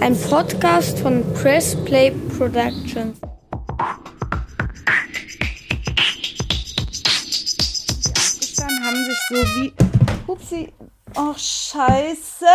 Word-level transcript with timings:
Ein 0.00 0.20
Podcast 0.20 0.98
von 0.98 1.24
Press 1.34 1.76
Play 1.84 2.10
Productions. 2.36 3.18
Dann 8.56 8.84
haben 8.84 9.04
sich 9.06 9.18
so 9.30 9.36
wie. 9.56 9.72
Upsi. 10.26 10.72
Oh, 11.16 11.32
Scheiße. 11.34 12.46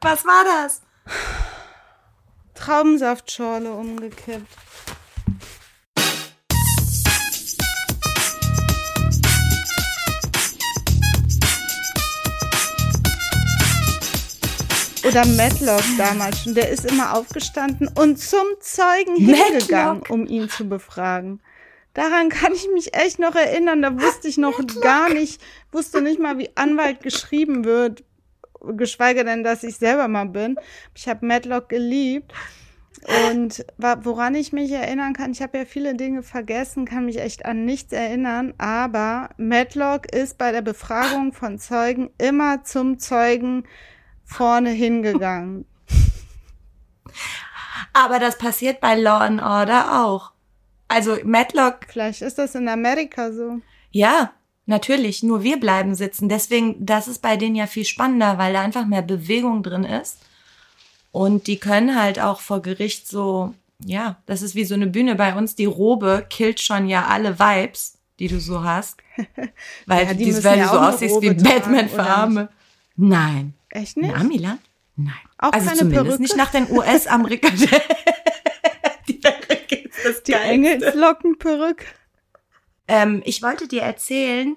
Was 0.00 0.24
war 0.24 0.44
das? 0.44 0.82
Traubensaftschorle 2.54 3.72
umgekippt. 3.72 4.46
Oder 15.08 15.26
Matlock 15.26 15.82
damals 15.96 16.42
schon. 16.42 16.54
Der 16.54 16.68
ist 16.68 16.84
immer 16.84 17.16
aufgestanden 17.16 17.88
und 17.98 18.18
zum 18.18 18.44
Zeugen 18.60 19.16
hingegangen, 19.16 20.02
um 20.10 20.26
ihn 20.26 20.50
zu 20.50 20.68
befragen. 20.68 21.40
Daran 21.94 22.28
kann 22.28 22.52
ich 22.52 22.68
mich 22.74 22.94
echt 22.94 23.18
noch 23.18 23.34
erinnern. 23.34 23.80
Da 23.80 23.98
wusste 23.98 24.28
ich 24.28 24.36
noch 24.36 24.60
gar 24.82 25.08
nicht, 25.08 25.40
wusste 25.72 26.02
nicht 26.02 26.20
mal, 26.20 26.36
wie 26.36 26.50
Anwalt 26.56 27.00
geschrieben 27.02 27.64
wird, 27.64 28.04
geschweige 28.60 29.24
denn, 29.24 29.42
dass 29.44 29.62
ich 29.64 29.76
selber 29.76 30.08
mal 30.08 30.26
bin. 30.26 30.56
Ich 30.94 31.08
habe 31.08 31.24
Matlock 31.24 31.70
geliebt. 31.70 32.34
Und 33.30 33.64
woran 33.78 34.34
ich 34.34 34.52
mich 34.52 34.72
erinnern 34.72 35.14
kann, 35.14 35.30
ich 35.30 35.40
habe 35.40 35.56
ja 35.56 35.64
viele 35.64 35.94
Dinge 35.94 36.22
vergessen, 36.22 36.84
kann 36.84 37.06
mich 37.06 37.18
echt 37.18 37.46
an 37.46 37.64
nichts 37.64 37.92
erinnern, 37.92 38.54
aber 38.58 39.30
Matlock 39.36 40.12
ist 40.12 40.36
bei 40.36 40.50
der 40.50 40.62
Befragung 40.62 41.32
von 41.32 41.58
Zeugen 41.58 42.10
immer 42.18 42.64
zum 42.64 42.98
Zeugen 42.98 43.64
vorne 44.28 44.70
hingegangen. 44.70 45.64
Aber 47.92 48.18
das 48.18 48.38
passiert 48.38 48.80
bei 48.80 48.94
Law 48.94 49.18
and 49.18 49.42
Order 49.42 50.04
auch. 50.04 50.32
Also 50.86 51.16
Matlock. 51.24 51.80
Vielleicht 51.88 52.22
ist 52.22 52.38
das 52.38 52.54
in 52.54 52.68
Amerika 52.68 53.32
so. 53.32 53.60
Ja, 53.90 54.32
natürlich. 54.66 55.22
Nur 55.22 55.42
wir 55.42 55.58
bleiben 55.58 55.94
sitzen. 55.94 56.28
Deswegen, 56.28 56.84
das 56.84 57.08
ist 57.08 57.20
bei 57.20 57.36
denen 57.36 57.56
ja 57.56 57.66
viel 57.66 57.84
spannender, 57.84 58.38
weil 58.38 58.52
da 58.52 58.62
einfach 58.62 58.86
mehr 58.86 59.02
Bewegung 59.02 59.62
drin 59.62 59.84
ist. 59.84 60.18
Und 61.10 61.46
die 61.46 61.58
können 61.58 62.00
halt 62.00 62.20
auch 62.20 62.40
vor 62.40 62.62
Gericht 62.62 63.08
so, 63.08 63.54
ja, 63.84 64.16
das 64.26 64.42
ist 64.42 64.54
wie 64.54 64.64
so 64.64 64.74
eine 64.74 64.86
Bühne 64.86 65.14
bei 65.14 65.34
uns. 65.34 65.54
Die 65.54 65.64
Robe 65.64 66.26
killt 66.28 66.60
schon 66.60 66.88
ja 66.88 67.06
alle 67.06 67.38
Vibes, 67.38 67.98
die 68.18 68.28
du 68.28 68.40
so 68.40 68.62
hast. 68.62 68.98
Weil, 69.86 70.06
ja, 70.06 70.14
die 70.14 70.44
weil 70.44 70.58
ja 70.58 70.66
du 70.66 70.70
so 70.70 70.78
aussiehst 70.78 71.22
wie 71.22 71.34
Batman 71.34 71.88
für 71.88 72.02
Arme. 72.02 72.48
Nein. 72.96 73.54
Echt 73.70 73.96
nicht? 73.96 74.10
In 74.10 74.16
Amiland? 74.16 74.60
Nein. 74.96 75.14
Auch 75.38 75.52
also 75.52 75.66
keine 75.66 75.78
zumindest 75.78 76.04
Perücke? 76.06 76.22
nicht 76.22 76.36
nach 76.36 76.50
den 76.50 76.70
US-Amerikanern. 76.70 77.58
die 79.08 79.14
Perücke 79.14 79.76
ist 79.76 79.98
das 80.04 80.22
Die 80.24 80.32
Geilste. 80.32 80.48
Engelslockenperücke. 80.50 81.84
Ähm, 82.88 83.22
ich 83.24 83.42
wollte 83.42 83.68
dir 83.68 83.82
erzählen, 83.82 84.56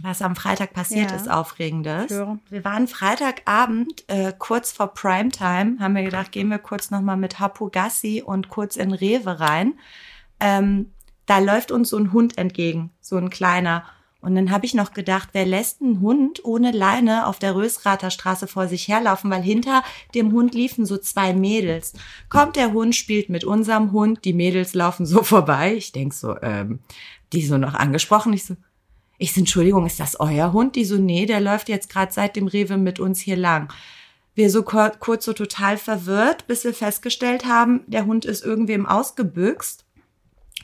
was 0.00 0.22
am 0.22 0.36
Freitag 0.36 0.72
passiert 0.72 1.10
Ja. 1.10 1.16
ist, 1.16 1.30
Aufregendes. 1.30 2.10
Wir 2.48 2.64
waren 2.64 2.88
Freitagabend, 2.88 4.04
äh, 4.08 4.32
kurz 4.38 4.72
vor 4.72 4.94
Primetime, 4.94 5.76
haben 5.80 5.94
wir 5.94 6.02
gedacht, 6.02 6.32
gehen 6.32 6.48
wir 6.48 6.58
kurz 6.58 6.90
nochmal 6.90 7.16
mit 7.16 7.38
Hapu 7.40 7.68
Gassi 7.70 8.22
und 8.24 8.48
kurz 8.48 8.76
in 8.76 8.92
Rewe 8.92 9.38
rein. 9.40 9.74
Ähm, 10.40 10.92
da 11.26 11.38
läuft 11.38 11.70
uns 11.70 11.90
so 11.90 11.98
ein 11.98 12.12
Hund 12.12 12.38
entgegen, 12.38 12.90
so 13.00 13.16
ein 13.16 13.28
kleiner. 13.30 13.84
Und 14.22 14.36
dann 14.36 14.52
habe 14.52 14.64
ich 14.64 14.72
noch 14.72 14.92
gedacht, 14.92 15.30
wer 15.32 15.44
lässt 15.44 15.82
einen 15.82 16.00
Hund 16.00 16.44
ohne 16.44 16.70
Leine 16.70 17.26
auf 17.26 17.40
der 17.40 17.56
Rösrather 17.56 18.10
Straße 18.10 18.46
vor 18.46 18.68
sich 18.68 18.86
herlaufen, 18.86 19.28
weil 19.32 19.42
hinter 19.42 19.82
dem 20.14 20.30
Hund 20.32 20.54
liefen 20.54 20.86
so 20.86 20.96
zwei 20.96 21.34
Mädels. 21.34 21.92
Kommt 22.28 22.54
der 22.54 22.72
Hund, 22.72 22.94
spielt 22.94 23.28
mit 23.28 23.42
unserem 23.42 23.90
Hund, 23.90 24.24
die 24.24 24.32
Mädels 24.32 24.74
laufen 24.74 25.06
so 25.06 25.22
vorbei. 25.24 25.74
Ich 25.74 25.90
denk 25.90 26.14
so, 26.14 26.36
ähm, 26.40 26.78
die 27.32 27.44
so 27.44 27.58
noch 27.58 27.74
angesprochen. 27.74 28.32
Ich 28.32 28.44
so, 28.44 28.54
ich 29.18 29.34
so, 29.34 29.40
Entschuldigung, 29.40 29.86
ist 29.86 29.98
das 29.98 30.18
euer 30.20 30.52
Hund? 30.52 30.76
Die 30.76 30.84
so, 30.84 30.98
nee, 30.98 31.26
der 31.26 31.40
läuft 31.40 31.68
jetzt 31.68 31.90
gerade 31.90 32.12
seit 32.12 32.36
dem 32.36 32.46
Rewe 32.46 32.76
mit 32.76 33.00
uns 33.00 33.18
hier 33.18 33.36
lang. 33.36 33.72
Wir 34.36 34.50
so 34.50 34.62
kur 34.62 34.90
kurz 35.00 35.24
so 35.24 35.32
total 35.32 35.76
verwirrt, 35.76 36.46
bis 36.46 36.62
wir 36.62 36.72
festgestellt 36.72 37.44
haben, 37.44 37.80
der 37.88 38.06
Hund 38.06 38.24
ist 38.24 38.44
irgendwem 38.44 38.86
ausgebüxt. 38.86 39.84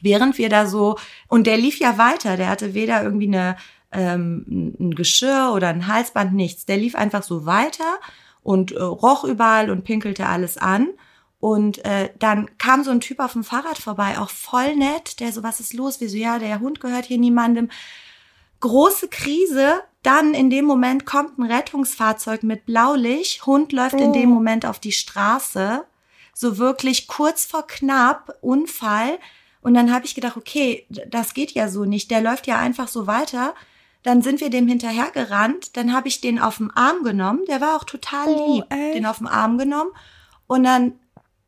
Während 0.00 0.38
wir 0.38 0.48
da 0.48 0.66
so, 0.66 0.98
und 1.28 1.46
der 1.46 1.56
lief 1.56 1.78
ja 1.78 1.98
weiter, 1.98 2.36
der 2.36 2.48
hatte 2.48 2.74
weder 2.74 3.02
irgendwie 3.02 3.28
eine, 3.28 3.56
ähm, 3.92 4.74
ein 4.78 4.94
Geschirr 4.94 5.52
oder 5.54 5.68
ein 5.68 5.86
Halsband, 5.86 6.34
nichts. 6.34 6.66
Der 6.66 6.76
lief 6.76 6.94
einfach 6.94 7.22
so 7.22 7.46
weiter 7.46 7.98
und 8.42 8.72
äh, 8.72 8.82
roch 8.82 9.24
überall 9.24 9.70
und 9.70 9.84
pinkelte 9.84 10.26
alles 10.26 10.56
an. 10.56 10.88
Und 11.40 11.84
äh, 11.84 12.10
dann 12.18 12.50
kam 12.58 12.82
so 12.82 12.90
ein 12.90 13.00
Typ 13.00 13.20
auf 13.20 13.32
dem 13.32 13.44
Fahrrad 13.44 13.78
vorbei, 13.78 14.18
auch 14.18 14.30
voll 14.30 14.74
nett, 14.74 15.20
der 15.20 15.32
so, 15.32 15.42
was 15.42 15.60
ist 15.60 15.72
los? 15.72 16.00
Wir 16.00 16.08
so, 16.08 16.16
ja, 16.16 16.38
der 16.38 16.60
Hund 16.60 16.80
gehört 16.80 17.04
hier 17.04 17.18
niemandem. 17.18 17.68
Große 18.60 19.08
Krise. 19.08 19.82
Dann 20.02 20.34
in 20.34 20.50
dem 20.50 20.64
Moment 20.64 21.06
kommt 21.06 21.38
ein 21.38 21.44
Rettungsfahrzeug 21.44 22.42
mit 22.42 22.66
Blaulicht. 22.66 23.46
Hund 23.46 23.72
läuft 23.72 24.00
in 24.00 24.12
dem 24.12 24.30
Moment 24.30 24.64
auf 24.64 24.78
die 24.78 24.92
Straße. 24.92 25.84
So 26.32 26.58
wirklich 26.58 27.08
kurz 27.08 27.44
vor 27.44 27.66
knapp, 27.66 28.36
Unfall. 28.40 29.18
Und 29.60 29.74
dann 29.74 29.92
habe 29.92 30.04
ich 30.06 30.14
gedacht, 30.14 30.36
okay, 30.36 30.86
das 31.08 31.34
geht 31.34 31.52
ja 31.52 31.68
so 31.68 31.84
nicht. 31.84 32.10
Der 32.10 32.20
läuft 32.20 32.46
ja 32.46 32.58
einfach 32.58 32.88
so 32.88 33.06
weiter. 33.06 33.54
Dann 34.02 34.22
sind 34.22 34.40
wir 34.40 34.50
dem 34.50 34.68
hinterhergerannt. 34.68 35.76
Dann 35.76 35.92
habe 35.92 36.08
ich 36.08 36.20
den 36.20 36.38
auf 36.38 36.58
den 36.58 36.70
Arm 36.70 37.02
genommen. 37.02 37.40
Der 37.48 37.60
war 37.60 37.76
auch 37.76 37.84
total 37.84 38.26
Oh, 38.28 38.54
lieb. 38.56 38.64
echt? 38.70 38.94
Den 38.94 39.06
auf 39.06 39.18
den 39.18 39.26
Arm 39.26 39.58
genommen. 39.58 39.90
Und 40.46 40.64
dann 40.64 40.94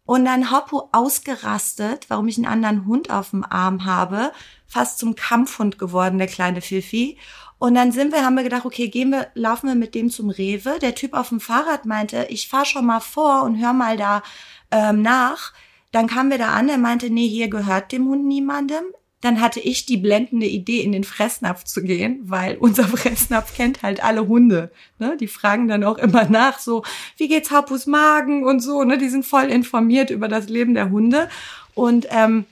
und 0.04 0.24
dann 0.24 0.50
Hoppo 0.50 0.88
ausgerastet, 0.90 2.06
warum 2.08 2.26
ich 2.26 2.36
einen 2.36 2.46
anderen 2.46 2.84
Hund 2.84 3.10
auf 3.10 3.30
dem 3.30 3.44
Arm 3.44 3.84
habe, 3.84 4.32
fast 4.66 4.98
zum 4.98 5.14
Kampfhund 5.14 5.78
geworden, 5.78 6.18
der 6.18 6.26
kleine 6.26 6.60
Fifi. 6.62 7.16
Und 7.60 7.76
dann 7.76 7.92
sind 7.92 8.12
wir, 8.12 8.24
haben 8.24 8.34
wir 8.34 8.42
gedacht, 8.42 8.64
okay, 8.64 8.88
gehen 8.88 9.10
wir, 9.10 9.28
laufen 9.34 9.68
wir 9.68 9.76
mit 9.76 9.94
dem 9.94 10.10
zum 10.10 10.28
Rewe. 10.30 10.80
Der 10.80 10.96
Typ 10.96 11.14
auf 11.14 11.28
dem 11.28 11.38
Fahrrad 11.38 11.84
meinte, 11.84 12.26
ich 12.28 12.48
fahr 12.48 12.64
schon 12.64 12.86
mal 12.86 12.98
vor 12.98 13.44
und 13.44 13.54
hör 13.62 13.72
mal 13.72 13.96
da 13.96 14.22
ähm, 14.72 15.00
nach. 15.02 15.52
Dann 15.92 16.06
kamen 16.06 16.30
wir 16.30 16.38
da 16.38 16.50
an, 16.50 16.68
er 16.68 16.78
meinte, 16.78 17.10
nee, 17.10 17.28
hier 17.28 17.48
gehört 17.48 17.92
dem 17.92 18.06
Hund 18.08 18.24
niemandem. 18.24 18.84
Dann 19.20 19.40
hatte 19.40 19.60
ich 19.60 19.84
die 19.84 19.98
blendende 19.98 20.46
Idee, 20.46 20.80
in 20.80 20.92
den 20.92 21.04
Fressnapf 21.04 21.64
zu 21.64 21.82
gehen, 21.82 22.20
weil 22.22 22.56
unser 22.56 22.84
Fressnapf 22.88 23.54
kennt 23.54 23.82
halt 23.82 24.02
alle 24.02 24.26
Hunde. 24.28 24.70
Ne? 24.98 25.16
Die 25.18 25.28
fragen 25.28 25.68
dann 25.68 25.84
auch 25.84 25.98
immer 25.98 26.24
nach, 26.24 26.58
so, 26.58 26.84
wie 27.16 27.28
geht's 27.28 27.50
Hapus 27.50 27.86
Magen 27.86 28.44
und 28.44 28.60
so. 28.60 28.82
Ne? 28.84 28.96
Die 28.96 29.08
sind 29.08 29.26
voll 29.26 29.50
informiert 29.50 30.10
über 30.10 30.28
das 30.28 30.48
Leben 30.48 30.74
der 30.74 30.90
Hunde. 30.90 31.28
Und 31.74 32.06
ähm, 32.10 32.46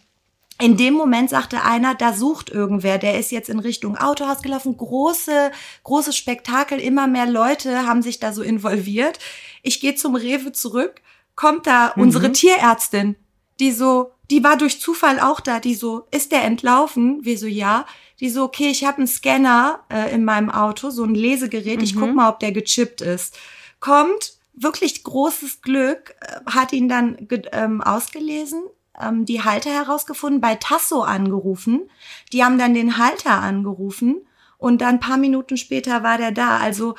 in 0.61 0.77
dem 0.77 0.95
Moment 0.95 1.31
sagte 1.31 1.63
einer, 1.63 1.95
da 1.95 2.13
sucht 2.13 2.51
irgendwer, 2.51 2.99
der 2.99 3.19
ist 3.19 3.31
jetzt 3.31 3.49
in 3.49 3.61
Richtung 3.61 3.97
Autohaus 3.97 4.43
gelaufen. 4.43 4.77
Große, 4.77 5.53
großes 5.85 6.17
Spektakel, 6.17 6.81
immer 6.81 7.07
mehr 7.07 7.27
Leute 7.27 7.87
haben 7.87 8.03
sich 8.03 8.19
da 8.19 8.33
so 8.33 8.43
involviert. 8.43 9.21
Ich 9.63 9.81
gehe 9.81 9.95
zum 9.95 10.17
Rewe 10.17 10.51
zurück, 10.51 11.01
kommt 11.37 11.69
da 11.69 11.93
unsere 11.97 12.33
Tierärztin, 12.33 13.15
die 13.61 13.73
so, 13.73 14.13
die 14.31 14.45
war 14.45 14.57
durch 14.57 14.81
Zufall 14.81 15.21
auch 15.21 15.41
da, 15.41 15.61
die 15.61 15.75
so, 15.75 16.07
ist 16.11 16.33
der 16.33 16.45
entlaufen? 16.45 17.25
Wir 17.25 17.39
so, 17.39 17.47
ja. 17.47 17.87
Die 18.21 18.31
so, 18.31 18.45
okay, 18.45 18.69
ich 18.69 18.85
habe 18.85 18.99
einen 18.99 19.07
Scanner 19.07 19.81
äh, 19.91 20.13
in 20.13 20.25
meinem 20.25 20.51
Auto, 20.51 20.91
so 20.91 21.05
ein 21.05 21.15
Lesegerät, 21.15 21.83
ich 21.83 21.95
guck 21.95 22.15
mal, 22.15 22.29
ob 22.29 22.41
der 22.41 22.53
gechippt 22.53 23.01
ist. 23.01 23.39
Kommt, 23.81 24.39
wirklich 24.55 25.05
großes 25.05 25.63
Glück, 25.63 26.15
äh, 26.21 26.51
hat 26.51 26.73
ihn 26.73 26.89
dann 26.89 27.29
ähm, 27.53 27.81
ausgelesen, 27.81 28.63
ähm, 29.01 29.25
die 29.25 29.43
Halter 29.45 29.71
herausgefunden, 29.71 30.41
bei 30.41 30.57
Tasso 30.57 31.03
angerufen. 31.03 31.89
Die 32.33 32.45
haben 32.45 32.59
dann 32.59 32.75
den 32.75 32.99
Halter 32.99 33.41
angerufen 33.41 34.27
und 34.59 34.81
dann 34.81 34.97
ein 34.97 35.01
paar 35.01 35.17
Minuten 35.17 35.57
später 35.57 36.03
war 36.03 36.19
der 36.19 36.33
da. 36.33 36.59
Also, 36.59 36.97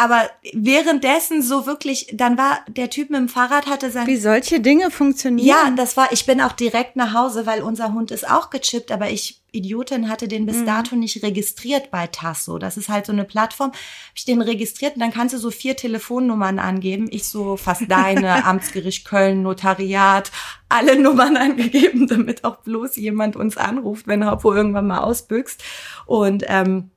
aber 0.00 0.30
währenddessen 0.54 1.42
so 1.42 1.66
wirklich, 1.66 2.06
dann 2.14 2.38
war 2.38 2.60
der 2.68 2.88
Typ 2.88 3.10
mit 3.10 3.20
dem 3.20 3.28
Fahrrad 3.28 3.66
hatte 3.66 3.90
sein 3.90 4.06
Wie 4.06 4.16
solche 4.16 4.60
Dinge 4.60 4.90
funktionieren. 4.90 5.46
ja, 5.46 5.70
das 5.76 5.96
war, 5.98 6.10
ich 6.10 6.24
bin 6.24 6.40
auch 6.40 6.52
direkt 6.52 6.96
nach 6.96 7.12
Hause, 7.12 7.44
weil 7.44 7.62
unser 7.62 7.92
Hund 7.92 8.10
ist 8.10 8.26
auch 8.26 8.48
gechippt, 8.48 8.92
aber 8.92 9.10
ich, 9.10 9.42
Idiotin, 9.52 10.08
hatte 10.08 10.26
den 10.26 10.42
Mhm. 10.44 10.46
bis 10.46 10.64
dato 10.64 10.96
nicht 10.96 11.22
registriert 11.22 11.90
bei 11.90 12.06
Tasso. 12.06 12.58
Das 12.58 12.78
ist 12.78 12.88
halt 12.88 13.04
so 13.04 13.12
eine 13.12 13.24
Plattform. 13.24 13.72
Hab 13.72 13.78
ich 14.14 14.24
den 14.24 14.40
registriert 14.40 14.94
und 14.94 15.00
dann 15.00 15.12
kannst 15.12 15.34
du 15.34 15.38
so 15.38 15.50
vier 15.50 15.76
Telefonnummern 15.76 16.58
angeben. 16.58 17.08
Ich 17.10 17.24
so 17.28 17.58
fast 17.58 17.82
deine, 17.88 18.44
Amtsgericht 18.46 19.04
Köln, 19.04 19.42
Notariat, 19.42 20.30
alle 20.70 20.98
Nummern 20.98 21.36
angegeben, 21.36 22.06
damit 22.08 22.44
auch 22.44 22.56
bloß 22.62 22.96
jemand 22.96 23.36
uns 23.36 23.58
anruft, 23.58 24.06
wenn 24.06 24.24
Hoppo 24.28 24.54
irgendwann 24.54 24.86
mal 24.86 25.00
ausbüchst. 25.00 25.62
Und 26.06 26.44
ähm, 26.46 26.90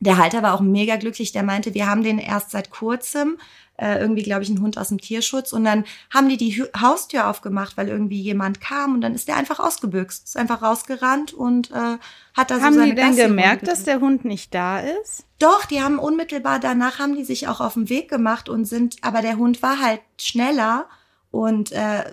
der 0.00 0.16
Halter 0.16 0.42
war 0.42 0.54
auch 0.54 0.60
mega 0.60 0.96
glücklich. 0.96 1.32
Der 1.32 1.42
meinte, 1.42 1.74
wir 1.74 1.86
haben 1.88 2.02
den 2.02 2.18
erst 2.18 2.50
seit 2.50 2.70
kurzem, 2.70 3.38
äh, 3.76 3.98
irgendwie, 3.98 4.22
glaube 4.22 4.42
ich, 4.42 4.48
ein 4.48 4.60
Hund 4.60 4.76
aus 4.78 4.88
dem 4.88 4.98
Tierschutz. 4.98 5.52
Und 5.52 5.64
dann 5.64 5.84
haben 6.12 6.28
die 6.28 6.36
die 6.36 6.62
Haustür 6.78 7.28
aufgemacht, 7.28 7.76
weil 7.76 7.88
irgendwie 7.88 8.20
jemand 8.20 8.60
kam 8.60 8.94
und 8.94 9.00
dann 9.00 9.14
ist 9.14 9.28
der 9.28 9.36
einfach 9.36 9.60
ausgebüxt, 9.60 10.26
ist 10.26 10.36
einfach 10.36 10.62
rausgerannt 10.62 11.32
und 11.32 11.70
äh, 11.70 11.98
hat 12.34 12.50
da 12.50 12.56
so 12.56 12.62
Haben 12.62 12.74
seine 12.74 12.90
die 12.90 12.94
denn 12.96 13.10
Gassi 13.10 13.22
gemerkt, 13.22 13.68
dass 13.68 13.84
der 13.84 14.00
Hund 14.00 14.24
nicht 14.24 14.54
da 14.54 14.80
ist? 14.80 15.24
Doch, 15.38 15.64
die 15.64 15.80
haben 15.80 15.98
unmittelbar 15.98 16.58
danach 16.58 16.98
haben 16.98 17.16
die 17.16 17.24
sich 17.24 17.46
auch 17.46 17.60
auf 17.60 17.74
den 17.74 17.88
Weg 17.88 18.08
gemacht 18.08 18.48
und 18.48 18.64
sind, 18.64 18.96
aber 19.02 19.22
der 19.22 19.36
Hund 19.36 19.62
war 19.62 19.80
halt 19.80 20.00
schneller 20.20 20.86
und 21.30 21.72
äh, 21.72 22.04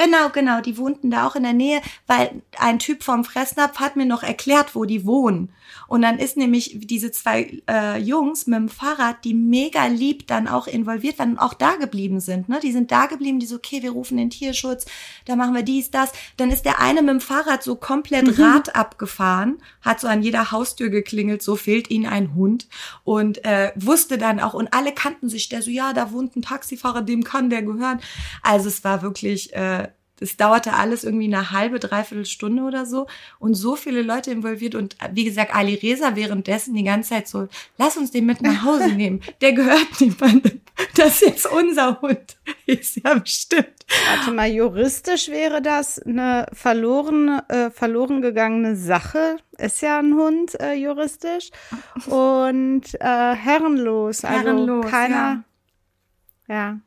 genau, 0.00 0.30
genau, 0.30 0.60
die 0.60 0.78
wohnten 0.78 1.10
da 1.10 1.26
auch 1.26 1.36
in 1.36 1.42
der 1.42 1.52
Nähe, 1.52 1.80
weil 2.06 2.42
ein 2.58 2.78
Typ 2.78 3.02
vom 3.02 3.24
Fressnapf 3.24 3.78
hat 3.78 3.96
mir 3.96 4.06
noch 4.06 4.22
erklärt, 4.22 4.74
wo 4.74 4.84
die 4.84 5.04
wohnen. 5.04 5.52
Und 5.86 6.02
dann 6.02 6.18
ist 6.18 6.36
nämlich 6.36 6.78
diese 6.80 7.12
zwei 7.12 7.62
äh, 7.68 7.98
Jungs 7.98 8.46
mit 8.46 8.58
dem 8.58 8.68
Fahrrad, 8.68 9.24
die 9.24 9.34
mega 9.34 9.86
lieb 9.86 10.26
dann 10.26 10.48
auch 10.48 10.66
involviert 10.66 11.18
waren 11.18 11.32
und 11.32 11.38
auch 11.38 11.54
da 11.54 11.76
geblieben 11.76 12.20
sind. 12.20 12.48
Ne? 12.48 12.60
Die 12.62 12.72
sind 12.72 12.90
da 12.90 13.06
geblieben, 13.06 13.38
die 13.38 13.46
so, 13.46 13.56
okay, 13.56 13.82
wir 13.82 13.90
rufen 13.90 14.16
den 14.16 14.30
Tierschutz, 14.30 14.86
da 15.26 15.36
machen 15.36 15.54
wir 15.54 15.62
dies, 15.62 15.90
das. 15.90 16.12
Dann 16.36 16.50
ist 16.50 16.64
der 16.64 16.80
eine 16.80 17.02
mit 17.02 17.10
dem 17.10 17.20
Fahrrad 17.20 17.62
so 17.62 17.76
komplett 17.76 18.38
Rad 18.38 18.74
abgefahren, 18.74 19.58
hat 19.82 20.00
so 20.00 20.08
an 20.08 20.22
jeder 20.22 20.50
Haustür 20.50 20.88
geklingelt, 20.88 21.42
so 21.42 21.56
fehlt 21.56 21.90
ihnen 21.90 22.06
ein 22.06 22.34
Hund 22.34 22.68
und 23.04 23.44
äh, 23.44 23.72
wusste 23.76 24.18
dann 24.18 24.40
auch, 24.40 24.54
und 24.54 24.72
alle 24.72 24.92
kannten 24.92 25.28
sich, 25.28 25.48
der 25.48 25.62
so, 25.62 25.70
ja, 25.70 25.92
da 25.92 26.12
wohnt 26.12 26.36
ein 26.36 26.42
Taxifahrer, 26.42 27.02
dem 27.02 27.22
kann 27.24 27.50
der 27.50 27.62
gehören. 27.62 28.00
Also 28.42 28.68
es 28.68 28.82
war 28.84 29.02
wirklich, 29.02 29.52
äh, 29.54 29.88
es 30.20 30.36
dauerte 30.36 30.74
alles 30.74 31.04
irgendwie 31.04 31.26
eine 31.26 31.50
halbe, 31.50 31.80
dreiviertel 31.80 32.26
Stunde 32.26 32.62
oder 32.62 32.86
so 32.86 33.06
und 33.38 33.54
so 33.54 33.76
viele 33.76 34.02
Leute 34.02 34.30
involviert 34.30 34.74
und 34.74 34.96
wie 35.12 35.24
gesagt, 35.24 35.54
Ali 35.54 35.74
Reza 35.74 36.16
währenddessen 36.16 36.74
die 36.74 36.84
ganze 36.84 37.10
Zeit 37.10 37.28
so, 37.28 37.48
lass 37.78 37.96
uns 37.96 38.10
den 38.10 38.26
mit 38.26 38.42
nach 38.42 38.64
Hause 38.64 38.88
nehmen, 38.94 39.20
der 39.40 39.52
gehört 39.52 40.00
niemandem, 40.00 40.60
das 40.96 41.22
ist 41.22 41.22
jetzt 41.22 41.46
unser 41.46 42.00
Hund, 42.00 42.36
ist 42.66 43.00
ja 43.02 43.14
bestimmt. 43.14 43.80
Warte 44.08 44.32
mal, 44.32 44.50
juristisch 44.50 45.28
wäre 45.28 45.60
das 45.60 45.98
eine 45.98 46.46
verloren, 46.52 47.40
äh, 47.48 47.70
verloren 47.70 48.22
gegangene 48.22 48.76
Sache. 48.76 49.36
Ist 49.58 49.82
ja 49.82 49.98
ein 49.98 50.14
Hund 50.14 50.58
äh, 50.60 50.74
juristisch. 50.74 51.50
Und 52.06 52.82
äh, 53.00 53.34
herrenlos. 53.34 54.24
Also 54.24 54.38
Herrenlos, 54.38 54.86
keiner. 54.86 55.14
Ja. 55.14 55.44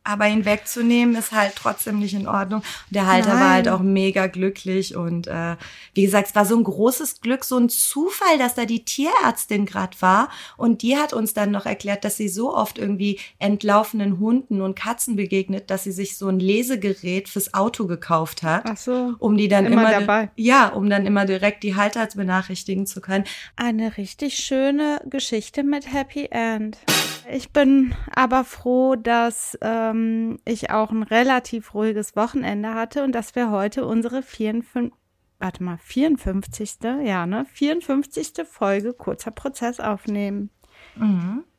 Aber 0.03 0.27
ihn 0.27 0.45
wegzunehmen 0.45 1.15
ist 1.15 1.31
halt 1.31 1.55
trotzdem 1.55 1.99
nicht 1.99 2.13
in 2.13 2.27
Ordnung. 2.27 2.59
Und 2.61 2.95
der 2.95 3.07
Halter 3.07 3.29
war 3.29 3.39
Nein. 3.39 3.49
halt 3.49 3.69
auch 3.69 3.79
mega 3.79 4.27
glücklich. 4.27 4.95
Und 4.95 5.27
äh, 5.27 5.55
wie 5.93 6.03
gesagt, 6.03 6.29
es 6.29 6.35
war 6.35 6.45
so 6.45 6.55
ein 6.55 6.63
großes 6.63 7.21
Glück, 7.21 7.43
so 7.43 7.57
ein 7.57 7.69
Zufall, 7.69 8.37
dass 8.37 8.55
da 8.55 8.65
die 8.65 8.85
Tierärztin 8.85 9.65
gerade 9.65 9.99
war. 10.01 10.29
Und 10.57 10.81
die 10.81 10.97
hat 10.97 11.13
uns 11.13 11.33
dann 11.33 11.51
noch 11.51 11.65
erklärt, 11.65 12.05
dass 12.05 12.17
sie 12.17 12.29
so 12.29 12.55
oft 12.55 12.77
irgendwie 12.77 13.19
entlaufenen 13.39 14.19
Hunden 14.19 14.61
und 14.61 14.75
Katzen 14.75 15.15
begegnet, 15.15 15.69
dass 15.69 15.83
sie 15.83 15.91
sich 15.91 16.17
so 16.17 16.27
ein 16.27 16.39
Lesegerät 16.39 17.29
fürs 17.29 17.53
Auto 17.53 17.87
gekauft 17.87 18.43
hat. 18.43 18.63
Ach 18.65 18.77
so. 18.77 19.13
Um 19.19 19.37
die 19.37 19.47
dann 19.47 19.65
Immer 19.65 19.81
immer, 19.81 19.99
dabei. 19.99 20.29
ja, 20.35 20.67
um 20.69 20.89
dann 20.89 21.05
immer 21.05 21.25
direkt 21.25 21.63
die 21.63 21.75
Halter 21.75 22.03
benachrichtigen 22.15 22.85
zu 22.85 23.01
können. 23.01 23.23
Eine 23.55 23.97
richtig 23.97 24.35
schöne 24.37 25.01
Geschichte 25.09 25.63
mit 25.63 25.91
Happy 25.91 26.27
End. 26.31 26.77
Ich 27.31 27.51
bin 27.51 27.95
aber 28.13 28.43
froh, 28.43 28.95
dass 28.95 29.57
ähm, 29.61 30.39
ich 30.45 30.69
auch 30.69 30.91
ein 30.91 31.03
relativ 31.03 31.73
ruhiges 31.73 32.15
Wochenende 32.15 32.73
hatte 32.73 33.03
und 33.03 33.13
dass 33.13 33.35
wir 33.35 33.51
heute 33.51 33.85
unsere 33.85 34.23
54, 34.23 34.91
warte 35.39 35.63
mal, 35.63 35.77
54. 35.77 36.77
Ja, 37.03 37.25
ne? 37.25 37.45
54. 37.51 38.33
Folge 38.47 38.93
kurzer 38.93 39.31
Prozess 39.31 39.79
aufnehmen. 39.79 40.49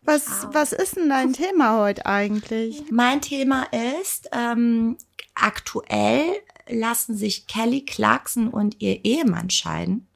Was, 0.02 0.48
was 0.52 0.72
ist 0.72 0.96
denn 0.96 1.08
dein 1.08 1.32
Thema 1.32 1.80
heute 1.80 2.04
eigentlich? 2.04 2.84
Mein 2.90 3.20
Thema 3.22 3.66
ist, 4.00 4.28
ähm, 4.32 4.98
aktuell 5.34 6.24
lassen 6.68 7.16
sich 7.16 7.46
Kelly 7.46 7.84
Clarkson 7.84 8.48
und 8.48 8.80
ihr 8.80 9.04
Ehemann 9.04 9.50
scheiden. 9.50 10.06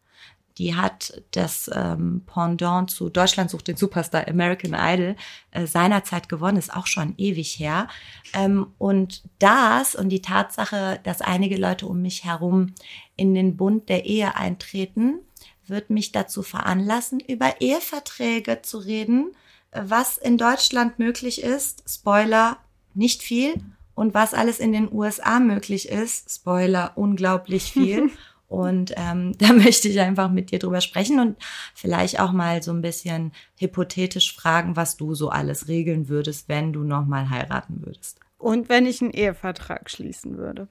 Die 0.59 0.75
hat 0.75 1.23
das 1.31 1.71
ähm, 1.73 2.23
Pendant 2.27 2.91
zu 2.91 3.09
Deutschland 3.09 3.51
sucht 3.51 3.69
den 3.69 3.77
Superstar 3.77 4.27
American 4.27 4.75
Idol 4.75 5.17
äh, 5.53 5.67
seinerzeit 5.67 6.29
gewonnen, 6.29 6.59
ist 6.59 6.75
auch 6.75 6.87
schon 6.87 7.15
ewig 7.17 7.59
her. 7.59 7.89
Ähm, 8.35 8.67
und 8.79 9.23
das 9.39 9.95
und 9.95 10.09
die 10.09 10.23
Tatsache, 10.23 11.01
dass 11.05 11.21
einige 11.21 11.57
Leute 11.57 11.87
um 11.87 12.03
mich 12.03 12.25
herum 12.25 12.75
in 13.17 13.35
den 13.35 13.57
Bund 13.57 13.89
der 13.89 14.05
Ehe 14.05 14.35
eintreten, 14.35 15.21
wird 15.67 15.91
mich 15.91 16.13
dazu 16.13 16.43
veranlassen, 16.43 17.21
über 17.21 17.61
Eheverträge 17.61 18.63
zu 18.63 18.79
reden, 18.79 19.33
was 19.73 20.19
in 20.19 20.39
Deutschland 20.39 20.99
möglich 20.99 21.43
ist. 21.43 21.85
Spoiler, 21.89 22.59
nicht 22.95 23.23
viel. 23.23 23.55
Und 23.95 24.15
was 24.15 24.33
alles 24.33 24.61
in 24.61 24.73
den 24.73 24.93
USA 24.93 25.41
möglich 25.41 25.89
ist. 25.89 26.33
Spoiler, 26.33 26.93
unglaublich 26.95 27.73
viel. 27.73 28.11
Und 28.49 28.95
ähm, 28.97 29.33
da 29.39 29.53
möchte 29.53 29.89
ich 29.89 30.01
einfach 30.01 30.31
mit 30.31 30.51
dir 30.51 30.59
drüber 30.59 30.81
sprechen 30.81 31.21
und 31.21 31.37
vielleicht 31.75 32.19
auch 32.19 32.33
mal 32.33 32.63
so 32.63 32.73
ein 32.73 32.83
bisschen 32.83 33.33
hypothetisch 33.59 34.35
fragen, 34.35 34.77
was 34.77 34.97
du 34.97 35.15
so 35.15 35.29
alles 35.29 35.69
regeln 35.69 36.09
würdest, 36.09 36.49
wenn 36.49 36.73
du 36.73 36.83
nochmal 36.83 37.31
heiraten 37.31 37.85
würdest. 37.85 38.19
Und 38.39 38.69
wenn 38.69 38.87
ich 38.87 39.03
einen 39.03 39.11
Ehevertrag 39.11 39.91
schließen 39.91 40.39
würde. 40.39 40.69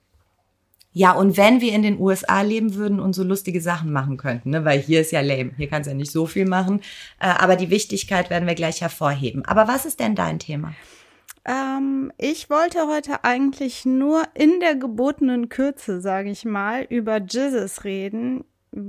Ja, 0.93 1.11
und 1.11 1.37
wenn 1.37 1.61
wir 1.61 1.73
in 1.73 1.83
den 1.83 1.99
USA 1.99 2.41
leben 2.41 2.73
würden 2.73 2.99
und 2.99 3.13
so 3.13 3.23
lustige 3.23 3.61
Sachen 3.61 3.91
machen 3.91 4.17
könnten, 4.17 4.49
ne? 4.49 4.65
weil 4.65 4.79
hier 4.79 5.01
ist 5.01 5.11
ja 5.11 5.21
lame, 5.21 5.51
hier 5.55 5.67
kannst 5.67 5.85
du 5.85 5.91
ja 5.91 5.95
nicht 5.95 6.11
so 6.11 6.25
viel 6.25 6.47
machen, 6.47 6.81
äh, 7.19 7.27
aber 7.27 7.55
die 7.55 7.69
Wichtigkeit 7.69 8.31
werden 8.31 8.47
wir 8.47 8.55
gleich 8.55 8.81
hervorheben. 8.81 9.45
Aber 9.45 9.67
was 9.67 9.85
ist 9.85 9.99
denn 9.99 10.15
dein 10.15 10.39
Thema? 10.39 10.73
Ähm, 11.47 12.11
ich 12.17 12.49
wollte 12.49 12.87
heute 12.87 13.23
eigentlich 13.23 13.85
nur 13.85 14.23
in 14.33 14.59
der 14.59 14.75
gebotenen 14.75 15.47
Kürze, 15.47 16.01
sage 16.01 16.29
ich 16.29 16.43
mal, 16.43 16.83
über 16.89 17.21
Jesus 17.21 17.85
reden. 17.85 18.43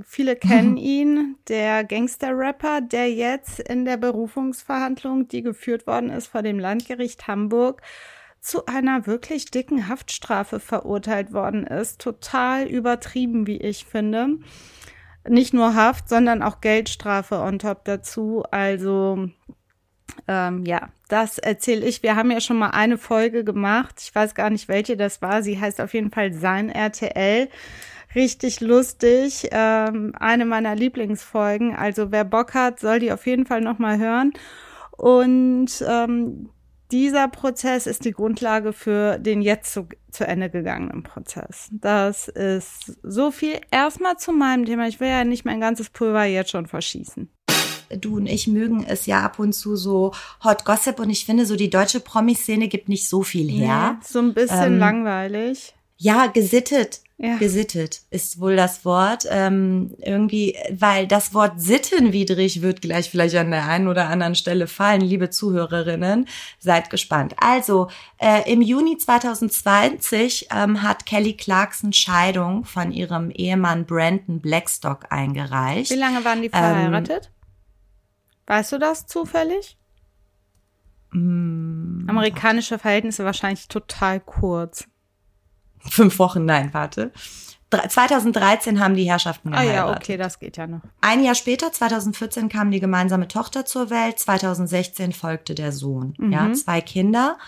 Viele 0.04 0.34
kennen 0.36 0.76
ihn, 0.76 1.36
der 1.46 1.84
Gangster-Rapper, 1.84 2.80
der 2.80 3.12
jetzt 3.12 3.60
in 3.60 3.84
der 3.84 3.96
Berufungsverhandlung, 3.96 5.28
die 5.28 5.42
geführt 5.42 5.86
worden 5.86 6.10
ist 6.10 6.26
vor 6.26 6.42
dem 6.42 6.58
Landgericht 6.58 7.28
Hamburg, 7.28 7.80
zu 8.40 8.66
einer 8.66 9.06
wirklich 9.06 9.50
dicken 9.50 9.88
Haftstrafe 9.88 10.58
verurteilt 10.58 11.32
worden 11.32 11.64
ist. 11.64 12.00
Total 12.00 12.66
übertrieben, 12.66 13.46
wie 13.46 13.58
ich 13.58 13.84
finde. 13.84 14.38
Nicht 15.28 15.54
nur 15.54 15.74
Haft, 15.74 16.08
sondern 16.08 16.42
auch 16.42 16.60
Geldstrafe 16.60 17.36
on 17.36 17.58
top 17.58 17.84
dazu. 17.84 18.44
Also 18.50 19.28
ähm, 20.26 20.64
ja, 20.64 20.88
das 21.08 21.38
erzähle 21.38 21.86
ich. 21.86 22.02
Wir 22.02 22.16
haben 22.16 22.30
ja 22.30 22.40
schon 22.40 22.58
mal 22.58 22.70
eine 22.70 22.98
Folge 22.98 23.44
gemacht. 23.44 23.96
Ich 24.02 24.14
weiß 24.14 24.34
gar 24.34 24.50
nicht, 24.50 24.68
welche 24.68 24.96
das 24.96 25.22
war. 25.22 25.42
Sie 25.42 25.58
heißt 25.58 25.80
auf 25.80 25.94
jeden 25.94 26.10
Fall 26.10 26.32
Sein 26.32 26.70
RTL. 26.70 27.48
Richtig 28.14 28.60
lustig. 28.60 29.48
Ähm, 29.50 30.12
eine 30.18 30.44
meiner 30.44 30.74
Lieblingsfolgen. 30.74 31.74
Also 31.74 32.10
wer 32.12 32.24
Bock 32.24 32.54
hat, 32.54 32.80
soll 32.80 33.00
die 33.00 33.12
auf 33.12 33.26
jeden 33.26 33.46
Fall 33.46 33.60
noch 33.60 33.78
mal 33.78 33.98
hören. 33.98 34.32
Und 34.92 35.84
ähm, 35.86 36.50
dieser 36.90 37.28
Prozess 37.28 37.86
ist 37.86 38.04
die 38.04 38.12
Grundlage 38.12 38.72
für 38.72 39.18
den 39.18 39.42
jetzt 39.42 39.72
zu, 39.72 39.88
zu 40.10 40.26
Ende 40.26 40.50
gegangenen 40.50 41.02
Prozess. 41.02 41.68
Das 41.70 42.28
ist 42.28 42.98
so 43.02 43.30
viel 43.30 43.60
erstmal 43.70 44.16
zu 44.16 44.32
meinem 44.32 44.64
Thema. 44.64 44.88
Ich 44.88 45.00
will 45.00 45.08
ja 45.08 45.24
nicht 45.24 45.44
mein 45.44 45.60
ganzes 45.60 45.90
Pulver 45.90 46.24
jetzt 46.24 46.50
schon 46.50 46.66
verschießen 46.66 47.30
du 47.90 48.16
und 48.16 48.26
ich 48.26 48.46
mögen 48.46 48.84
es 48.86 49.06
ja 49.06 49.22
ab 49.22 49.38
und 49.38 49.52
zu 49.52 49.76
so 49.76 50.12
Hot 50.44 50.64
Gossip 50.64 50.98
und 51.00 51.10
ich 51.10 51.24
finde 51.24 51.46
so 51.46 51.56
die 51.56 51.70
deutsche 51.70 52.00
Promi-Szene 52.00 52.68
gibt 52.68 52.88
nicht 52.88 53.08
so 53.08 53.22
viel 53.22 53.50
her. 53.50 53.98
Nee, 53.98 54.06
so 54.06 54.18
ein 54.18 54.34
bisschen 54.34 54.74
Ähm, 54.74 54.78
langweilig. 54.78 55.74
Ja, 55.96 56.26
gesittet. 56.26 57.00
Ja. 57.20 57.36
Gesittet 57.38 58.02
ist 58.10 58.40
wohl 58.40 58.54
das 58.54 58.84
Wort. 58.84 59.24
Ähm, 59.28 59.96
irgendwie, 59.98 60.56
weil 60.70 61.08
das 61.08 61.34
Wort 61.34 61.60
sittenwidrig 61.60 62.62
wird 62.62 62.80
gleich 62.80 63.10
vielleicht 63.10 63.34
an 63.34 63.50
der 63.50 63.66
einen 63.66 63.88
oder 63.88 64.08
anderen 64.08 64.36
Stelle 64.36 64.68
fallen. 64.68 65.00
Liebe 65.00 65.28
Zuhörerinnen, 65.28 66.28
seid 66.60 66.90
gespannt. 66.90 67.34
Also, 67.38 67.88
äh, 68.18 68.48
im 68.48 68.62
Juni 68.62 68.98
2020 68.98 70.48
ähm, 70.54 70.82
hat 70.82 71.06
Kelly 71.06 71.32
Clarkson 71.34 71.92
Scheidung 71.92 72.64
von 72.64 72.92
ihrem 72.92 73.30
Ehemann 73.30 73.84
Brandon 73.84 74.40
Blackstock 74.40 75.06
eingereicht. 75.10 75.90
Wie 75.90 75.96
lange 75.96 76.24
waren 76.24 76.42
die 76.42 76.50
verheiratet? 76.50 77.32
Weißt 78.48 78.72
du 78.72 78.78
das 78.78 79.06
zufällig? 79.06 79.76
Amerikanische 82.08 82.78
Verhältnisse 82.78 83.24
wahrscheinlich 83.24 83.68
total 83.68 84.20
kurz. 84.20 84.86
Fünf 85.80 86.18
Wochen, 86.18 86.44
nein, 86.44 86.70
warte. 86.74 87.12
Dre- 87.70 87.88
2013 87.88 88.80
haben 88.80 88.94
die 88.94 89.04
Herrschaften 89.10 89.48
Ah 89.54 89.62
geheiratet. 89.62 89.74
ja, 89.90 89.96
okay, 89.96 90.16
das 90.16 90.38
geht 90.38 90.56
ja 90.56 90.66
noch. 90.66 90.80
Ein 91.00 91.22
Jahr 91.22 91.34
später, 91.34 91.72
2014, 91.72 92.48
kam 92.48 92.70
die 92.70 92.80
gemeinsame 92.80 93.28
Tochter 93.28 93.64
zur 93.64 93.90
Welt. 93.90 94.18
2016 94.18 95.12
folgte 95.12 95.54
der 95.54 95.72
Sohn. 95.72 96.14
Ja, 96.30 96.52
zwei 96.52 96.80
Kinder. 96.80 97.38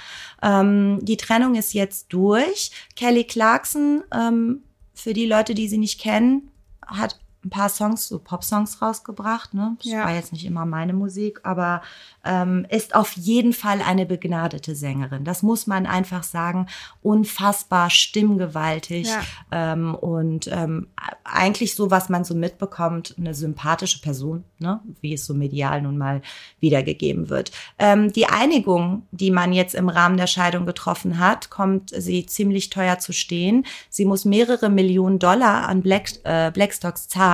Ähm, 0.43 0.99
die 1.03 1.17
Trennung 1.17 1.55
ist 1.55 1.73
jetzt 1.75 2.13
durch. 2.13 2.71
Kelly 2.97 3.25
Clarkson, 3.25 4.05
ähm, 4.15 4.63
für 4.95 5.13
die 5.15 5.27
Leute, 5.27 5.55
die 5.55 5.69
sie 5.69 5.79
nicht 5.79 6.01
kennen, 6.01 6.51
hat 6.87 7.19
ein 7.45 7.51
paar 7.51 7.71
Songs, 7.71 8.07
so 8.09 8.19
Pop-Songs 8.19 8.83
rausgebracht. 8.83 9.55
Ne? 9.55 9.77
Das 9.79 9.87
Ja. 9.91 10.05
war 10.05 10.15
jetzt 10.15 10.33
nicht 10.33 10.45
immer 10.45 10.67
meine 10.67 10.93
Musik, 10.93 11.41
aber 11.43 11.81
ähm, 12.23 12.67
ist 12.69 12.95
auf 12.95 13.13
jeden 13.13 13.55
Fall 13.55 13.81
eine 13.81 14.05
begnadete 14.05 14.75
Sängerin. 14.75 15.25
Das 15.25 15.43
muss 15.43 15.67
man 15.67 15.87
einfach 15.87 16.23
sagen. 16.23 16.67
Unfassbar 17.03 17.89
stimmgewaltig 17.89 19.09
Ja. 19.09 19.23
ähm, 19.51 19.95
und 19.95 20.49
ähm, 20.53 20.89
eigentlich 21.25 21.75
so, 21.75 21.91
was 21.91 22.11
man 22.11 22.25
so 22.25 22.35
mitbekommt, 22.35 23.15
eine 23.19 23.33
sympathische 23.35 24.01
Person, 24.03 24.45
ne? 24.59 24.81
wie 25.01 25.15
es 25.15 25.25
so 25.25 25.33
medial 25.33 25.81
nun 25.81 25.97
mal 25.97 26.21
wiedergegeben 26.61 27.31
wird. 27.31 27.53
Ähm, 27.79 28.13
die 28.13 28.27
Einigung, 28.27 29.07
die 29.13 29.31
man 29.31 29.55
jetzt 29.55 29.75
im 29.75 29.89
Rahmen 29.89 30.19
der 30.19 30.27
Scheidung 30.27 30.67
getroffen 30.67 31.19
hat, 31.19 31.49
kommt 31.49 31.91
sie 31.97 32.27
ziemlich 32.27 32.69
teuer 32.69 32.99
zu 32.99 33.15
stehen. 33.15 33.65
Sie 33.89 34.05
muss 34.05 34.27
mehrere 34.27 34.69
Millionen 34.69 35.19
Dollar 35.19 35.67
an 35.69 35.81
Black, 35.81 36.11
äh, 36.25 36.51
Blackstocks 36.51 37.09
zahlen. 37.09 37.30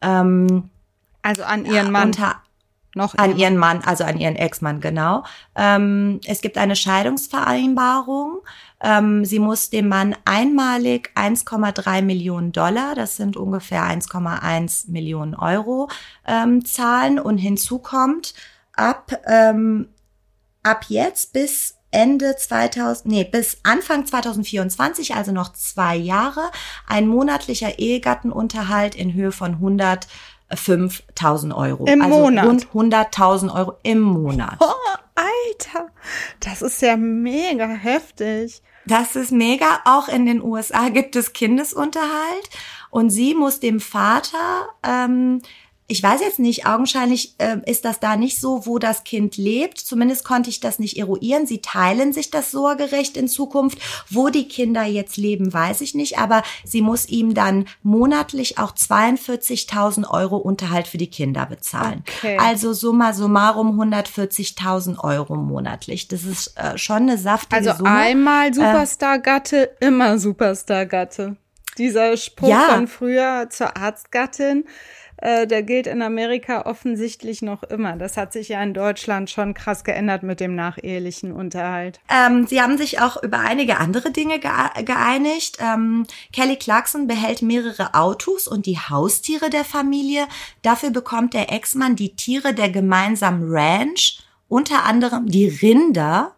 Ähm, 0.00 0.70
Also 1.22 1.42
an 1.44 1.64
ihren 1.64 1.90
Mann. 1.90 2.08
Unter, 2.08 2.36
noch 2.94 3.16
an 3.16 3.36
ihren 3.36 3.56
Mann, 3.56 3.82
also 3.84 4.04
an 4.04 4.18
ihren 4.18 4.36
Ex-Mann, 4.36 4.80
genau. 4.80 5.24
Ähm, 5.56 6.20
es 6.26 6.40
gibt 6.42 6.56
eine 6.58 6.76
Scheidungsvereinbarung. 6.76 8.38
Ähm, 8.80 9.24
sie 9.24 9.38
muss 9.38 9.70
dem 9.70 9.88
Mann 9.88 10.14
einmalig 10.24 11.10
1,3 11.16 12.02
Millionen 12.02 12.52
Dollar, 12.52 12.94
das 12.94 13.16
sind 13.16 13.36
ungefähr 13.36 13.82
1,1 13.82 14.90
Millionen 14.90 15.34
Euro, 15.34 15.88
ähm, 16.26 16.64
zahlen. 16.64 17.18
Und 17.18 17.38
hinzu 17.38 17.78
kommt, 17.78 18.34
ab, 18.74 19.10
ähm, 19.26 19.88
ab 20.62 20.84
jetzt 20.88 21.32
bis 21.32 21.76
Ende 21.94 22.36
2000, 22.36 23.06
nee, 23.06 23.24
bis 23.24 23.58
Anfang 23.62 24.04
2024, 24.04 25.14
also 25.14 25.32
noch 25.32 25.52
zwei 25.52 25.96
Jahre, 25.96 26.50
ein 26.86 27.06
monatlicher 27.06 27.78
Ehegattenunterhalt 27.78 28.94
in 28.96 29.14
Höhe 29.14 29.32
von 29.32 29.56
105.000 30.50 31.54
Euro. 31.54 31.86
Im 31.86 32.02
also 32.02 32.18
Monat? 32.18 32.46
rund 32.46 32.66
100.000 32.94 33.54
Euro 33.54 33.74
im 33.84 34.00
Monat. 34.00 34.56
Oh, 34.58 34.72
Alter, 35.14 35.90
das 36.40 36.60
ist 36.62 36.82
ja 36.82 36.96
mega 36.96 37.68
heftig. 37.68 38.60
Das 38.86 39.16
ist 39.16 39.32
mega. 39.32 39.80
Auch 39.84 40.08
in 40.08 40.26
den 40.26 40.42
USA 40.42 40.88
gibt 40.88 41.16
es 41.16 41.32
Kindesunterhalt 41.32 42.50
und 42.90 43.10
sie 43.10 43.34
muss 43.34 43.60
dem 43.60 43.80
Vater, 43.80 44.68
ähm, 44.82 45.40
ich 45.86 46.02
weiß 46.02 46.20
jetzt 46.22 46.38
nicht, 46.38 46.66
augenscheinlich 46.66 47.34
äh, 47.38 47.58
ist 47.66 47.84
das 47.84 48.00
da 48.00 48.16
nicht 48.16 48.40
so, 48.40 48.64
wo 48.64 48.78
das 48.78 49.04
Kind 49.04 49.36
lebt. 49.36 49.78
Zumindest 49.78 50.24
konnte 50.24 50.48
ich 50.48 50.58
das 50.60 50.78
nicht 50.78 50.96
eruieren. 50.96 51.46
Sie 51.46 51.60
teilen 51.60 52.12
sich 52.14 52.30
das 52.30 52.50
Sorgerecht 52.50 53.18
in 53.18 53.28
Zukunft. 53.28 53.78
Wo 54.10 54.30
die 54.30 54.48
Kinder 54.48 54.84
jetzt 54.84 55.18
leben, 55.18 55.52
weiß 55.52 55.82
ich 55.82 55.94
nicht. 55.94 56.18
Aber 56.18 56.42
sie 56.64 56.80
muss 56.80 57.06
ihm 57.08 57.34
dann 57.34 57.66
monatlich 57.82 58.56
auch 58.58 58.72
42.000 58.72 60.08
Euro 60.10 60.36
Unterhalt 60.38 60.86
für 60.88 60.96
die 60.98 61.10
Kinder 61.10 61.46
bezahlen. 61.46 62.02
Okay. 62.18 62.38
Also 62.40 62.72
summa 62.72 63.12
summarum 63.12 63.78
140.000 63.80 64.98
Euro 65.04 65.36
monatlich. 65.36 66.08
Das 66.08 66.24
ist 66.24 66.56
äh, 66.56 66.78
schon 66.78 67.02
eine 67.02 67.18
saftige 67.18 67.56
Also 67.56 67.78
Summe. 67.78 67.90
einmal 67.90 68.54
Superstar-Gatte, 68.54 69.70
immer 69.80 70.18
Superstar-Gatte. 70.18 71.36
Dieser 71.78 72.16
Spruch 72.16 72.48
Ja. 72.48 72.68
von 72.70 72.86
früher 72.86 73.48
zur 73.50 73.76
Arztgattin, 73.76 74.64
äh, 75.18 75.46
der 75.46 75.62
gilt 75.62 75.86
in 75.86 76.02
Amerika 76.02 76.66
offensichtlich 76.66 77.42
noch 77.42 77.62
immer. 77.62 77.96
Das 77.96 78.16
hat 78.16 78.32
sich 78.32 78.48
ja 78.48 78.62
in 78.62 78.74
Deutschland 78.74 79.30
schon 79.30 79.54
krass 79.54 79.84
geändert 79.84 80.22
mit 80.22 80.40
dem 80.40 80.54
nachehelichen 80.54 81.32
Unterhalt. 81.32 82.00
Ähm, 82.10 82.46
sie 82.46 82.60
haben 82.60 82.76
sich 82.78 83.00
auch 83.00 83.22
über 83.22 83.38
einige 83.40 83.78
andere 83.78 84.10
Dinge 84.10 84.38
geeinigt. 84.38 85.58
Ähm, 85.60 86.06
Kelly 86.32 86.56
Clarkson 86.56 87.06
behält 87.06 87.42
mehrere 87.42 87.94
Autos 87.94 88.48
und 88.48 88.66
die 88.66 88.78
Haustiere 88.78 89.50
der 89.50 89.64
Familie. 89.64 90.26
Dafür 90.62 90.90
bekommt 90.90 91.34
der 91.34 91.52
Ex-Mann 91.52 91.96
die 91.96 92.14
Tiere 92.16 92.54
der 92.54 92.70
gemeinsamen 92.70 93.42
Ranch, 93.52 94.18
unter 94.48 94.84
anderem 94.84 95.26
die 95.28 95.46
Rinder, 95.48 96.34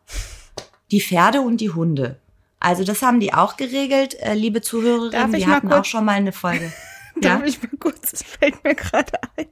die 0.91 1.01
Pferde 1.01 1.41
und 1.41 1.61
die 1.61 1.71
Hunde. 1.71 2.19
Also 2.61 2.85
das 2.85 3.03
haben 3.03 3.21
die 3.21 3.35
auch 3.35 3.57
geregelt, 3.57 4.15
äh, 4.21 4.35
liebe 4.35 4.61
Darf 4.61 4.69
Zuhörerinnen. 4.69 5.35
ich 5.35 5.47
Wir 5.47 5.55
hatten 5.55 5.69
kurz- 5.69 5.81
auch 5.81 5.85
schon 5.85 6.05
mal 6.05 6.13
eine 6.13 6.33
Folge. 6.33 6.73
Darf 7.21 7.45
ich 7.45 7.63
mal 7.63 7.71
kurz, 7.79 8.13
es 8.13 8.23
fällt 8.23 8.63
mir 8.65 8.75
gerade 8.75 9.13
ein, 9.37 9.47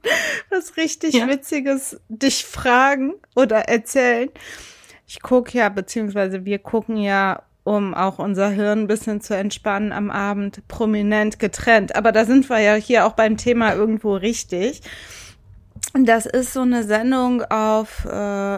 was 0.49 0.77
richtig 0.77 1.13
Ja. 1.13 1.27
Witziges 1.27 1.99
dich 2.09 2.45
fragen 2.45 3.13
oder 3.35 3.67
erzählen. 3.67 4.29
Ich 5.07 5.21
gucke 5.21 5.57
ja, 5.57 5.69
beziehungsweise 5.69 6.45
wir 6.45 6.59
gucken 6.59 6.97
ja, 6.97 7.43
um 7.63 7.93
auch 7.93 8.19
unser 8.19 8.49
Hirn 8.49 8.81
ein 8.81 8.87
bisschen 8.87 9.21
zu 9.21 9.35
entspannen 9.35 9.91
am 9.91 10.11
Abend, 10.11 10.67
prominent 10.67 11.39
getrennt. 11.39 11.95
Aber 11.95 12.11
da 12.11 12.25
sind 12.25 12.49
wir 12.49 12.59
ja 12.59 12.75
hier 12.75 13.05
auch 13.05 13.13
beim 13.13 13.37
Thema 13.37 13.73
irgendwo 13.73 14.15
richtig. 14.15 14.81
Und 15.93 16.05
Das 16.05 16.25
ist 16.25 16.53
so 16.53 16.61
eine 16.61 16.83
Sendung 16.83 17.43
auf, 17.43 18.05
äh, 18.05 18.57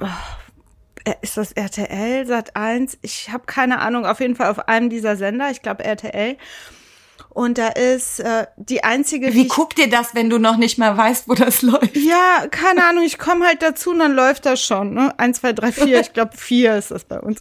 oh, 0.00 0.06
ist 1.22 1.36
das 1.36 1.52
RTL, 1.52 2.26
Sat 2.26 2.56
1? 2.56 2.98
Ich 3.02 3.30
habe 3.30 3.44
keine 3.46 3.80
Ahnung, 3.80 4.04
auf 4.04 4.20
jeden 4.20 4.36
Fall 4.36 4.50
auf 4.50 4.68
einem 4.68 4.90
dieser 4.90 5.16
Sender, 5.16 5.50
ich 5.50 5.62
glaube 5.62 5.84
RTL. 5.84 6.36
Und 7.30 7.58
da 7.58 7.68
ist 7.68 8.20
äh, 8.20 8.46
die 8.56 8.82
einzige, 8.84 9.32
Wie 9.34 9.46
guckt 9.48 9.78
ihr 9.78 9.88
das, 9.88 10.14
wenn 10.14 10.28
du 10.30 10.38
noch 10.38 10.56
nicht 10.56 10.78
mal 10.78 10.96
weißt, 10.96 11.28
wo 11.28 11.34
das 11.34 11.62
läuft? 11.62 11.96
ja, 11.96 12.46
keine 12.50 12.84
Ahnung, 12.86 13.04
ich 13.04 13.18
komme 13.18 13.46
halt 13.46 13.62
dazu 13.62 13.90
und 13.90 13.98
dann 14.00 14.14
läuft 14.14 14.46
das 14.46 14.62
schon. 14.62 14.94
Ne? 14.94 15.16
Eins, 15.18 15.40
zwei, 15.40 15.52
drei, 15.52 15.70
vier, 15.72 16.00
ich 16.00 16.12
glaube 16.12 16.36
vier 16.36 16.76
ist 16.76 16.90
das 16.90 17.04
bei 17.04 17.20
uns. 17.20 17.38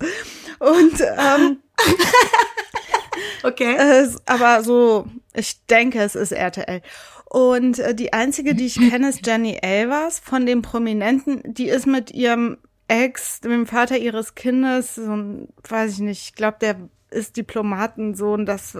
Und 0.60 1.02
ähm, 1.02 1.58
Okay. 3.44 3.76
es, 3.78 4.18
aber 4.26 4.64
so, 4.64 5.08
ich 5.34 5.66
denke, 5.68 6.02
es 6.02 6.16
ist 6.16 6.32
RTL. 6.32 6.82
Und 7.26 7.80
äh, 7.80 7.94
die 7.94 8.14
einzige, 8.14 8.56
die 8.56 8.66
ich 8.68 8.76
kenne, 8.90 9.10
ist 9.10 9.26
Jenny 9.26 9.58
Elvers 9.62 10.20
von 10.20 10.46
den 10.46 10.62
Prominenten. 10.62 11.42
Die 11.46 11.68
ist 11.70 11.86
mit 11.86 12.12
ihrem 12.12 12.58
Ex, 12.88 13.42
dem 13.42 13.68
Vater 13.68 13.98
ihres 13.98 14.36
Kindes, 14.36 14.96
so 14.96 15.14
ein, 15.16 15.50
weiß 15.68 15.94
ich 15.94 16.00
nicht, 16.00 16.24
ich 16.24 16.36
glaube, 16.36 16.58
der 16.62 16.78
ist 17.10 17.36
Diplomatensohn, 17.36 18.46
das 18.46 18.78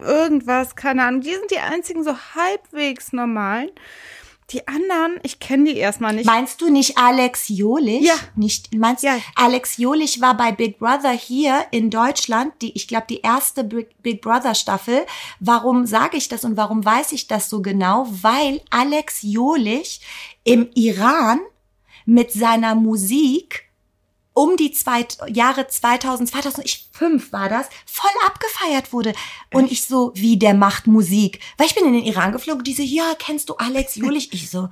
irgendwas, 0.00 0.76
keine 0.76 1.04
Ahnung. 1.04 1.20
Die 1.20 1.34
sind 1.34 1.50
die 1.50 1.58
einzigen 1.58 2.04
so 2.04 2.14
halbwegs 2.34 3.12
normalen. 3.12 3.70
Die 4.50 4.66
anderen, 4.66 5.20
ich 5.24 5.40
kenne 5.40 5.64
die 5.64 5.76
erstmal 5.76 6.14
nicht. 6.14 6.24
Meinst 6.24 6.62
du 6.62 6.70
nicht 6.70 6.96
Alex 6.96 7.48
Jolich? 7.48 8.06
Ja. 8.06 8.14
Nicht, 8.34 8.74
meinst 8.74 9.02
Ja. 9.02 9.18
Alex 9.34 9.76
Jolich 9.76 10.22
war 10.22 10.38
bei 10.38 10.52
Big 10.52 10.78
Brother 10.78 11.10
hier 11.10 11.66
in 11.70 11.90
Deutschland, 11.90 12.54
die, 12.62 12.72
ich 12.74 12.88
glaube, 12.88 13.04
die 13.10 13.20
erste 13.20 13.62
Big 13.62 14.02
Big 14.02 14.22
Brother 14.22 14.54
Staffel. 14.54 15.04
Warum 15.38 15.84
sage 15.84 16.16
ich 16.16 16.28
das 16.28 16.46
und 16.46 16.56
warum 16.56 16.82
weiß 16.82 17.12
ich 17.12 17.26
das 17.26 17.50
so 17.50 17.60
genau? 17.60 18.06
Weil 18.08 18.62
Alex 18.70 19.18
Jolich 19.20 20.00
im 20.44 20.70
Iran 20.74 21.40
mit 22.06 22.32
seiner 22.32 22.74
Musik 22.74 23.67
um 24.38 24.56
die 24.56 24.70
zwei, 24.70 25.04
Jahre 25.26 25.66
2000, 25.66 26.28
2005 26.28 27.32
war 27.32 27.48
das, 27.48 27.68
voll 27.86 28.10
abgefeiert 28.24 28.92
wurde. 28.92 29.12
Und 29.52 29.72
ich 29.72 29.84
so, 29.84 30.12
wie, 30.14 30.38
der 30.38 30.54
macht 30.54 30.86
Musik. 30.86 31.40
Weil 31.56 31.66
ich 31.66 31.74
bin 31.74 31.86
in 31.86 31.94
den 31.94 32.04
Iran 32.04 32.30
geflogen, 32.30 32.62
die 32.62 32.72
so, 32.72 32.84
ja, 32.84 33.14
kennst 33.18 33.48
du 33.48 33.56
Alex 33.56 33.96
Julich? 33.96 34.32
Ich 34.32 34.48
so, 34.48 34.68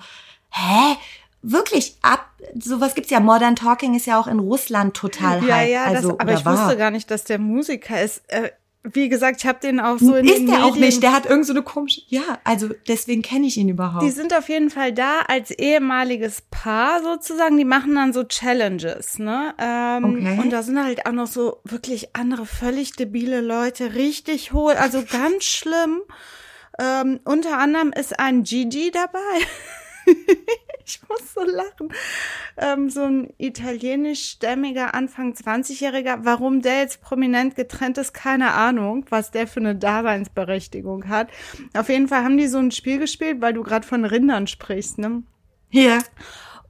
hä? 0.51 0.97
Wirklich, 1.43 1.97
ab, 2.01 2.31
sowas 2.57 2.95
gibt's 2.95 3.11
ja, 3.11 3.19
Modern 3.19 3.57
Talking 3.57 3.97
ist 3.97 4.07
ja 4.07 4.21
auch 4.21 4.29
in 4.29 4.39
Russland 4.39 4.95
total 4.95 5.45
ja, 5.45 5.57
hype. 5.57 5.71
ja, 5.71 5.85
also, 5.85 6.11
das, 6.13 6.21
aber 6.21 6.33
ich 6.35 6.45
war. 6.45 6.59
wusste 6.59 6.77
gar 6.77 6.93
nicht, 6.93 7.11
dass 7.11 7.25
der 7.25 7.41
Musiker 7.41 8.01
ist. 8.01 8.23
Äh, 8.29 8.51
wie 8.93 9.09
gesagt, 9.09 9.41
ich 9.41 9.47
habe 9.47 9.59
den 9.61 9.81
auch 9.81 9.99
so 9.99 10.15
in 10.15 10.25
ist 10.27 10.39
den 10.39 10.47
der 10.47 10.57
Medien. 10.59 10.73
auch 10.73 10.77
nicht, 10.77 11.03
der 11.03 11.13
hat 11.13 11.27
irgend 11.27 11.47
so 11.47 11.53
eine 11.53 11.63
komische, 11.63 12.03
ja, 12.09 12.39
also 12.45 12.69
deswegen 12.89 13.23
kenne 13.23 13.47
ich 13.47 13.57
ihn 13.57 13.69
überhaupt. 13.69 14.03
Die 14.05 14.11
sind 14.11 14.33
auf 14.35 14.49
jeden 14.49 14.71
Fall 14.71 14.93
da 14.93 15.21
als 15.27 15.51
ehemaliges 15.51 16.43
Paar 16.51 17.03
sozusagen. 17.03 17.57
Die 17.59 17.65
machen 17.65 17.95
dann 17.95 18.13
so 18.13 18.25
Challenges, 18.25 19.19
ne? 19.19 19.55
Ähm, 19.59 20.05
Okay. 20.05 20.39
Und 20.41 20.51
da 20.51 20.63
sind 20.63 20.83
halt 20.83 21.07
auch 21.07 21.13
noch 21.13 21.27
so 21.27 21.59
wirklich 21.65 22.15
andere 22.17 22.47
völlig 22.47 22.93
debile 22.93 23.41
Leute, 23.41 23.95
richtig 23.95 24.53
hohl, 24.53 24.75
also 24.75 25.03
ganz 25.11 25.45
schlimm. 25.45 26.01
Ähm, 26.79 27.21
unter 27.25 27.59
anderem 27.59 27.93
ist 27.93 28.19
ein 28.21 28.43
Gigi 28.43 28.91
dabei. 28.93 29.19
ich 30.85 31.01
muss 31.09 31.35
so 31.35 31.43
lachen. 31.43 31.93
Ähm, 32.57 32.91
so 32.91 33.03
ein 33.03 33.33
italienischstämmiger 33.39 34.95
Anfang 34.95 35.33
20-Jähriger. 35.33 36.19
Warum 36.23 36.63
der 36.63 36.81
jetzt 36.81 37.03
prominent 37.03 37.57
getrennt 37.57 37.99
ist, 37.99 38.15
keine 38.15 38.53
Ahnung, 38.53 39.05
was 39.11 39.31
der 39.31 39.47
für 39.47 39.61
eine 39.61 39.75
Daseinsberechtigung 39.75 41.09
hat. 41.09 41.29
Auf 41.75 41.89
jeden 41.89 42.09
Fall 42.09 42.23
haben 42.23 42.39
die 42.39 42.49
so 42.49 42.59
ein 42.59 42.71
Spiel 42.71 42.99
gespielt, 42.99 43.41
weil 43.41 43.53
du 43.53 43.63
gerade 43.63 43.87
von 43.87 44.05
Rindern 44.05 44.47
sprichst, 44.47 44.99
ne? 44.99 45.23
Hier. 45.69 45.99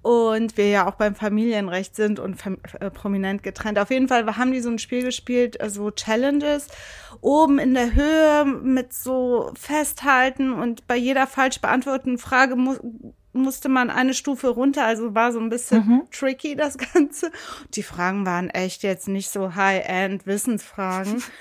und 0.06 0.56
wir 0.56 0.68
ja 0.68 0.86
auch 0.86 0.94
beim 0.94 1.16
Familienrecht 1.16 1.96
sind 1.96 2.20
und 2.20 2.38
äh, 2.78 2.90
prominent 2.90 3.42
getrennt. 3.42 3.76
Auf 3.76 3.90
jeden 3.90 4.06
Fall 4.06 4.36
haben 4.36 4.52
die 4.52 4.60
so 4.60 4.70
ein 4.70 4.78
Spiel 4.78 5.02
gespielt, 5.02 5.60
äh, 5.60 5.68
so 5.68 5.90
Challenges, 5.90 6.68
oben 7.20 7.58
in 7.58 7.74
der 7.74 7.92
Höhe 7.92 8.44
mit 8.44 8.92
so 8.92 9.50
Festhalten 9.58 10.52
und 10.52 10.86
bei 10.86 10.94
jeder 10.94 11.26
falsch 11.26 11.60
beantworteten 11.60 12.18
Frage 12.18 12.54
mu 12.54 12.76
musste 13.36 13.68
man 13.68 13.90
eine 13.90 14.14
Stufe 14.14 14.48
runter, 14.48 14.84
also 14.84 15.14
war 15.14 15.32
so 15.32 15.40
ein 15.40 15.48
bisschen 15.48 16.02
tricky 16.10 16.56
das 16.56 16.78
Ganze. 16.78 17.30
Die 17.74 17.82
Fragen 17.82 18.26
waren 18.26 18.50
echt 18.50 18.82
jetzt 18.82 19.08
nicht 19.08 19.30
so 19.30 19.54
High-End 19.54 20.26
Wissensfragen. 20.26 21.22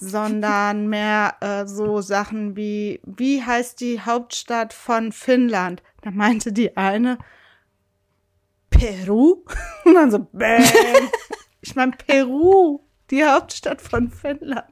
sondern 0.00 0.88
mehr 0.88 1.36
äh, 1.40 1.66
so 1.66 2.00
Sachen 2.00 2.56
wie, 2.56 3.00
wie 3.04 3.42
heißt 3.42 3.80
die 3.80 4.00
Hauptstadt 4.00 4.72
von 4.72 5.12
Finnland? 5.12 5.82
Da 6.02 6.10
meinte 6.10 6.52
die 6.52 6.76
eine, 6.76 7.18
Peru? 8.70 9.44
Und 9.84 9.94
dann 9.94 10.10
so, 10.10 10.26
bang. 10.32 10.64
Ich 11.60 11.74
meine, 11.74 11.90
Peru, 11.90 12.80
die 13.10 13.24
Hauptstadt 13.24 13.80
von 13.80 14.10
Finnland. 14.10 14.66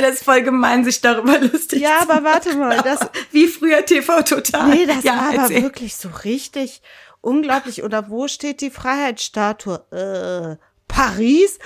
Das 0.00 0.14
ist 0.16 0.24
voll 0.24 0.42
gemein, 0.42 0.84
sich 0.84 1.00
darüber 1.00 1.38
lustig 1.38 1.80
Ja, 1.80 2.00
zu 2.02 2.10
aber 2.10 2.24
warte 2.24 2.54
mal, 2.56 2.76
machen. 2.76 2.82
das, 2.84 3.00
Wie 3.32 3.46
früher 3.48 3.84
TV 3.84 4.22
Total. 4.22 4.68
nee, 4.68 4.86
das 4.86 5.02
ja, 5.04 5.16
war 5.16 5.28
aber 5.44 5.50
wirklich 5.50 5.96
so 5.96 6.08
richtig 6.24 6.82
unglaublich. 7.20 7.82
Oder 7.82 8.08
wo 8.10 8.28
steht 8.28 8.60
die 8.60 8.70
Freiheitsstatue? 8.70 9.84
Äh, 9.90 10.56
Paris? 10.88 11.58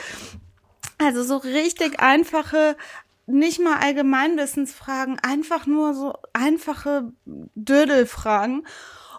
Also 0.98 1.22
so 1.24 1.36
richtig 1.38 2.00
einfache, 2.00 2.76
nicht 3.26 3.60
mal 3.60 3.76
Allgemeinwissensfragen, 3.78 5.18
einfach 5.20 5.66
nur 5.66 5.94
so 5.94 6.14
einfache 6.32 7.12
Dödelfragen. 7.54 8.66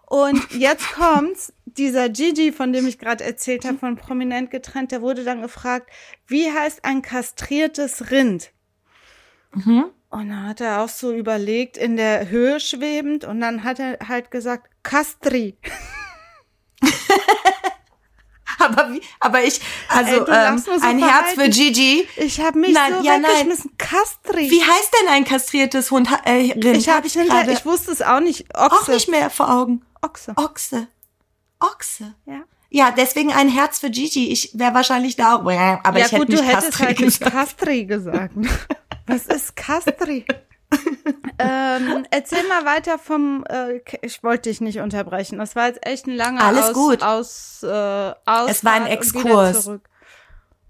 Und 0.06 0.52
jetzt 0.52 0.92
kommt's, 0.94 1.54
dieser 1.78 2.10
Gigi, 2.10 2.52
von 2.52 2.74
dem 2.74 2.88
ich 2.88 3.00
gerade 3.00 3.24
erzählt 3.24 3.66
habe, 3.66 3.78
von 3.78 3.96
Prominent 3.96 4.52
getrennt, 4.52 4.92
der 4.92 5.02
wurde 5.02 5.24
dann 5.24 5.42
gefragt, 5.42 5.90
wie 6.28 6.52
heißt 6.52 6.84
ein 6.84 7.02
kastriertes 7.02 8.12
Rind? 8.12 8.52
Mhm. 9.54 9.86
Und 10.10 10.30
dann 10.30 10.48
hat 10.48 10.62
er 10.62 10.82
auch 10.82 10.90
so 10.90 11.14
überlegt, 11.14 11.78
in 11.78 11.98
der 11.98 12.30
Höhe 12.30 12.60
schwebend, 12.60 13.26
und 13.26 13.42
dann 13.42 13.64
hat 13.64 13.80
er 13.80 13.98
halt 14.08 14.32
gesagt, 14.32 14.70
Castri. 14.84 15.58
Aber 18.60 18.92
wie, 18.92 19.02
aber 19.20 19.44
ich, 19.44 19.62
also 19.88 20.26
Ey, 20.26 20.48
ähm, 20.48 20.58
so 20.58 20.72
ein 20.82 20.98
Herz 20.98 21.34
für. 21.36 21.50
Gigi. 21.50 22.08
Ich 22.16 22.40
habe 22.42 22.58
mich 22.60 22.74
Nein, 22.74 22.96
so 22.98 23.04
ja, 23.04 23.20
nein. 23.20 23.24
weggeschmissen. 23.32 23.78
Castri. 23.78 24.50
Wie 24.50 24.64
heißt 24.64 24.94
denn 25.00 25.10
ein 25.10 25.26
kastriertes 25.26 25.92
Hund? 25.92 26.10
Äh, 26.26 26.54
Rind? 26.54 26.66
ich 26.78 26.90
habe 26.90 27.06
ich 27.06 27.14
hinter, 27.14 27.36
gerade 27.36 27.52
ich 27.52 27.66
wusste 27.66 27.92
es 27.92 28.02
auch 28.02 28.20
nicht. 28.20 28.46
Ochse. 28.56 28.76
auch 28.76 28.88
nicht 28.88 29.10
mehr 29.10 29.30
vor 29.30 29.52
Augen. 29.52 29.86
Ochse. 30.02 30.34
Ochse. 30.38 30.88
Ochse. 31.60 32.16
Ja. 32.26 32.44
Ja, 32.70 32.94
deswegen 32.96 33.32
ein 33.32 33.48
Herz 33.48 33.80
für 33.80 33.90
Gigi. 33.90 34.30
Ich 34.32 34.52
wäre 34.54 34.74
wahrscheinlich 34.74 35.16
da 35.16 35.36
auch, 35.36 35.40
aber 35.40 35.52
ja 35.54 35.78
ich 35.84 36.12
hätte 36.12 36.18
gut, 36.18 36.30
nicht 36.30 36.42
du 36.42 36.46
hättest 36.46 36.72
Kastri 36.72 36.86
halt 36.86 37.00
nicht 37.00 37.20
gesagt. 37.20 37.34
Castri 37.34 37.86
gesagt. 37.86 38.34
Was 39.08 39.26
ist 39.26 39.56
Castri? 39.56 40.26
ähm, 41.40 42.06
erzähl 42.12 42.46
mal 42.50 42.66
weiter 42.66 43.00
vom. 43.00 43.46
Äh, 43.50 43.80
ich 44.02 44.22
wollte 44.22 44.50
dich 44.50 44.60
nicht 44.60 44.80
unterbrechen. 44.80 45.38
Das 45.38 45.56
war 45.56 45.68
jetzt 45.68 45.86
echt 45.86 46.08
ein 46.08 46.16
langer 46.16 46.44
Alles 46.44 46.66
aus, 46.66 46.74
gut. 46.74 47.04
aus, 47.04 47.64
äh, 47.64 48.14
aus 48.26 48.52
Es 48.52 48.66
war 48.66 48.74
ein 48.74 48.88
Exkurs. 48.88 49.70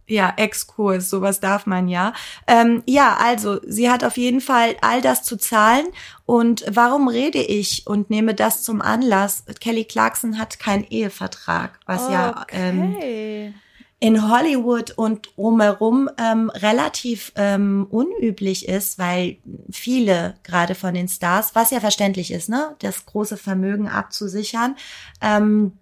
Ja, 0.09 0.33
Exkurs, 0.37 1.09
sowas 1.09 1.41
darf 1.41 1.65
man 1.65 1.89
ja. 1.89 2.13
Ähm, 2.47 2.81
ja, 2.85 3.17
also 3.19 3.59
sie 3.67 3.89
hat 3.89 4.05
auf 4.05 4.15
jeden 4.15 4.39
Fall 4.39 4.77
all 4.81 5.01
das 5.01 5.23
zu 5.23 5.35
zahlen. 5.37 5.85
Und 6.25 6.63
warum 6.69 7.09
rede 7.09 7.39
ich 7.41 7.87
und 7.87 8.09
nehme 8.09 8.33
das 8.33 8.63
zum 8.63 8.81
Anlass? 8.81 9.43
Kelly 9.59 9.83
Clarkson 9.83 10.39
hat 10.39 10.59
keinen 10.59 10.85
Ehevertrag, 10.85 11.79
was 11.85 12.09
ja 12.09 12.45
ähm, 12.51 12.93
Okay. 12.95 13.53
in 13.99 14.29
Hollywood 14.31 14.91
und 14.91 15.29
drumherum 15.35 16.09
ähm, 16.17 16.51
relativ 16.51 17.33
ähm, 17.35 17.87
unüblich 17.89 18.67
ist, 18.69 18.99
weil 18.99 19.37
viele 19.71 20.35
gerade 20.43 20.75
von 20.75 20.93
den 20.93 21.07
Stars, 21.09 21.53
was 21.55 21.71
ja 21.71 21.79
verständlich 21.79 22.31
ist, 22.31 22.47
ne, 22.47 22.75
das 22.79 23.05
große 23.05 23.35
Vermögen 23.37 23.89
abzusichern. 23.89 24.75
Ähm, 25.19 25.73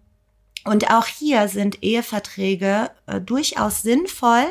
und 0.65 0.91
auch 0.91 1.05
hier 1.07 1.47
sind 1.47 1.83
Eheverträge 1.83 2.91
äh, 3.05 3.21
durchaus 3.21 3.81
sinnvoll. 3.81 4.45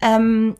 Ähm, 0.00 0.56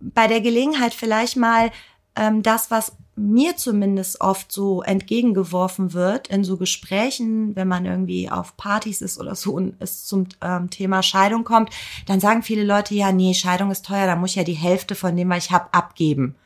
bei 0.00 0.26
der 0.26 0.40
Gelegenheit 0.40 0.94
vielleicht 0.94 1.36
mal 1.36 1.70
ähm, 2.16 2.42
das, 2.42 2.70
was 2.70 2.92
mir 3.14 3.56
zumindest 3.56 4.20
oft 4.20 4.50
so 4.50 4.82
entgegengeworfen 4.82 5.92
wird 5.92 6.28
in 6.28 6.44
so 6.44 6.56
Gesprächen, 6.56 7.54
wenn 7.54 7.68
man 7.68 7.84
irgendwie 7.84 8.30
auf 8.30 8.56
Partys 8.56 9.02
ist 9.02 9.18
oder 9.20 9.34
so 9.34 9.52
und 9.52 9.74
es 9.80 10.06
zum 10.06 10.26
ähm, 10.40 10.70
Thema 10.70 11.02
Scheidung 11.02 11.44
kommt, 11.44 11.70
dann 12.06 12.20
sagen 12.20 12.42
viele 12.42 12.64
Leute, 12.64 12.94
ja, 12.94 13.12
nee, 13.12 13.34
Scheidung 13.34 13.70
ist 13.70 13.84
teuer, 13.84 14.06
da 14.06 14.16
muss 14.16 14.30
ich 14.30 14.36
ja 14.36 14.44
die 14.44 14.54
Hälfte 14.54 14.94
von 14.94 15.14
dem, 15.14 15.28
was 15.28 15.44
ich 15.46 15.50
habe, 15.50 15.72
abgeben. 15.72 16.36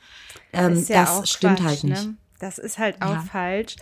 Ähm, 0.52 0.84
ja 0.88 1.04
das 1.04 1.30
stimmt 1.30 1.58
Quatsch, 1.58 1.66
halt 1.66 1.84
nicht. 1.84 2.06
Ne? 2.06 2.16
Das 2.40 2.58
ist 2.58 2.78
halt 2.78 3.00
auch 3.00 3.14
Ja. 3.14 3.20
falsch. 3.20 3.76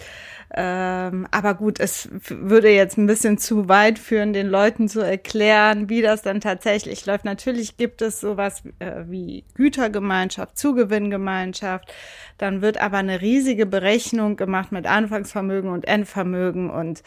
Ähm, 0.54 1.26
aber 1.30 1.54
gut, 1.54 1.80
es 1.80 2.08
würde 2.28 2.70
jetzt 2.70 2.96
ein 2.96 3.06
bisschen 3.06 3.38
zu 3.38 3.68
weit 3.68 3.98
führen, 3.98 4.32
den 4.32 4.48
Leuten 4.48 4.88
zu 4.88 5.00
erklären, 5.00 5.88
wie 5.88 6.02
das 6.02 6.22
dann 6.22 6.40
tatsächlich 6.40 7.06
läuft. 7.06 7.24
Natürlich 7.24 7.76
gibt 7.76 8.02
es 8.02 8.20
sowas 8.20 8.62
äh, 8.78 9.04
wie 9.06 9.44
Gütergemeinschaft, 9.54 10.56
Zugewinngemeinschaft. 10.56 11.92
Dann 12.38 12.62
wird 12.62 12.80
aber 12.80 12.98
eine 12.98 13.20
riesige 13.20 13.66
Berechnung 13.66 14.36
gemacht 14.36 14.72
mit 14.72 14.86
Anfangsvermögen 14.86 15.70
und 15.70 15.86
Endvermögen 15.86 16.70
und 16.70 17.02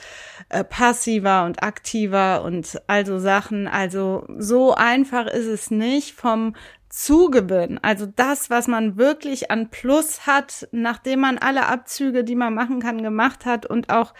äh, 0.50 0.63
passiver 0.63 1.45
und 1.45 1.63
aktiver 1.63 2.43
und 2.43 2.82
also 2.88 3.19
Sachen. 3.19 3.67
Also 3.67 4.26
so 4.38 4.73
einfach 4.73 5.28
ist 5.28 5.47
es 5.47 5.71
nicht 5.71 6.15
vom 6.15 6.56
Zugewinn, 6.89 7.80
also 7.82 8.06
das, 8.06 8.50
was 8.50 8.67
man 8.67 8.97
wirklich 8.97 9.52
an 9.52 9.69
Plus 9.69 10.26
hat, 10.26 10.67
nachdem 10.71 11.19
man 11.19 11.38
alle 11.38 11.67
Abzüge, 11.67 12.23
die 12.23 12.36
man 12.36 12.54
machen 12.54 12.80
kann, 12.80 13.04
gemacht 13.04 13.45
hat 13.45 13.65
und 13.65 13.89
auch 13.89 14.13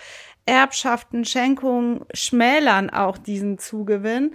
Erbschaften, 0.46 1.26
Schenkungen 1.26 2.06
schmälern 2.14 2.90
auch 2.90 3.18
diesen 3.18 3.58
Zugewinn 3.58 4.34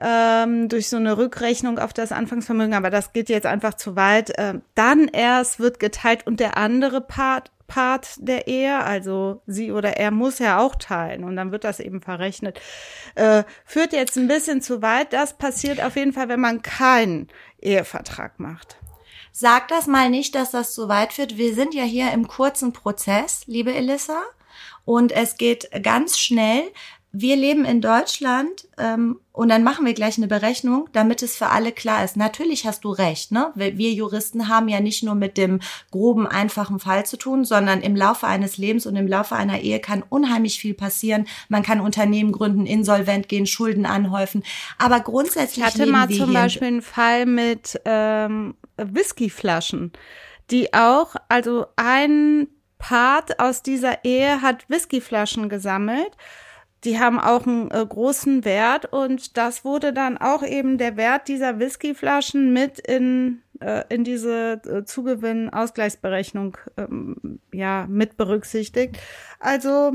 ähm, 0.00 0.68
durch 0.68 0.88
so 0.88 0.96
eine 0.96 1.16
Rückrechnung 1.16 1.78
auf 1.78 1.92
das 1.92 2.12
Anfangsvermögen, 2.12 2.74
aber 2.74 2.90
das 2.90 3.12
geht 3.12 3.28
jetzt 3.28 3.46
einfach 3.46 3.74
zu 3.74 3.96
weit. 3.96 4.32
Ähm, 4.36 4.62
dann 4.74 5.08
erst 5.08 5.58
wird 5.58 5.80
geteilt 5.80 6.26
und 6.26 6.40
der 6.40 6.56
andere 6.56 7.00
Part 7.00 7.50
Part 7.66 8.14
der 8.18 8.46
Ehe, 8.46 8.78
also 8.78 9.42
sie 9.46 9.72
oder 9.72 9.96
er 9.96 10.10
muss 10.10 10.38
ja 10.38 10.58
auch 10.58 10.74
teilen 10.76 11.24
und 11.24 11.36
dann 11.36 11.52
wird 11.52 11.64
das 11.64 11.80
eben 11.80 12.00
verrechnet. 12.00 12.60
Äh, 13.14 13.44
führt 13.64 13.92
jetzt 13.92 14.16
ein 14.16 14.28
bisschen 14.28 14.62
zu 14.62 14.82
weit. 14.82 15.12
Das 15.12 15.36
passiert 15.36 15.82
auf 15.82 15.96
jeden 15.96 16.12
Fall, 16.12 16.28
wenn 16.28 16.40
man 16.40 16.62
keinen 16.62 17.28
Ehevertrag 17.60 18.38
macht. 18.38 18.76
Sag 19.32 19.68
das 19.68 19.86
mal 19.86 20.08
nicht, 20.08 20.34
dass 20.34 20.50
das 20.50 20.74
so 20.74 20.88
weit 20.88 21.12
führt. 21.12 21.36
Wir 21.36 21.54
sind 21.54 21.74
ja 21.74 21.84
hier 21.84 22.10
im 22.12 22.26
kurzen 22.26 22.72
Prozess, 22.72 23.42
liebe 23.46 23.74
Elissa. 23.74 24.22
Und 24.86 25.12
es 25.12 25.36
geht 25.36 25.68
ganz 25.82 26.18
schnell. 26.18 26.62
Wir 27.18 27.34
leben 27.34 27.64
in 27.64 27.80
Deutschland 27.80 28.68
ähm, 28.76 29.20
und 29.32 29.48
dann 29.48 29.64
machen 29.64 29.86
wir 29.86 29.94
gleich 29.94 30.18
eine 30.18 30.26
Berechnung, 30.26 30.86
damit 30.92 31.22
es 31.22 31.34
für 31.34 31.46
alle 31.46 31.72
klar 31.72 32.04
ist. 32.04 32.18
Natürlich 32.18 32.66
hast 32.66 32.84
du 32.84 32.90
recht, 32.90 33.32
ne? 33.32 33.52
Wir 33.54 33.90
Juristen 33.92 34.48
haben 34.48 34.68
ja 34.68 34.80
nicht 34.80 35.02
nur 35.02 35.14
mit 35.14 35.38
dem 35.38 35.60
groben, 35.90 36.26
einfachen 36.26 36.78
Fall 36.78 37.06
zu 37.06 37.16
tun, 37.16 37.46
sondern 37.46 37.80
im 37.80 37.96
Laufe 37.96 38.26
eines 38.26 38.58
Lebens 38.58 38.84
und 38.84 38.96
im 38.96 39.08
Laufe 39.08 39.34
einer 39.34 39.60
Ehe 39.60 39.80
kann 39.80 40.04
unheimlich 40.06 40.60
viel 40.60 40.74
passieren. 40.74 41.26
Man 41.48 41.62
kann 41.62 41.80
Unternehmen 41.80 42.32
gründen, 42.32 42.66
insolvent 42.66 43.30
gehen, 43.30 43.46
Schulden 43.46 43.86
anhäufen. 43.86 44.42
Aber 44.76 45.00
grundsätzlich 45.00 45.64
Ich 45.64 45.74
hatte 45.74 45.86
mal 45.86 46.10
zum 46.10 46.34
Beispiel 46.34 46.68
einen 46.68 46.82
Fall 46.82 47.24
mit 47.24 47.80
ähm, 47.86 48.56
Whiskyflaschen, 48.76 49.92
die 50.50 50.74
auch, 50.74 51.14
also 51.30 51.64
ein 51.76 52.48
Part 52.76 53.40
aus 53.40 53.62
dieser 53.62 54.04
Ehe 54.04 54.42
hat 54.42 54.68
Whiskyflaschen 54.68 55.48
gesammelt. 55.48 56.10
Die 56.84 56.98
haben 57.00 57.18
auch 57.18 57.46
einen 57.46 57.70
äh, 57.70 57.84
großen 57.86 58.44
Wert 58.44 58.92
und 58.92 59.36
das 59.36 59.64
wurde 59.64 59.92
dann 59.92 60.18
auch 60.18 60.42
eben 60.42 60.78
der 60.78 60.96
Wert 60.96 61.28
dieser 61.28 61.58
Whiskyflaschen 61.58 62.52
mit 62.52 62.78
in, 62.78 63.42
äh, 63.60 63.82
in 63.88 64.04
diese 64.04 64.60
äh, 64.64 64.84
Zugewinn-Ausgleichsberechnung 64.84 66.58
ähm, 66.76 67.40
ja, 67.52 67.86
mit 67.88 68.16
berücksichtigt. 68.16 68.98
Also, 69.40 69.92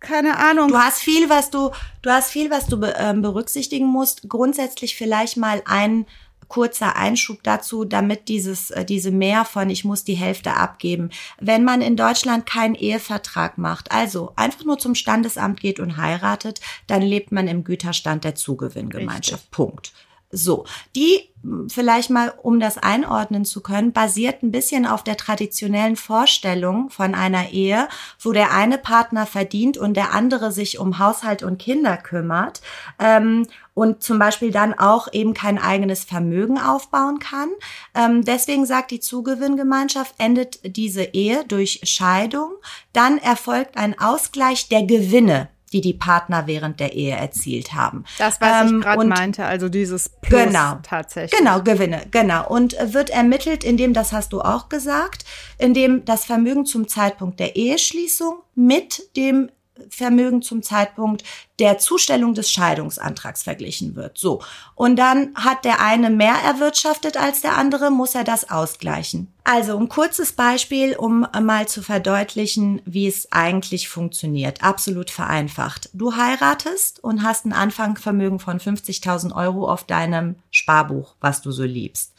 keine 0.00 0.38
Ahnung. 0.38 0.68
Du 0.68 0.78
hast 0.78 1.00
viel, 1.00 1.28
was 1.28 1.50
du, 1.50 1.70
du 2.02 2.10
hast 2.10 2.30
viel, 2.30 2.50
was 2.50 2.66
du 2.66 2.78
be, 2.78 2.94
ähm, 2.98 3.22
berücksichtigen 3.22 3.86
musst. 3.86 4.28
Grundsätzlich 4.28 4.96
vielleicht 4.96 5.36
mal 5.36 5.62
ein 5.66 6.06
kurzer 6.48 6.96
Einschub 6.96 7.42
dazu, 7.42 7.84
damit 7.84 8.28
dieses, 8.28 8.70
äh, 8.70 8.84
diese 8.84 9.10
Mehr 9.10 9.44
von 9.44 9.70
ich 9.70 9.84
muss 9.84 10.04
die 10.04 10.14
Hälfte 10.14 10.54
abgeben. 10.54 11.10
Wenn 11.40 11.64
man 11.64 11.80
in 11.80 11.96
Deutschland 11.96 12.46
keinen 12.46 12.74
Ehevertrag 12.74 13.58
macht, 13.58 13.92
also 13.92 14.32
einfach 14.36 14.64
nur 14.64 14.78
zum 14.78 14.94
Standesamt 14.94 15.60
geht 15.60 15.80
und 15.80 15.96
heiratet, 15.96 16.60
dann 16.86 17.02
lebt 17.02 17.32
man 17.32 17.48
im 17.48 17.64
Güterstand 17.64 18.24
der 18.24 18.34
Zugewinngemeinschaft. 18.34 19.42
Richtig. 19.42 19.50
Punkt. 19.50 19.92
So, 20.30 20.66
die 20.96 21.30
mh, 21.42 21.68
vielleicht 21.68 22.10
mal, 22.10 22.32
um 22.42 22.58
das 22.58 22.78
einordnen 22.78 23.44
zu 23.44 23.62
können, 23.62 23.92
basiert 23.92 24.42
ein 24.42 24.50
bisschen 24.50 24.86
auf 24.86 25.04
der 25.04 25.16
traditionellen 25.16 25.96
Vorstellung 25.96 26.90
von 26.90 27.14
einer 27.14 27.50
Ehe, 27.50 27.88
wo 28.20 28.32
der 28.32 28.52
eine 28.52 28.78
Partner 28.78 29.26
verdient 29.26 29.78
und 29.78 29.96
der 29.96 30.12
andere 30.12 30.50
sich 30.50 30.78
um 30.78 30.98
Haushalt 30.98 31.42
und 31.42 31.58
Kinder 31.58 31.96
kümmert 31.96 32.60
ähm, 32.98 33.46
und 33.76 34.02
zum 34.02 34.18
Beispiel 34.18 34.50
dann 34.50 34.72
auch 34.72 35.12
eben 35.12 35.34
kein 35.34 35.58
eigenes 35.58 36.02
Vermögen 36.02 36.58
aufbauen 36.58 37.18
kann. 37.18 37.50
Ähm, 37.94 38.24
deswegen 38.24 38.64
sagt 38.64 38.90
die 38.90 39.00
Zugewinngemeinschaft, 39.00 40.14
endet 40.16 40.60
diese 40.64 41.02
Ehe 41.04 41.44
durch 41.46 41.80
Scheidung, 41.84 42.52
dann 42.94 43.18
erfolgt 43.18 43.76
ein 43.76 43.98
Ausgleich 44.00 44.68
der 44.68 44.82
Gewinne 44.82 45.50
die 45.72 45.80
die 45.80 45.94
Partner 45.94 46.46
während 46.46 46.78
der 46.78 46.92
Ehe 46.94 47.16
erzielt 47.16 47.74
haben. 47.74 48.04
Das, 48.18 48.40
was 48.40 48.70
Ähm, 48.70 48.78
ich 48.78 48.84
gerade 48.84 49.04
meinte, 49.04 49.44
also 49.44 49.68
dieses 49.68 50.08
Plus 50.22 50.44
Genau. 50.44 50.78
tatsächlich. 50.82 51.38
Genau, 51.38 51.60
Gewinne, 51.60 52.02
genau. 52.12 52.48
Und 52.48 52.78
äh, 52.78 52.94
wird 52.94 53.10
ermittelt, 53.10 53.64
indem, 53.64 53.92
das 53.92 54.12
hast 54.12 54.32
du 54.32 54.40
auch 54.40 54.68
gesagt, 54.68 55.24
indem 55.58 56.04
das 56.04 56.24
Vermögen 56.24 56.66
zum 56.66 56.86
Zeitpunkt 56.86 57.40
der 57.40 57.56
Eheschließung 57.56 58.36
mit 58.54 59.16
dem 59.16 59.50
Vermögen 59.88 60.42
zum 60.42 60.62
Zeitpunkt 60.62 61.22
der 61.58 61.78
Zustellung 61.78 62.34
des 62.34 62.50
Scheidungsantrags 62.50 63.42
verglichen 63.42 63.96
wird. 63.96 64.18
So. 64.18 64.42
Und 64.74 64.96
dann 64.96 65.34
hat 65.34 65.64
der 65.64 65.80
eine 65.80 66.10
mehr 66.10 66.34
erwirtschaftet 66.44 67.16
als 67.16 67.40
der 67.40 67.56
andere, 67.56 67.90
muss 67.90 68.14
er 68.14 68.24
das 68.24 68.50
ausgleichen. 68.50 69.32
Also 69.44 69.78
ein 69.78 69.88
kurzes 69.88 70.32
Beispiel, 70.32 70.96
um 70.96 71.26
mal 71.42 71.68
zu 71.68 71.82
verdeutlichen, 71.82 72.82
wie 72.84 73.06
es 73.06 73.30
eigentlich 73.32 73.88
funktioniert. 73.88 74.62
Absolut 74.62 75.10
vereinfacht. 75.10 75.88
Du 75.92 76.16
heiratest 76.16 77.02
und 77.02 77.22
hast 77.22 77.46
ein 77.46 77.52
Anfangsvermögen 77.52 78.38
von 78.38 78.58
50.000 78.58 79.34
Euro 79.34 79.70
auf 79.70 79.84
deinem 79.84 80.36
Sparbuch, 80.50 81.14
was 81.20 81.42
du 81.42 81.52
so 81.52 81.64
liebst. 81.64 82.12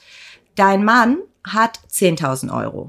Dein 0.55 0.83
Mann 0.83 1.17
hat 1.45 1.79
10.000 1.91 2.57
Euro. 2.57 2.87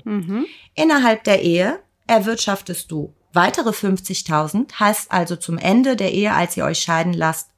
Innerhalb 0.75 1.25
der 1.25 1.43
Ehe 1.43 1.79
erwirtschaftest 2.07 2.91
du 2.91 3.13
weitere 3.39 3.71
50.000, 3.71 4.73
heißt 4.81 5.13
also 5.13 5.37
zum 5.37 5.57
Ende 5.59 5.95
der 5.95 6.13
Ehe, 6.13 6.33
als 6.35 6.57
ihr 6.57 6.65
euch 6.65 6.81
scheiden 6.81 7.13
lasst, 7.13 7.51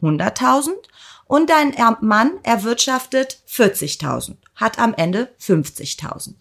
100.000 0.00 0.70
und 1.26 1.50
dein 1.50 1.72
Er- 1.72 1.98
Mann 2.00 2.30
erwirtschaftet 2.44 3.42
40.000, 3.48 4.36
hat 4.54 4.78
am 4.78 4.94
Ende 4.94 5.34
50.000. 5.40 6.34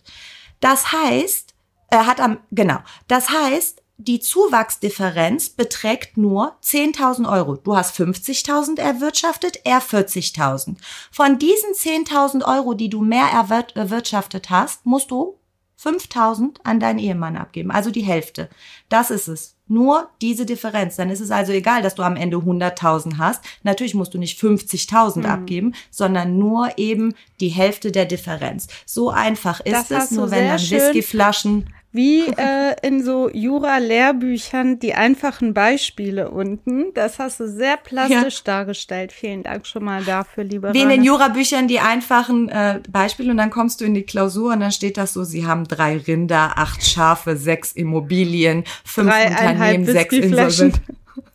Das 0.60 0.91
heißt, 0.91 1.54
er 1.89 2.06
hat 2.06 2.19
am, 2.19 2.38
genau, 2.52 2.80
das 3.08 3.30
heißt, 3.30 3.82
die 3.98 4.19
Zuwachsdifferenz 4.19 5.50
beträgt 5.50 6.17
nur 6.17 6.58
10.000 6.62 7.32
Euro. 7.32 7.56
Du 7.56 7.78
hast 7.78 7.95
50.000 7.98 8.78
erwirtschaftet, 8.78 9.62
er 9.63 9.82
40.000. 9.82 10.76
Von 11.12 11.39
diesen 11.39 11.71
10.000 11.74 12.43
Euro, 12.45 12.74
die 12.74 12.89
du 12.89 13.02
mehr 13.02 13.28
erwir- 13.28 13.74
erwirtschaftet 13.76 14.50
hast, 14.50 14.86
musst 14.86 15.12
du 15.12 15.39
5.000 15.86 16.58
an 16.63 16.80
deinen 16.80 17.00
Ehemann 17.00 17.38
abgeben, 17.38 17.71
also 17.71 17.91
die 17.91 18.02
Hälfte. 18.02 18.50
Das 18.89 19.12
ist 19.12 19.28
es. 19.28 19.56
Nur 19.67 20.10
diese 20.21 20.45
Differenz. 20.45 20.95
Dann 20.95 21.10
ist 21.10 21.21
es 21.21 21.32
also 21.32 21.52
egal, 21.52 21.82
dass 21.82 21.95
du 21.95 22.04
am 22.04 22.15
Ende 22.15 22.38
100.000 22.38 23.17
hast. 23.17 23.43
Natürlich 23.63 23.95
musst 23.95 24.13
du 24.13 24.19
nicht 24.19 24.39
50.000 24.39 25.26
abgeben, 25.26 25.74
sondern 25.89 26.38
nur 26.38 26.78
eben 26.78 27.15
die 27.39 27.50
Hälfte 27.50 27.91
der 27.91 28.06
Differenz. 28.06 28.67
So 28.86 29.10
einfach 29.10 29.60
ist 29.62 29.74
Das 29.74 29.91
es. 29.91 30.12
Nur 30.12 30.30
wenn 30.30 30.48
dann 30.48 30.60
Whiskyflaschen 30.60 31.74
Wie 31.95 32.27
äh, 32.27 32.75
in 32.81 33.03
so 33.03 33.29
Jura-Lehrbüchern 33.29 34.79
die 34.79 34.95
einfachen 34.95 35.53
Beispiele 35.53 36.29
unten. 36.29 36.93
Das 36.93 37.19
hast 37.19 37.39
du 37.39 37.47
sehr 37.47 37.77
plastisch 37.77 38.43
dargestellt. 38.43 39.13
Vielen 39.13 39.43
Dank 39.43 39.65
schon 39.65 39.86
mal 39.86 40.03
dafür, 40.03 40.43
liebe 40.43 40.73
Wie 40.73 40.81
in 40.81 40.89
den. 40.89 41.03
Jurabüchern 41.05 41.69
die 41.69 41.79
einfachen 41.79 42.49
äh, 42.49 42.81
Beispiele 42.89 43.31
und 43.31 43.38
dann 43.38 43.49
kommst 43.49 43.79
du 43.79 43.86
in 43.86 43.93
die 43.93 44.03
Klausur 44.03 44.51
und 44.51 44.60
dann 44.60 44.71
steht 44.71 44.97
das 44.97 45.13
so, 45.13 45.23
sie 45.23 45.45
haben 45.47 45.65
drei 45.67 45.97
Rinder, 45.97 46.58
acht 46.58 46.86
Schafe, 46.86 47.38
sechs 47.38 47.71
Immobilien, 47.71 48.65
fünf 48.84 49.10
Dreieinhalb 49.10 49.51
Unternehmen, 49.51 49.86
sechs. 49.86 50.13
Insolvent. 50.13 50.81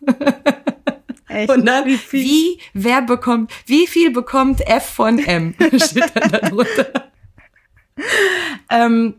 Echt? 1.29 1.49
Und 1.49 1.65
dann, 1.65 1.87
Wie 1.87 1.93
wie, 1.93 1.97
viel? 1.97 2.59
wer 2.75 3.03
bekommt, 3.03 3.53
wie 3.65 3.87
viel 3.87 4.11
bekommt 4.11 4.61
F 4.67 4.85
von 4.85 5.19
M? 5.19 5.55
steht 5.77 6.11
dann 6.15 6.31
da 6.33 6.39
drunter. 6.41 7.11
ähm, 8.71 9.15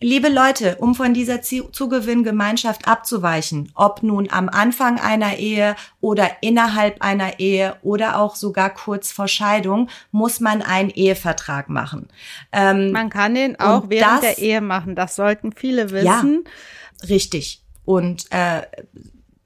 Liebe 0.00 0.28
Leute, 0.28 0.76
um 0.76 0.94
von 0.94 1.12
dieser 1.12 1.42
Zugewinngemeinschaft 1.42 2.86
abzuweichen, 2.86 3.72
ob 3.74 4.04
nun 4.04 4.28
am 4.30 4.48
Anfang 4.48 5.00
einer 5.00 5.38
Ehe 5.38 5.74
oder 6.00 6.30
innerhalb 6.40 7.02
einer 7.02 7.40
Ehe 7.40 7.76
oder 7.82 8.18
auch 8.20 8.36
sogar 8.36 8.70
kurz 8.70 9.10
vor 9.10 9.26
Scheidung, 9.26 9.88
muss 10.12 10.38
man 10.38 10.62
einen 10.62 10.90
Ehevertrag 10.90 11.68
machen. 11.68 12.08
Ähm, 12.52 12.92
Man 12.92 13.10
kann 13.10 13.34
den 13.34 13.58
auch 13.58 13.84
während 13.88 14.22
das- 14.22 14.36
der 14.36 14.38
Ehe 14.38 14.60
machen. 14.60 14.94
Das 14.94 15.16
sollten 15.16 15.52
viele 15.52 15.82
Ja. 16.02 16.18
wissen. 16.22 16.44
Richtig. 17.08 17.62
Und 17.84 18.26
äh, 18.30 18.62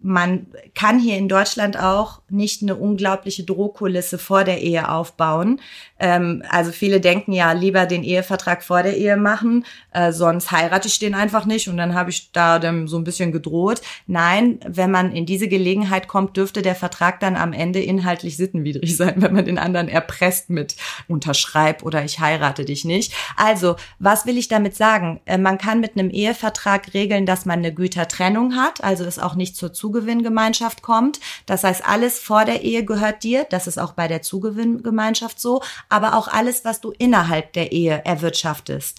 man 0.05 0.49
kann 0.75 0.99
hier 0.99 1.17
in 1.17 1.29
Deutschland 1.29 1.79
auch 1.79 2.23
nicht 2.29 2.61
eine 2.61 2.75
unglaubliche 2.75 3.45
Drohkulisse 3.45 4.19
vor 4.19 4.43
der 4.43 4.61
Ehe 4.61 4.89
aufbauen. 4.91 5.61
Ähm, 6.03 6.43
also 6.49 6.73
viele 6.73 7.01
denken 7.01 7.33
ja, 7.33 7.53
lieber 7.53 7.87
den 7.87 8.03
Ehevertrag 8.03 8.65
vor 8.65 8.83
der 8.83 8.97
Ehe 8.97 9.17
machen, 9.17 9.65
äh, 9.93 10.11
sonst 10.11 10.51
heirate 10.51 10.89
ich 10.89 10.99
den 10.99 11.15
einfach 11.15 11.47
nicht 11.47 11.69
und 11.69 11.77
dann 11.77 11.95
habe 11.95 12.11
ich 12.11 12.33
da 12.33 12.59
dem 12.59 12.89
so 12.89 12.99
ein 12.99 13.05
bisschen 13.05 13.31
gedroht. 13.31 13.81
Nein, 14.09 14.59
wenn 14.67 14.91
man 14.91 15.13
in 15.13 15.27
diese 15.27 15.47
Gelegenheit 15.47 16.09
kommt, 16.09 16.37
dürfte 16.37 16.61
der 16.61 16.75
Vertrag 16.75 17.21
dann 17.21 17.37
am 17.37 17.53
Ende 17.53 17.81
inhaltlich 17.81 18.37
sittenwidrig 18.37 18.97
sein, 18.97 19.15
wenn 19.19 19.33
man 19.33 19.45
den 19.45 19.59
anderen 19.59 19.87
erpresst 19.87 20.51
mit 20.51 20.75
unterschreib 21.07 21.85
oder 21.85 22.05
ich 22.05 22.19
heirate 22.19 22.65
dich 22.65 22.85
nicht. 22.85 23.15
Also, 23.37 23.77
was 24.01 24.27
will 24.27 24.39
ich 24.39 24.49
damit 24.49 24.75
sagen? 24.75 25.21
Äh, 25.25 25.39
man 25.39 25.57
kann 25.57 25.79
mit 25.79 25.97
einem 25.97 26.11
Ehevertrag 26.11 26.95
regeln, 26.95 27.27
dass 27.27 27.47
man 27.47 27.61
eine 27.61 27.73
Gütertrennung 27.73 28.57
hat, 28.57 28.83
also 28.83 29.05
es 29.05 29.21
auch 29.21 29.37
nicht 29.37 29.55
zur 29.55 29.73
Zugewinngemeinschaft 29.73 30.83
kommt. 30.83 31.21
Das 31.47 31.63
heißt, 31.63 31.89
alles 31.89 32.19
vor 32.19 32.45
der 32.45 32.63
Ehe 32.63 32.85
gehört 32.85 33.23
dir, 33.23 33.47
das 33.49 33.69
ist 33.69 33.79
auch 33.79 33.93
bei 33.93 34.09
der 34.09 34.23
Zugewinngemeinschaft 34.23 35.39
so, 35.39 35.63
aber 35.93 36.17
auch 36.17 36.29
alles, 36.29 36.65
was 36.65 36.81
du 36.81 36.91
innerhalb 36.91 37.53
der 37.53 37.73
Ehe 37.73 38.05
erwirtschaftest, 38.05 38.99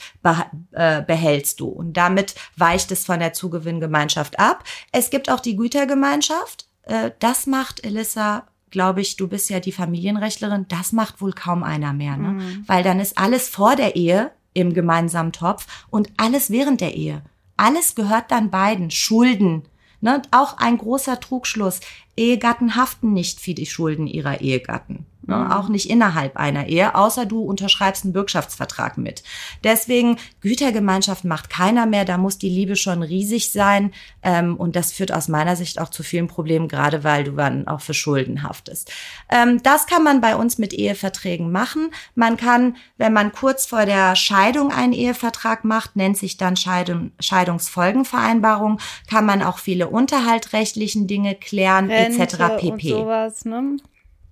äh, 0.71 1.01
behältst 1.01 1.59
du. 1.59 1.67
Und 1.67 1.97
damit 1.97 2.35
weicht 2.55 2.91
es 2.91 3.05
von 3.05 3.19
der 3.19 3.33
Zugewinngemeinschaft 3.33 4.39
ab. 4.39 4.63
Es 4.91 5.09
gibt 5.09 5.29
auch 5.29 5.39
die 5.39 5.55
Gütergemeinschaft. 5.55 6.67
Äh, 6.83 7.11
das 7.19 7.47
macht 7.47 7.83
Elissa 7.85 8.47
glaube 8.69 9.01
ich, 9.01 9.17
du 9.17 9.27
bist 9.27 9.51
ja 9.51 9.59
die 9.59 9.71
Familienrechtlerin, 9.71 10.65
das 10.67 10.93
macht 10.93 11.21
wohl 11.21 11.31
kaum 11.31 11.61
einer 11.61 11.93
mehr, 11.93 12.17
ne? 12.17 12.41
Weil 12.65 12.81
dann 12.81 12.99
ist 12.99 13.19
alles 13.19 13.47
vor 13.47 13.75
der 13.75 13.95
Ehe 13.95 14.31
im 14.55 14.73
gemeinsamen 14.73 15.31
Topf 15.31 15.67
und 15.91 16.09
alles 16.17 16.49
während 16.49 16.81
der 16.81 16.95
Ehe. 16.95 17.21
Alles 17.55 17.93
gehört 17.93 18.31
dann 18.31 18.49
beiden. 18.49 18.89
Schulden. 18.91 19.63
Ne? 20.01 20.21
Auch 20.31 20.57
ein 20.57 20.77
großer 20.77 21.19
Trugschluss. 21.19 21.79
Ehegatten 22.17 22.75
haften 22.75 23.13
nicht 23.13 23.39
für 23.39 23.53
die 23.53 23.65
Schulden 23.65 24.07
ihrer 24.07 24.41
Ehegatten. 24.41 25.05
Ne? 25.25 25.55
Auch 25.57 25.69
nicht 25.69 25.89
innerhalb 25.89 26.35
einer 26.35 26.67
Ehe, 26.67 26.95
außer 26.95 27.25
du 27.25 27.41
unterschreibst 27.43 28.03
einen 28.03 28.13
Bürgschaftsvertrag 28.13 28.97
mit. 28.97 29.23
Deswegen, 29.63 30.17
Gütergemeinschaft 30.41 31.23
macht 31.23 31.49
keiner 31.49 31.85
mehr, 31.85 32.03
da 32.03 32.17
muss 32.17 32.37
die 32.37 32.49
Liebe 32.49 32.75
schon 32.75 33.03
riesig 33.03 33.51
sein. 33.51 33.93
Ähm, 34.21 34.57
und 34.57 34.75
das 34.75 34.91
führt 34.91 35.13
aus 35.13 35.29
meiner 35.29 35.55
Sicht 35.55 35.79
auch 35.79 35.89
zu 35.89 36.03
vielen 36.03 36.27
Problemen, 36.27 36.67
gerade 36.67 37.03
weil 37.03 37.23
du 37.23 37.31
dann 37.31 37.67
auch 37.67 37.79
für 37.79 37.93
Schulden 37.93 38.43
haftest. 38.43 38.91
Ähm, 39.29 39.63
das 39.63 39.87
kann 39.87 40.03
man 40.03 40.19
bei 40.19 40.35
uns 40.35 40.57
mit 40.57 40.73
Eheverträgen 40.73 41.51
machen. 41.51 41.91
Man 42.15 42.35
kann, 42.35 42.75
wenn 42.97 43.13
man 43.13 43.31
kurz 43.31 43.65
vor 43.65 43.85
der 43.85 44.15
Scheidung 44.15 44.71
einen 44.71 44.93
Ehevertrag 44.93 45.63
macht, 45.63 45.95
nennt 45.95 46.17
sich 46.17 46.35
dann 46.35 46.57
Scheidung, 46.57 47.11
Scheidungsfolgenvereinbarung, 47.19 48.79
kann 49.09 49.25
man 49.25 49.41
auch 49.41 49.59
viele 49.59 49.87
unterhaltrechtlichen 49.87 51.07
Dinge 51.07 51.35
klären, 51.35 51.89
etc. 51.89 52.19
Rente 52.19 52.37
pp. 52.57 52.71
und 52.71 52.81
sowas, 52.81 53.45
ne? 53.45 53.77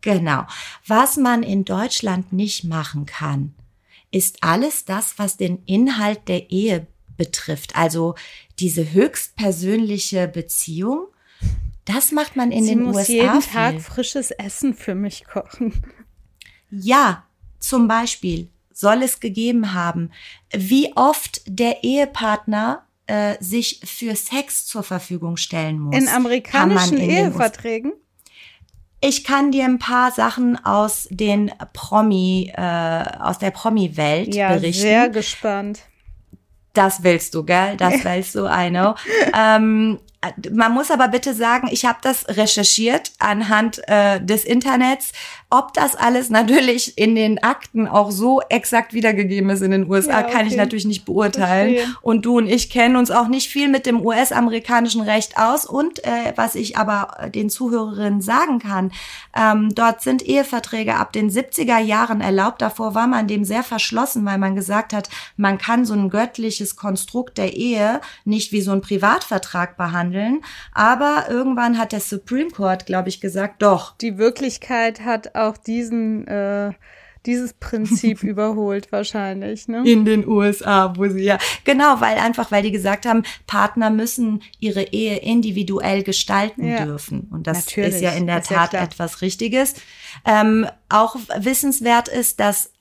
Genau. 0.02 0.46
Was 0.86 1.18
man 1.18 1.44
in 1.44 1.66
Deutschland 1.66 2.34
nicht 2.34 2.64
machen 2.64 3.06
kann, 3.06 3.54
ist 4.12 4.44
alles 4.44 4.86
das, 4.86 5.18
was 5.18 5.38
den 5.38 5.64
Inhalt 5.66 6.28
der 6.28 6.52
Ehe 6.52 6.88
betrifft. 7.18 7.76
Also 7.76 8.16
diese 8.60 8.92
höchstpersönliche 8.94 10.28
Beziehung, 10.28 11.08
das 11.86 12.12
macht 12.12 12.36
man 12.36 12.52
in 12.52 12.64
Sie 12.64 12.70
den 12.72 12.84
muss 12.84 12.96
USA 12.96 13.12
jeden 13.12 13.42
viel. 13.42 13.54
Tag 13.54 13.82
frisches 13.82 14.32
Essen 14.32 14.74
für 14.74 14.96
mich 14.96 15.26
kochen. 15.26 15.74
Ja, 16.70 17.26
zum 17.60 17.88
Beispiel 17.88 18.50
soll 18.74 19.04
es 19.04 19.20
gegeben 19.20 19.74
haben, 19.74 20.12
wie 20.52 20.94
oft 20.96 21.42
der 21.46 21.84
Ehepartner 21.84 22.86
äh, 23.08 23.36
sich 23.40 23.82
für 23.84 24.16
Sex 24.16 24.66
zur 24.66 24.84
Verfügung 24.84 25.38
stellen 25.38 25.80
muss. 25.80 25.96
In 25.96 26.08
amerikanischen 26.08 26.98
in 26.98 27.10
den 27.10 27.10
USA 27.10 27.30
Eheverträgen? 27.30 27.94
Ich 29.04 29.24
kann 29.24 29.52
dir 29.52 29.66
ein 29.66 29.80
paar 29.80 30.12
Sachen 30.12 30.64
aus 30.64 31.08
den 31.10 31.52
Promi, 31.74 32.54
äh, 32.56 33.04
aus 33.20 33.40
der 33.40 33.50
Promi-Welt 33.52 34.36
Ja, 34.36 34.54
berichten. 34.54 34.82
sehr 34.82 35.10
gespannt. 35.10 35.80
Das 36.74 37.04
willst 37.04 37.34
du, 37.34 37.44
gell? 37.44 37.76
Das 37.78 37.94
willst 38.06 38.36
du, 38.36 38.46
I 38.46 38.70
know. 38.70 38.94
ähm, 39.38 40.00
man 40.52 40.72
muss 40.72 40.92
aber 40.92 41.08
bitte 41.08 41.34
sagen, 41.34 41.68
ich 41.72 41.86
habe 41.86 41.98
das 42.04 42.28
recherchiert 42.28 43.12
anhand 43.18 43.82
äh, 43.88 44.24
des 44.24 44.46
Internets. 44.46 45.14
Ob 45.50 45.74
das 45.74 45.96
alles 45.96 46.30
natürlich 46.30 46.98
in 46.98 47.16
den 47.16 47.44
Akten 47.44 47.88
auch 47.88 48.12
so 48.12 48.40
exakt 48.48 48.94
wiedergegeben 48.94 49.50
ist 49.50 49.62
in 49.62 49.72
den 49.72 49.90
USA, 49.90 50.22
Ja, 50.22 50.24
kann 50.24 50.46
ich 50.46 50.54
okay. 50.54 50.62
natürlich 50.62 50.86
nicht 50.86 51.06
beurteilen. 51.06 51.76
Verstehe. 51.76 51.96
Und 52.02 52.26
du 52.26 52.38
und 52.38 52.48
ich 52.48 52.70
kennen 52.70 52.96
uns 52.96 53.10
auch 53.10 53.28
nicht 53.28 53.50
viel 53.50 53.68
mit 53.68 53.88
dem 53.88 54.06
US-amerikanischen 54.06 55.02
Recht 55.02 55.38
aus. 55.38 55.66
Und 55.66 56.04
äh, 56.06 56.34
was 56.36 56.54
ich 56.54 56.78
aber 56.78 57.30
den 57.34 57.50
Zuhörerinnen 57.50 58.22
sagen 58.22 58.60
kann, 58.60 58.92
ähm, 59.36 59.74
dort 59.74 60.02
sind 60.02 60.22
Eheverträge 60.22 60.96
ab 60.96 61.14
den 61.14 61.32
70er 61.32 61.80
Jahren 61.80 62.22
erlaubt. 62.22 62.62
Davor 62.62 62.94
war 62.94 63.08
man 63.08 63.28
dem 63.28 63.44
sehr 63.44 63.64
verschlossen, 63.64 64.24
weil 64.24 64.38
man 64.38 64.56
gesagt 64.56 64.94
hat, 64.94 65.10
man 65.36 65.58
kann 65.58 65.84
so 65.84 65.96
ein 65.96 66.10
göttliches 66.10 66.76
Konstrukt 66.76 67.40
der 67.40 67.56
Ehe 67.56 68.02
nicht 68.24 68.52
wie 68.52 68.62
so 68.62 68.72
ein 68.72 68.82
Privatvertrag 68.82 69.76
behandeln 69.78 70.11
behandeln. 70.12 70.42
Aber 70.74 71.26
irgendwann 71.30 71.78
hat 71.78 71.92
der 71.92 72.00
Supreme 72.00 72.52
Court, 72.52 72.86
glaube 72.86 73.10
ich, 73.10 73.22
gesagt, 73.22 73.62
doch. 73.62 73.96
Die 73.98 74.18
Wirklichkeit 74.18 75.02
hat 75.02 75.36
auch 75.36 75.58
diesen 75.58 76.28
äh, 76.28 76.72
dieses 77.28 77.54
Prinzip 77.54 78.24
überholt 78.24 78.92
wahrscheinlich, 78.92 79.68
ne? 79.68 79.84
In 79.86 80.06
den 80.06 80.28
USA, 80.28 80.94
wo 80.98 81.08
sie 81.08 81.24
ja, 81.24 81.38
genau, 81.64 82.02
weil 82.02 82.18
einfach, 82.18 82.52
weil 82.52 82.64
die 82.64 82.72
gesagt 82.72 83.06
haben, 83.06 83.24
Partner 83.46 83.92
müssen 83.92 84.42
ihre 84.60 84.82
Ehe 84.82 85.18
individuell 85.18 86.02
gestalten 86.02 86.68
ja. 86.68 86.84
dürfen. 86.84 87.28
Und 87.32 87.46
das 87.46 87.68
Natürlich, 87.68 87.96
ist 87.96 88.02
ja 88.02 88.12
in 88.12 88.26
der 88.26 88.42
Tat 88.42 88.74
ja 88.74 88.82
etwas 88.82 89.22
Richtiges. 89.22 89.76
Ähm, 90.26 90.66
auch 90.90 91.16
wissenswert 91.38 92.08
ist, 92.08 92.40
dass 92.40 92.72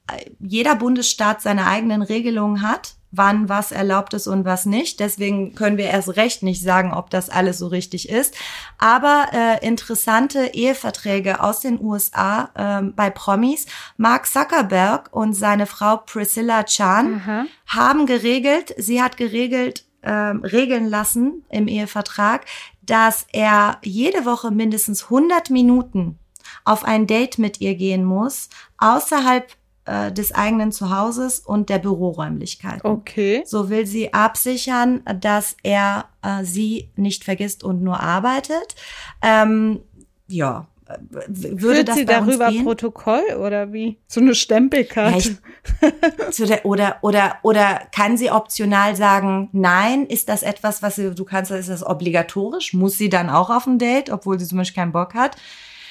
jeder 0.41 0.75
Bundesstaat 0.75 1.43
seine 1.43 1.67
eigenen 1.67 2.03
Regelungen 2.03 2.63
hat 2.63 2.95
wann 3.13 3.49
was 3.49 3.73
erlaubt 3.73 4.15
ist 4.15 4.27
und 4.27 4.45
was 4.45 4.67
nicht. 4.67 5.01
Deswegen 5.01 5.55
können 5.55 5.77
wir 5.77 5.87
erst 5.87 6.17
recht 6.17 6.43
nicht 6.43 6.63
sagen, 6.63 6.93
ob 6.93 7.11
das 7.11 7.29
alles 7.29 7.59
so 7.59 7.67
richtig 7.67 8.09
ist. 8.09 8.35
Aber 8.79 9.27
äh, 9.33 9.67
interessante 9.67 10.51
Eheverträge 10.53 11.43
aus 11.43 11.61
den 11.61 11.81
USA 11.81 12.51
äh, 12.55 12.83
bei 12.83 13.11
Promis. 13.11 13.67
Mark 13.97 14.27
Zuckerberg 14.27 15.09
und 15.13 15.35
seine 15.35 15.67
Frau 15.67 15.99
Priscilla 15.99 16.65
Chan 16.65 17.23
Aha. 17.23 17.45
haben 17.67 18.07
geregelt, 18.07 18.75
sie 18.79 19.03
hat 19.03 19.17
geregelt, 19.17 19.85
äh, 20.03 20.11
regeln 20.13 20.89
lassen 20.89 21.45
im 21.51 21.69
Ehevertrag, 21.69 22.47
dass 22.83 23.27
er 23.33 23.79
jede 23.83 24.25
Woche 24.25 24.51
mindestens 24.51 25.05
100 25.05 25.51
Minuten 25.51 26.19
auf 26.65 26.85
ein 26.85 27.07
Date 27.07 27.39
mit 27.39 27.61
ihr 27.61 27.75
gehen 27.75 28.05
muss, 28.05 28.49
außerhalb 28.79 29.47
äh, 29.91 30.13
des 30.13 30.33
eigenen 30.33 30.71
Zuhauses 30.71 31.41
und 31.41 31.69
der 31.69 31.79
Büroräumlichkeiten. 31.79 32.89
Okay. 32.89 33.43
So 33.45 33.71
will 33.71 33.87
sie 33.87 34.15
absichern, 34.15 35.03
dass 35.21 35.57
er 35.65 36.05
äh, 36.23 36.45
sie 36.45 36.91
nicht 36.95 37.25
vergisst 37.25 37.65
und 37.65 37.83
nur 37.83 37.99
arbeitet. 38.01 38.77
Ähm, 39.21 39.81
ja, 40.29 40.69
würde 41.09 41.59
Führt 41.59 41.89
das 41.89 41.97
sie 41.97 42.05
darüber 42.05 42.51
gehen? 42.51 42.65
Protokoll 42.65 43.23
oder 43.41 43.73
wie? 43.73 43.99
So 44.07 44.21
eine 44.21 44.37
Stempelkarte. 44.37 45.39
Ja, 45.83 46.47
der, 46.47 46.67
oder 46.67 46.99
oder 47.03 47.39
oder 47.43 47.83
kann 47.93 48.17
sie 48.17 48.31
optional 48.31 48.95
sagen, 48.95 49.49
nein, 49.53 50.07
ist 50.07 50.29
das 50.29 50.43
etwas, 50.43 50.83
was 50.83 50.97
sie, 50.97 51.15
du 51.15 51.25
kannst, 51.25 51.51
ist 51.51 51.69
das 51.69 51.85
obligatorisch? 51.85 52.75
Muss 52.75 52.97
sie 52.97 53.09
dann 53.09 53.29
auch 53.29 53.51
auf 53.51 53.67
ein 53.67 53.79
Date, 53.79 54.11
obwohl 54.11 54.39
sie 54.39 54.47
zum 54.47 54.59
Beispiel 54.59 54.83
keinen 54.83 54.93
Bock 54.93 55.15
hat? 55.15 55.37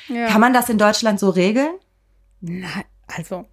Ja. 0.08 0.28
Kann 0.28 0.42
man 0.42 0.54
das 0.54 0.70
in 0.70 0.78
Deutschland 0.78 1.20
so 1.20 1.30
regeln? 1.30 1.76
Na, 2.42 2.68
also 3.08 3.46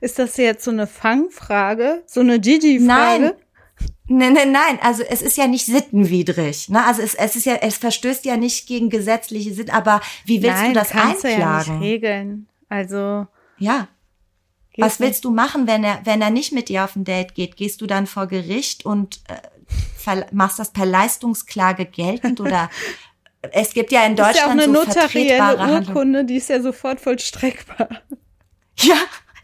ist 0.00 0.18
das 0.18 0.36
jetzt 0.36 0.64
so 0.64 0.70
eine 0.70 0.86
Fangfrage? 0.86 2.02
So 2.06 2.20
eine 2.20 2.40
Gigi-Frage? 2.40 2.86
Nein. 2.86 3.32
Nein, 4.06 4.34
nein, 4.34 4.52
nein, 4.52 4.78
also 4.82 5.02
es 5.02 5.22
ist 5.22 5.38
ja 5.38 5.46
nicht 5.46 5.64
sittenwidrig. 5.64 6.68
Ne? 6.68 6.84
Also 6.84 7.00
es, 7.00 7.14
es 7.14 7.36
ist 7.36 7.46
ja, 7.46 7.54
es 7.62 7.78
verstößt 7.78 8.24
ja 8.26 8.36
nicht 8.36 8.66
gegen 8.66 8.90
gesetzliche 8.90 9.54
Sitten, 9.54 9.74
aber 9.74 10.02
wie 10.26 10.42
willst 10.42 10.58
nein, 10.58 10.74
du 10.74 10.80
das 10.80 10.90
kannst 10.90 11.24
einklagen? 11.24 11.64
Du 11.64 11.72
ja 11.72 11.78
nicht 11.78 11.82
regeln. 11.82 12.48
Also. 12.68 13.26
Ja. 13.58 13.88
Was 14.76 15.00
willst 15.00 15.24
du 15.24 15.30
machen, 15.30 15.66
wenn 15.66 15.84
er, 15.84 16.00
wenn 16.04 16.20
er 16.20 16.30
nicht 16.30 16.52
mit 16.52 16.68
dir 16.68 16.84
auf 16.84 16.96
ein 16.96 17.04
Date 17.04 17.34
geht? 17.34 17.56
Gehst 17.56 17.80
du 17.80 17.86
dann 17.86 18.06
vor 18.06 18.26
Gericht 18.26 18.84
und 18.84 19.20
äh, 19.28 20.24
machst 20.32 20.58
das 20.58 20.72
per 20.72 20.84
Leistungsklage 20.84 21.86
geltend 21.86 22.40
oder 22.40 22.70
es 23.52 23.72
gibt 23.72 23.92
ja 23.92 24.04
in 24.04 24.16
Deutschland 24.16 24.36
ist 24.36 24.40
ja 24.40 24.46
auch 24.46 24.50
eine 24.50 24.64
so 24.64 24.72
notarielle 24.72 25.86
Urkunde, 25.86 26.24
die 26.24 26.36
ist 26.36 26.48
ja 26.48 26.60
sofort 26.60 27.00
vollstreckbar. 27.00 27.88
Ja, 28.78 28.96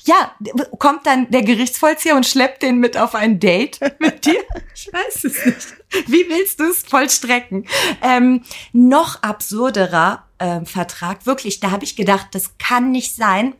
ja, 0.04 0.32
kommt 0.78 1.06
dann 1.06 1.30
der 1.30 1.42
Gerichtsvollzieher 1.42 2.16
und 2.16 2.26
schleppt 2.26 2.62
den 2.62 2.78
mit 2.78 2.96
auf 2.96 3.14
ein 3.14 3.38
Date 3.40 3.80
mit 3.98 4.26
dir? 4.26 4.42
Ich 4.82 4.90
weiß 4.90 5.24
es 5.24 5.44
nicht. 5.44 6.08
Wie 6.08 6.26
willst 6.30 6.58
du 6.58 6.64
es 6.70 6.84
vollstrecken? 6.84 7.66
Ähm, 8.00 8.44
noch 8.72 9.22
absurderer 9.22 10.24
äh, 10.38 10.64
Vertrag, 10.64 11.26
wirklich, 11.26 11.60
da 11.60 11.70
habe 11.70 11.84
ich 11.84 11.96
gedacht, 11.96 12.28
das 12.32 12.56
kann 12.56 12.90
nicht 12.90 13.14
sein 13.14 13.54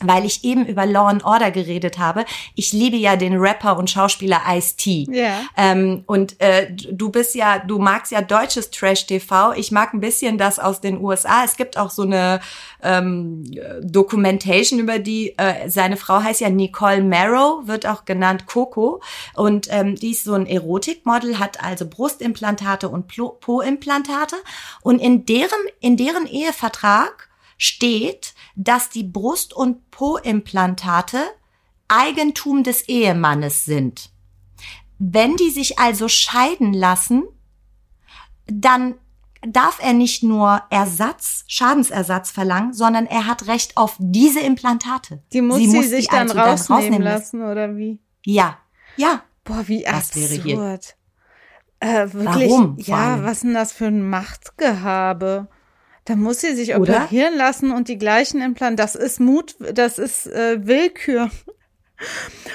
weil 0.00 0.24
ich 0.24 0.44
eben 0.44 0.66
über 0.66 0.84
Law 0.84 1.06
and 1.06 1.24
Order 1.24 1.50
geredet 1.50 1.98
habe. 1.98 2.24
Ich 2.54 2.72
liebe 2.72 2.96
ja 2.96 3.16
den 3.16 3.36
Rapper 3.36 3.78
und 3.78 3.90
Schauspieler 3.90 4.42
Ice-T. 4.48 5.06
Ja. 5.10 5.40
Ähm, 5.56 6.04
und 6.06 6.40
äh, 6.40 6.70
du 6.72 7.10
bist 7.10 7.34
ja, 7.34 7.58
du 7.58 7.78
magst 7.78 8.12
ja 8.12 8.20
deutsches 8.20 8.70
Trash-TV. 8.70 9.54
Ich 9.54 9.72
mag 9.72 9.94
ein 9.94 10.00
bisschen 10.00 10.38
das 10.38 10.58
aus 10.58 10.80
den 10.80 11.00
USA. 11.00 11.44
Es 11.44 11.56
gibt 11.56 11.78
auch 11.78 11.90
so 11.90 12.02
eine 12.02 12.40
ähm, 12.82 13.44
Documentation 13.82 14.78
über 14.78 14.98
die, 14.98 15.36
äh, 15.38 15.68
seine 15.68 15.96
Frau 15.96 16.22
heißt 16.22 16.40
ja 16.40 16.50
Nicole 16.50 17.02
Marrow, 17.02 17.66
wird 17.66 17.86
auch 17.86 18.04
genannt 18.04 18.46
Coco. 18.46 19.00
Und 19.34 19.68
ähm, 19.70 19.94
die 19.96 20.10
ist 20.10 20.24
so 20.24 20.34
ein 20.34 20.46
Erotikmodel, 20.46 21.38
hat 21.38 21.62
also 21.62 21.86
Brustimplantate 21.88 22.88
und 22.88 23.08
Po-Implantate. 23.08 24.36
Und 24.82 25.00
in 25.00 25.24
deren, 25.24 25.58
in 25.80 25.96
deren 25.96 26.26
Ehevertrag 26.26 27.28
steht, 27.58 28.34
dass 28.56 28.88
die 28.88 29.04
Brust- 29.04 29.54
und 29.54 29.90
Po-Implantate 29.90 31.18
Eigentum 31.88 32.64
des 32.64 32.88
Ehemannes 32.88 33.64
sind. 33.64 34.10
Wenn 34.98 35.36
die 35.36 35.50
sich 35.50 35.78
also 35.78 36.08
scheiden 36.08 36.72
lassen, 36.72 37.24
dann 38.46 38.94
darf 39.46 39.78
er 39.80 39.92
nicht 39.92 40.22
nur 40.22 40.62
Ersatz, 40.70 41.44
Schadensersatz 41.46 42.30
verlangen, 42.30 42.72
sondern 42.72 43.06
er 43.06 43.26
hat 43.26 43.46
Recht 43.46 43.76
auf 43.76 43.96
diese 43.98 44.40
Implantate. 44.40 45.22
Die 45.32 45.42
muss 45.42 45.58
sie, 45.58 45.68
sie 45.68 45.76
muss 45.76 45.90
sich 45.90 46.08
dann, 46.08 46.30
also 46.30 46.38
rausnehmen 46.38 46.68
dann 46.68 46.76
rausnehmen 46.76 47.02
lassen, 47.02 47.42
oder 47.42 47.76
wie? 47.76 48.00
Ja, 48.24 48.58
ja. 48.96 49.22
Boah, 49.44 49.68
wie 49.68 49.84
das 49.84 50.10
absurd. 50.10 50.96
Äh, 51.78 52.12
wirklich, 52.12 52.50
Warum? 52.50 52.76
Ja, 52.78 53.22
was 53.22 53.40
denn 53.40 53.54
das 53.54 53.72
für 53.72 53.86
ein 53.86 54.08
Machtgehabe? 54.08 55.48
Da 56.06 56.14
muss 56.14 56.40
sie 56.40 56.54
sich 56.54 56.74
operieren 56.74 57.34
Oder? 57.34 57.36
lassen 57.36 57.72
und 57.72 57.88
die 57.88 57.98
gleichen 57.98 58.40
Implantate. 58.40 58.76
Das 58.76 58.94
ist 58.94 59.20
Mut, 59.20 59.56
das 59.74 59.98
ist 59.98 60.28
äh, 60.28 60.64
Willkür. 60.66 61.30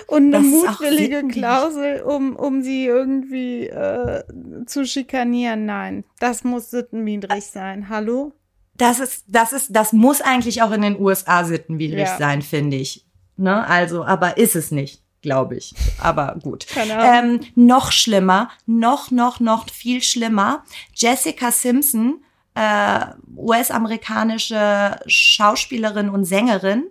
Und 0.08 0.34
eine 0.34 0.40
mutwillige 0.40 1.28
Klausel, 1.28 2.02
um, 2.02 2.36
um 2.36 2.62
sie 2.62 2.86
irgendwie 2.86 3.68
äh, 3.68 4.24
zu 4.66 4.86
schikanieren. 4.86 5.66
Nein, 5.66 6.06
das 6.20 6.44
muss 6.44 6.70
sittenwidrig 6.70 7.46
sein. 7.46 7.90
Hallo? 7.90 8.34
Das 8.78 9.00
ist, 9.00 9.26
das 9.28 9.52
ist, 9.52 9.76
das 9.76 9.94
muss 9.94 10.22
eigentlich 10.22 10.62
auch 10.62 10.72
in 10.72 10.82
den 10.82 11.00
USA 11.00 11.44
sittenwidrig 11.44 12.08
ja. 12.08 12.18
sein, 12.18 12.42
finde 12.42 12.78
ich. 12.78 13.06
Ne? 13.36 13.68
Also, 13.68 14.06
aber 14.06 14.38
ist 14.38 14.56
es 14.56 14.72
nicht, 14.72 15.04
glaube 15.22 15.58
ich. 15.58 15.74
Aber 16.00 16.38
gut. 16.42 16.68
Ähm, 16.76 17.42
noch 17.56 17.92
schlimmer, 17.92 18.50
noch, 18.66 19.12
noch, 19.12 19.40
noch 19.42 19.70
viel 19.70 20.02
schlimmer. 20.02 20.64
Jessica 20.96 21.52
Simpson 21.52 22.24
äh, 22.56 23.06
US-amerikanische 23.36 25.00
Schauspielerin 25.08 26.10
und 26.10 26.26
Sängerin 26.26 26.88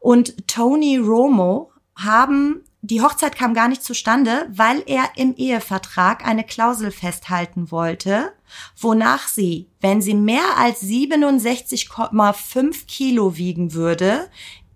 und 0.00 0.48
Tony 0.48 0.96
Romo 0.96 1.70
haben 1.94 2.64
die 2.84 3.00
Hochzeit 3.00 3.36
kam 3.36 3.54
gar 3.54 3.68
nicht 3.68 3.84
zustande, 3.84 4.48
weil 4.50 4.82
er 4.86 5.04
im 5.14 5.36
Ehevertrag 5.36 6.26
eine 6.26 6.42
Klausel 6.42 6.90
festhalten 6.90 7.70
wollte, 7.70 8.32
wonach 8.76 9.28
sie, 9.28 9.68
wenn 9.80 10.02
sie 10.02 10.14
mehr 10.14 10.58
als 10.58 10.82
67,5 10.82 12.86
Kilo 12.86 13.36
wiegen 13.36 13.72
würde, 13.72 14.28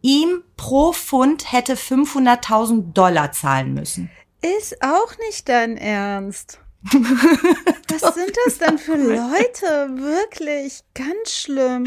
ihm 0.02 0.44
pro 0.56 0.92
Pfund 0.92 1.52
hätte 1.52 1.74
500.000 1.74 2.92
Dollar 2.92 3.32
zahlen 3.32 3.74
müssen. 3.74 4.08
Ist 4.40 4.80
auch 4.84 5.18
nicht 5.26 5.48
dein 5.48 5.76
Ernst. 5.76 6.60
Was 6.92 8.14
sind 8.14 8.36
das 8.44 8.58
denn 8.58 8.78
für 8.78 8.96
Leute? 8.96 9.88
Wirklich 9.98 10.82
ganz 10.94 11.32
schlimm. 11.32 11.86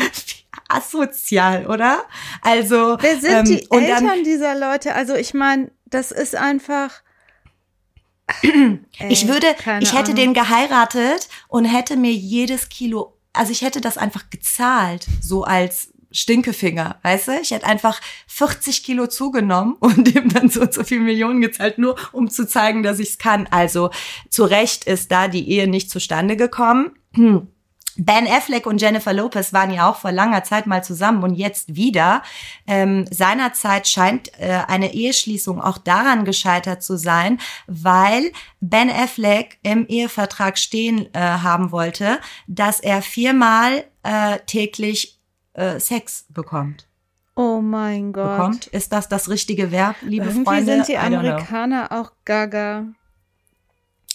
Asozial, 0.67 1.67
oder? 1.67 2.03
Also 2.41 2.97
wer 2.99 3.19
sind 3.19 3.31
ähm, 3.31 3.45
die 3.45 3.71
Eltern 3.71 4.07
dann, 4.07 4.23
dieser 4.23 4.55
Leute? 4.55 4.95
Also 4.95 5.15
ich 5.15 5.33
meine, 5.33 5.71
das 5.85 6.11
ist 6.11 6.35
einfach. 6.35 7.01
Ey, 8.43 8.79
ich 9.09 9.27
würde, 9.27 9.55
ich 9.79 9.93
hätte 9.93 10.11
Ahnung. 10.11 10.15
den 10.15 10.33
geheiratet 10.33 11.29
und 11.47 11.65
hätte 11.65 11.97
mir 11.97 12.11
jedes 12.11 12.69
Kilo, 12.69 13.17
also 13.33 13.51
ich 13.51 13.63
hätte 13.63 13.81
das 13.81 13.97
einfach 13.97 14.29
gezahlt, 14.29 15.07
so 15.19 15.43
als 15.43 15.91
Stinkefinger, 16.11 16.97
weißt 17.03 17.27
du? 17.27 17.39
Ich 17.41 17.51
hätte 17.51 17.65
einfach 17.65 17.99
40 18.27 18.83
Kilo 18.83 19.07
zugenommen 19.07 19.73
und 19.79 20.13
ihm 20.13 20.29
dann 20.29 20.49
so 20.49 20.65
so 20.69 20.83
viel 20.83 20.99
Millionen 20.99 21.41
gezahlt, 21.41 21.77
nur 21.77 21.95
um 22.11 22.29
zu 22.29 22.47
zeigen, 22.47 22.83
dass 22.83 22.99
ich 22.99 23.09
es 23.09 23.17
kann. 23.17 23.47
Also 23.51 23.91
zu 24.29 24.43
Recht 24.43 24.85
ist 24.85 25.11
da 25.11 25.27
die 25.27 25.49
Ehe 25.49 25.67
nicht 25.67 25.89
zustande 25.89 26.35
gekommen. 26.35 26.91
Hm. 27.13 27.47
Ben 28.01 28.27
Affleck 28.27 28.65
und 28.65 28.79
Jennifer 28.81 29.11
Lopez 29.11 29.51
waren 29.51 29.73
ja 29.73 29.89
auch 29.89 29.97
vor 29.97 30.13
langer 30.13 30.45
Zeit 30.45 30.67
mal 30.67 30.81
zusammen 30.81 31.21
und 31.21 31.35
jetzt 31.35 31.75
wieder. 31.75 32.23
Ähm, 32.65 33.05
seinerzeit 33.11 33.89
scheint 33.89 34.31
äh, 34.39 34.61
eine 34.67 34.93
Eheschließung 34.93 35.61
auch 35.61 35.77
daran 35.77 36.23
gescheitert 36.23 36.81
zu 36.81 36.97
sein, 36.97 37.41
weil 37.67 38.31
Ben 38.61 38.89
Affleck 38.89 39.59
im 39.63 39.85
Ehevertrag 39.85 40.57
stehen 40.57 41.13
äh, 41.13 41.19
haben 41.19 41.73
wollte, 41.73 42.19
dass 42.47 42.79
er 42.79 43.01
viermal 43.01 43.83
äh, 44.03 44.39
täglich 44.45 45.18
äh, 45.59 45.79
Sex 45.79 46.25
bekommt. 46.29 46.87
Oh 47.35 47.61
mein 47.61 48.11
Gott. 48.11 48.37
Bekommt. 48.37 48.67
Ist 48.67 48.91
das 48.91 49.07
das 49.07 49.29
richtige 49.29 49.71
Verb, 49.71 49.95
liebe 50.01 50.25
Irgendwie 50.25 50.43
Freunde? 50.43 50.73
sind 50.73 50.87
die 50.87 50.97
Amerikaner 50.97 51.91
auch 51.91 52.11
gaga. 52.25 52.85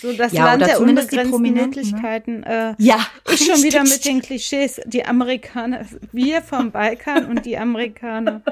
So 0.01 0.13
das 0.13 0.33
Ja, 0.33 0.45
Land 0.47 0.67
der 0.67 0.81
unbegrenzten 0.81 1.41
ne? 1.43 1.51
Möglichkeiten. 1.53 2.43
Äh, 2.43 2.75
Ja, 2.79 2.99
ich 3.33 3.47
schon 3.47 3.63
wieder 3.63 3.81
richtig. 3.83 3.97
mit 3.97 4.05
den 4.05 4.21
Klischees. 4.23 4.81
Die 4.85 5.07
Amerikaner, 5.07 5.87
wir 6.13 6.43
vom 6.43 6.71
Balkan 6.73 7.27
und 7.27 7.47
die 7.47 7.57
Amerikaner. 7.57 8.43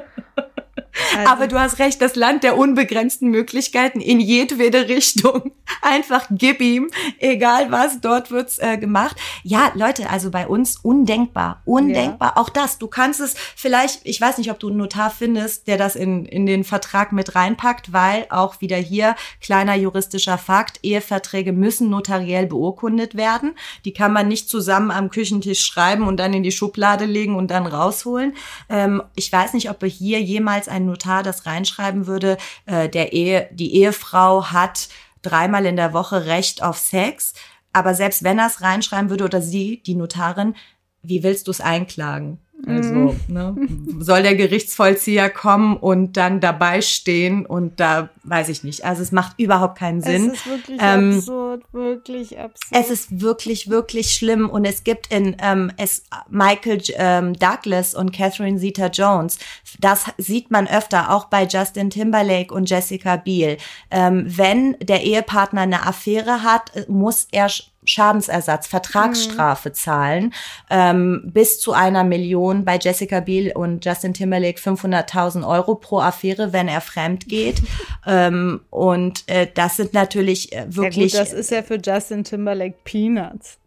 Also, 1.17 1.31
Aber 1.31 1.47
du 1.47 1.59
hast 1.59 1.79
recht, 1.79 2.01
das 2.03 2.17
Land 2.17 2.43
der 2.43 2.59
unbegrenzten 2.59 3.29
Möglichkeiten 3.31 4.01
in 4.01 4.21
jedwede 4.21 4.89
Richtung. 4.89 5.53
Einfach 5.83 6.27
gib 6.31 6.61
ihm, 6.61 6.91
egal 7.19 7.71
was, 7.71 8.01
dort 8.01 8.31
wird's 8.31 8.59
äh, 8.59 8.77
gemacht. 8.77 9.17
Ja, 9.43 9.73
Leute, 9.75 10.11
also 10.11 10.31
bei 10.31 10.47
uns 10.47 10.77
undenkbar, 10.77 11.63
undenkbar. 11.65 12.37
Auch 12.37 12.49
das, 12.49 12.79
du 12.79 12.89
kannst 12.89 13.21
es 13.21 13.35
vielleicht, 13.57 14.01
ich 14.05 14.21
weiß 14.21 14.39
nicht, 14.39 14.51
ob 14.51 14.59
du 14.59 14.69
einen 14.69 14.77
Notar 14.77 15.11
findest, 15.11 15.67
der 15.67 15.79
das 15.79 15.97
in, 15.97 16.27
in 16.27 16.47
den 16.47 16.65
Vertrag 16.65 17.13
mit 17.13 17.35
reinpackt, 17.35 17.93
weil 17.93 18.27
auch 18.29 18.61
wieder 18.61 18.77
hier 18.77 19.17
kleiner 19.41 19.75
juristischer 19.75 20.39
Fakt, 20.39 20.81
Eheverträge 20.83 21.53
müssen 21.53 21.89
notariell 21.91 22.47
beurkundet 22.47 23.17
werden. 23.17 23.53
Die 23.85 23.93
kann 23.93 24.13
man 24.13 24.29
nicht 24.29 24.49
zusammen 24.49 24.91
am 24.91 25.11
Küchentisch 25.11 25.65
schreiben 25.65 26.07
und 26.07 26.19
dann 26.19 26.35
in 26.35 26.43
die 26.43 26.53
Schublade 26.53 27.07
legen 27.07 27.37
und 27.37 27.51
dann 27.51 27.67
rausholen. 27.67 28.35
Ähm, 28.69 29.03
ich 29.15 29.33
weiß 29.33 29.55
nicht, 29.55 29.71
ob 29.71 29.83
hier 29.85 30.21
jemals 30.21 30.69
ein 30.69 30.82
Notar 30.87 31.23
das 31.23 31.47
reinschreiben 31.47 32.07
würde, 32.07 32.37
äh, 32.67 32.89
der 32.89 33.13
Ehe, 33.13 33.49
die 33.53 33.75
Ehefrau 33.77 34.47
hat 34.47 34.89
dreimal 35.23 35.67
in 35.67 35.77
der 35.77 35.93
Woche 35.93 36.27
Recht 36.27 36.63
auf 36.63 36.79
Sex. 36.79 37.35
Aber 37.73 37.95
selbst 37.95 38.23
wenn 38.23 38.39
er 38.39 38.49
es 38.49 38.61
reinschreiben 38.61 39.11
würde 39.11 39.25
oder 39.25 39.41
sie, 39.41 39.83
die 39.87 39.95
Notarin, 39.95 40.55
wie 41.03 41.23
willst 41.23 41.47
du 41.47 41.51
es 41.51 41.61
einklagen? 41.61 42.39
Also, 42.67 43.17
ne, 43.29 43.57
soll 43.99 44.23
der 44.23 44.37
Gerichtsvollzieher 44.37 45.31
kommen 45.31 45.77
und 45.77 46.17
dann 46.17 46.41
dabei 46.41 46.81
stehen 46.81 47.45
und 47.45 47.81
da 47.81 48.11
weiß 48.25 48.49
ich 48.51 48.63
nicht. 48.63 48.85
Also 48.85 49.03
es 49.03 49.11
macht 49.11 49.39
überhaupt 49.39 49.79
keinen 49.79 50.01
Sinn. 50.01 50.29
es 50.31 50.39
ist 50.39 50.47
wirklich 50.47 50.79
Ähm, 50.81 51.17
absurd, 51.17 51.63
wirklich 51.73 52.39
absurd. 52.39 52.71
Es 52.71 52.91
ist 52.91 53.21
wirklich, 53.21 53.69
wirklich 53.69 54.13
schlimm 54.13 54.49
und 54.49 54.65
es 54.65 54.85
gibt 54.85 55.13
in 55.13 55.37
ähm, 55.43 55.73
es 55.77 56.05
Michael 56.31 56.83
ähm, 56.95 57.35
Douglas 57.35 57.95
und 57.95 58.13
Catherine 58.13 58.59
Zeta-Jones. 58.59 59.39
Das 59.81 60.05
sieht 60.19 60.51
man 60.51 60.69
öfter 60.69 61.11
auch 61.11 61.25
bei 61.25 61.45
Justin 61.45 61.91
Timberlake 61.91 62.55
und 62.55 62.71
Jessica 62.71 63.17
Biel. 63.17 63.57
Ähm, 63.91 64.25
wenn 64.29 64.77
der 64.81 65.03
Ehepartner 65.03 65.63
eine 65.63 65.87
Affäre 65.87 66.43
hat, 66.43 66.71
muss 66.89 67.27
er 67.33 67.49
Schadensersatz, 67.85 68.67
Vertragsstrafe 68.67 69.73
zahlen, 69.73 70.33
ähm, 70.71 71.23
bis 71.33 71.59
zu 71.61 71.73
einer 71.73 72.05
Million. 72.05 72.65
Bei 72.65 72.79
Jessica 72.79 73.21
Biel 73.21 73.53
und 73.55 73.85
Justin 73.85 74.15
Timberlake 74.15 74.61
500.000 74.61 75.47
Euro 75.47 75.75
pro 75.75 75.99
Affäre, 76.01 76.53
wenn 76.53 76.69
er 76.69 76.81
fremd 76.81 77.29
geht. 77.29 77.63
ähm, 78.07 78.61
und 78.71 79.29
äh, 79.29 79.49
das 79.53 79.77
sind 79.77 79.95
natürlich 79.95 80.53
äh, 80.53 80.67
wirklich. 80.69 81.13
Ja 81.13 81.21
gut, 81.21 81.29
das 81.29 81.39
ist 81.39 81.51
ja 81.51 81.63
für 81.63 81.81
Justin 81.83 82.25
Timberlake 82.25 82.77
Peanuts. 82.85 83.59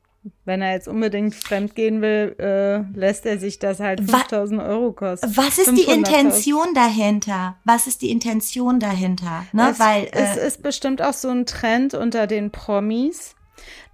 Wenn 0.43 0.63
er 0.63 0.71
jetzt 0.73 0.88
unbedingt 0.88 1.36
fremd 1.36 1.75
gehen 1.75 2.01
will, 2.01 2.36
äh, 2.39 2.78
lässt 2.97 3.28
er 3.28 3.38
sich 3.38 3.60
das 3.60 3.80
halt 3.80 4.12
Wa- 4.12 4.17
5000 4.19 4.60
Euro 4.62 4.91
kosten. 4.91 5.32
Was 5.38 5.60
ist 5.60 5.71
die 5.78 5.86
500.000. 5.86 5.93
Intention 5.93 6.73
dahinter? 6.73 7.56
Was 7.63 7.86
ist 7.86 8.01
die 8.01 8.10
Intention 8.10 8.80
dahinter? 8.80 9.45
Ne? 9.54 9.69
Es, 9.71 9.80
Weil 9.80 10.08
es 10.12 10.38
äh, 10.38 10.47
ist 10.47 10.63
bestimmt 10.63 11.01
auch 11.04 11.13
so 11.13 11.30
ein 11.30 11.45
Trend 11.45 11.93
unter 11.93 12.25
den 12.25 12.49
Promis. 12.49 13.35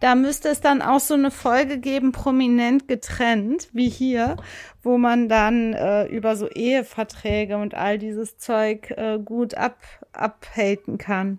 Da 0.01 0.15
müsste 0.15 0.49
es 0.49 0.61
dann 0.61 0.81
auch 0.81 0.99
so 0.99 1.13
eine 1.13 1.29
Folge 1.29 1.77
geben, 1.77 2.11
prominent 2.11 2.87
getrennt, 2.87 3.69
wie 3.71 3.87
hier, 3.87 4.35
wo 4.81 4.97
man 4.97 5.29
dann 5.29 5.73
äh, 5.73 6.05
über 6.07 6.35
so 6.35 6.49
Eheverträge 6.49 7.55
und 7.57 7.75
all 7.75 7.99
dieses 7.99 8.37
Zeug 8.39 8.89
äh, 8.97 9.19
gut 9.23 9.53
ab, 9.53 9.77
abhaten 10.11 10.97
kann. 10.97 11.37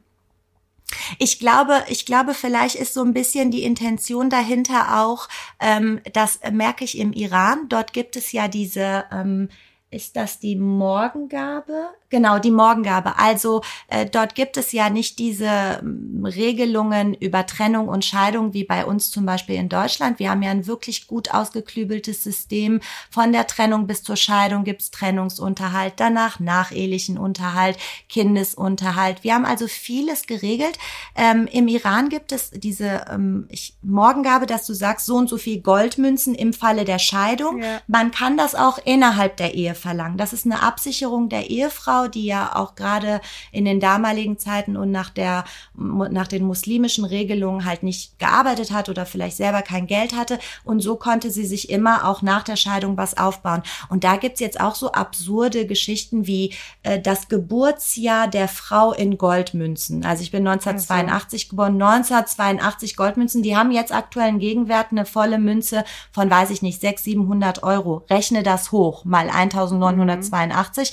ich 1.19 1.41
glaube, 1.41 1.83
ich 1.89 2.07
glaube, 2.07 2.35
vielleicht 2.35 2.77
ist 2.77 2.95
so 2.95 3.03
ein 3.03 3.15
bisschen 3.15 3.51
die 3.51 3.65
Intention 3.65 4.31
dahinter 4.31 5.03
auch, 5.03 5.29
ähm, 5.61 6.01
das 6.13 6.39
merke 6.53 6.85
ich 6.85 6.99
im 6.99 7.13
Iran. 7.13 7.69
Dort 7.69 7.93
gibt 7.93 8.15
es 8.15 8.31
ja 8.31 8.47
diese, 8.47 9.05
ähm, 9.11 9.49
ist 9.91 10.15
das 10.15 10.39
die 10.39 10.57
Morgengabe? 10.57 11.89
Genau, 12.13 12.39
die 12.39 12.51
Morgengabe. 12.51 13.19
Also 13.19 13.63
äh, 13.89 14.05
dort 14.05 14.35
gibt 14.35 14.59
es 14.59 14.73
ja 14.73 14.91
nicht 14.91 15.19
diese 15.19 15.81
ähm, 15.81 16.23
Regelungen 16.23 17.15
über 17.15 17.47
Trennung 17.47 17.89
und 17.89 18.05
Scheidung 18.05 18.53
wie 18.53 18.65
bei 18.65 18.85
uns 18.85 19.11
zum 19.11 19.25
Beispiel 19.25 19.55
in 19.55 19.71
Deutschland. 19.71 20.19
Wir 20.19 20.29
haben 20.29 20.43
ja 20.43 20.51
ein 20.51 20.67
wirklich 20.67 21.07
gut 21.07 21.33
ausgeklügeltes 21.33 22.23
System. 22.23 22.83
Von 23.11 23.33
der 23.33 23.47
Trennung 23.47 23.87
bis 23.87 24.03
zur 24.03 24.17
Scheidung 24.17 24.65
gibt's 24.65 24.91
Trennungsunterhalt, 24.91 25.95
danach 25.97 26.39
nachehelichen 26.39 27.17
Unterhalt, 27.17 27.79
Kindesunterhalt. 28.11 29.25
Wir 29.25 29.33
haben 29.33 29.47
also 29.47 29.67
vieles 29.67 30.27
geregelt. 30.27 30.79
Ähm, 31.17 31.49
Im 31.51 31.67
Iran 31.67 32.11
gibt 32.11 32.33
es 32.33 32.51
diese 32.51 33.07
ähm, 33.11 33.47
ich, 33.49 33.75
Morgengabe, 33.81 34.45
dass 34.45 34.67
du 34.67 34.75
sagst, 34.75 35.07
so 35.07 35.17
und 35.17 35.31
so 35.31 35.39
viel 35.39 35.63
Goldmünzen 35.63 36.35
im 36.35 36.53
Falle 36.53 36.85
der 36.85 36.99
Scheidung. 36.99 37.63
Ja. 37.63 37.81
Man 37.87 38.11
kann 38.11 38.37
das 38.37 38.55
auch 38.55 38.79
innerhalb 38.85 39.39
der 39.39 39.55
Ehe 39.55 39.75
verlangen. 39.75 40.19
Das 40.19 40.35
ist 40.35 40.45
eine 40.45 40.63
Absicherung 40.63 41.31
der 41.31 41.49
Ehefrau, 41.49 42.02
die 42.09 42.25
ja 42.25 42.57
auch 42.57 42.75
gerade 42.75 43.21
in 43.53 43.65
den 43.65 43.81
damaligen 43.81 44.39
Zeiten 44.39 44.77
und 44.77 44.91
nach 44.91 45.11
der 45.11 45.45
nach 45.75 46.27
den 46.27 46.45
muslimischen 46.45 47.05
Regelungen 47.05 47.65
halt 47.65 47.83
nicht 47.83 48.19
gearbeitet 48.19 48.73
hat 48.73 48.89
oder 48.89 49.07
vielleicht 49.07 49.37
selber 49.37 49.63
kein 49.63 49.87
Geld 49.87 50.17
hatte 50.17 50.39
und 50.65 50.81
so 50.81 50.97
konnte 50.97 51.31
sie 51.31 51.45
sich 51.45 51.71
immer 51.71 52.09
auch 52.09 52.23
nach 52.23 52.43
der 52.43 52.57
Scheidung 52.57 52.97
was 52.97 53.17
aufbauen. 53.17 53.63
Und 53.89 54.05
da 54.05 54.17
gibt's 54.17 54.41
jetzt 54.41 54.61
auch 54.61 54.75
so 54.75 54.93
absurde 54.93 55.67
Geschichten 55.67 56.27
wie 56.27 56.55
äh, 56.83 57.01
das 57.01 57.29
Geburtsjahr 57.29 58.29
der 58.29 58.49
Frau 58.49 58.93
in 58.93 59.19
Goldmünzen. 59.19 60.05
Also 60.05 60.23
ich 60.23 60.31
bin 60.31 60.47
1982 60.47 61.49
geboren, 61.49 61.81
1982 61.81 62.97
Goldmünzen, 62.97 63.43
die 63.43 63.57
haben 63.57 63.71
jetzt 63.71 63.93
aktuell 63.93 64.29
einen 64.29 64.39
Gegenwert, 64.39 64.89
eine 64.91 65.05
volle 65.05 65.39
Münze 65.39 65.85
von, 66.11 66.31
weiß 66.31 66.51
ich 66.51 66.63
nicht, 66.63 66.81
600, 66.81 67.03
700 67.13 67.63
Euro. 67.63 68.05
Rechne 68.09 68.43
das 68.43 68.73
hoch, 68.73 69.05
mal 69.05 69.29
1982 69.29 70.93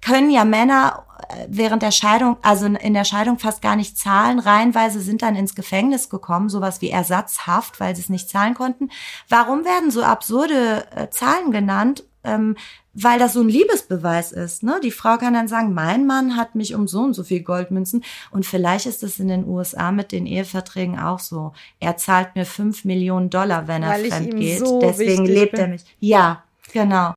können 0.00 0.30
ja 0.30 0.44
Männer 0.44 1.04
äh, 1.28 1.46
während 1.48 1.82
der 1.82 1.90
Scheidung, 1.90 2.36
also 2.42 2.66
in 2.66 2.94
der 2.94 3.04
Scheidung 3.04 3.38
fast 3.38 3.62
gar 3.62 3.76
nicht 3.76 3.98
zahlen. 3.98 4.38
Reihenweise 4.38 5.00
sind 5.00 5.22
dann 5.22 5.36
ins 5.36 5.54
Gefängnis 5.54 6.08
gekommen, 6.08 6.48
sowas 6.48 6.80
wie 6.80 6.90
Ersatzhaft, 6.90 7.80
weil 7.80 7.94
sie 7.96 8.02
es 8.02 8.08
nicht 8.08 8.28
zahlen 8.30 8.54
konnten. 8.54 8.90
Warum 9.28 9.64
werden 9.64 9.90
so 9.90 10.02
absurde 10.02 10.86
äh, 10.94 11.08
Zahlen 11.10 11.50
genannt? 11.50 12.04
Ähm, 12.24 12.56
weil 13.00 13.18
das 13.18 13.34
so 13.34 13.40
ein 13.40 13.48
Liebesbeweis 13.48 14.32
ist. 14.32 14.64
Ne? 14.64 14.80
Die 14.82 14.90
Frau 14.90 15.18
kann 15.18 15.34
dann 15.34 15.46
sagen, 15.46 15.72
mein 15.72 16.04
Mann 16.06 16.36
hat 16.36 16.56
mich 16.56 16.74
um 16.74 16.88
so 16.88 17.00
und 17.02 17.14
so 17.14 17.22
viel 17.22 17.42
Goldmünzen. 17.42 18.02
Und 18.30 18.44
vielleicht 18.44 18.86
ist 18.86 19.04
es 19.04 19.20
in 19.20 19.28
den 19.28 19.46
USA 19.46 19.92
mit 19.92 20.10
den 20.10 20.26
Eheverträgen 20.26 20.98
auch 20.98 21.20
so. 21.20 21.52
Er 21.78 21.96
zahlt 21.96 22.34
mir 22.34 22.44
fünf 22.44 22.84
Millionen 22.84 23.30
Dollar, 23.30 23.68
wenn 23.68 23.84
er 23.84 23.90
Weil 23.90 24.10
fremd 24.10 24.36
geht. 24.36 24.58
so 24.58 24.80
Deswegen 24.80 25.26
lebt 25.26 25.52
bin. 25.52 25.60
er 25.60 25.68
mich. 25.68 25.84
Ja, 26.00 26.42
genau. 26.72 27.14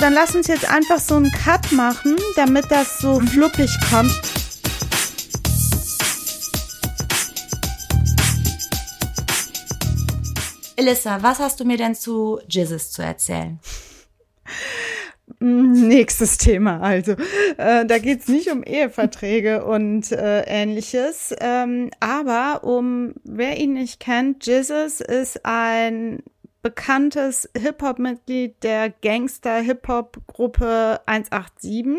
Dann 0.00 0.12
lass 0.12 0.34
uns 0.34 0.48
jetzt 0.48 0.68
einfach 0.68 0.98
so 0.98 1.16
einen 1.16 1.30
Cut 1.30 1.72
machen, 1.72 2.16
damit 2.36 2.70
das 2.70 2.98
so 2.98 3.20
fluppig 3.20 3.70
kommt. 3.90 4.12
Elissa, 10.76 11.22
was 11.22 11.38
hast 11.38 11.60
du 11.60 11.64
mir 11.64 11.76
denn 11.76 11.94
zu 11.94 12.40
Jizzes 12.48 12.90
zu 12.90 13.02
erzählen? 13.02 13.60
Mm, 15.38 15.88
Nächstes 15.88 16.36
Thema, 16.38 16.80
also. 16.80 17.12
Äh, 17.56 17.86
da 17.86 17.98
geht's 17.98 18.28
nicht 18.28 18.50
um 18.50 18.62
Eheverträge 18.62 19.64
und 19.64 20.10
äh, 20.12 20.42
ähnliches, 20.42 21.34
ähm, 21.40 21.90
aber 22.00 22.64
um, 22.64 23.14
wer 23.24 23.56
ihn 23.58 23.74
nicht 23.74 24.00
kennt, 24.00 24.46
Jesus 24.46 25.00
ist 25.00 25.46
ein 25.46 26.22
bekanntes 26.64 27.48
Hip-Hop-Mitglied 27.54 28.62
der 28.62 28.88
Gangster-Hip-Hop-Gruppe 28.88 30.98
187. 31.04 31.98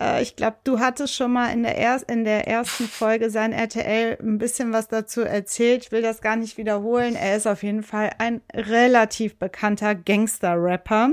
Äh, 0.00 0.22
ich 0.22 0.36
glaube, 0.36 0.56
du 0.64 0.80
hattest 0.80 1.14
schon 1.14 1.34
mal 1.34 1.52
in 1.52 1.62
der, 1.62 1.76
er 1.76 2.00
in 2.08 2.24
der 2.24 2.48
ersten 2.48 2.88
Folge 2.88 3.28
sein 3.28 3.52
RTL 3.52 4.16
ein 4.22 4.38
bisschen 4.38 4.72
was 4.72 4.88
dazu 4.88 5.20
erzählt. 5.20 5.84
Ich 5.84 5.92
will 5.92 6.00
das 6.00 6.22
gar 6.22 6.36
nicht 6.36 6.56
wiederholen. 6.56 7.14
Er 7.14 7.36
ist 7.36 7.46
auf 7.46 7.62
jeden 7.62 7.82
Fall 7.82 8.12
ein 8.16 8.40
relativ 8.54 9.36
bekannter 9.36 9.94
Gangster-Rapper 9.94 11.10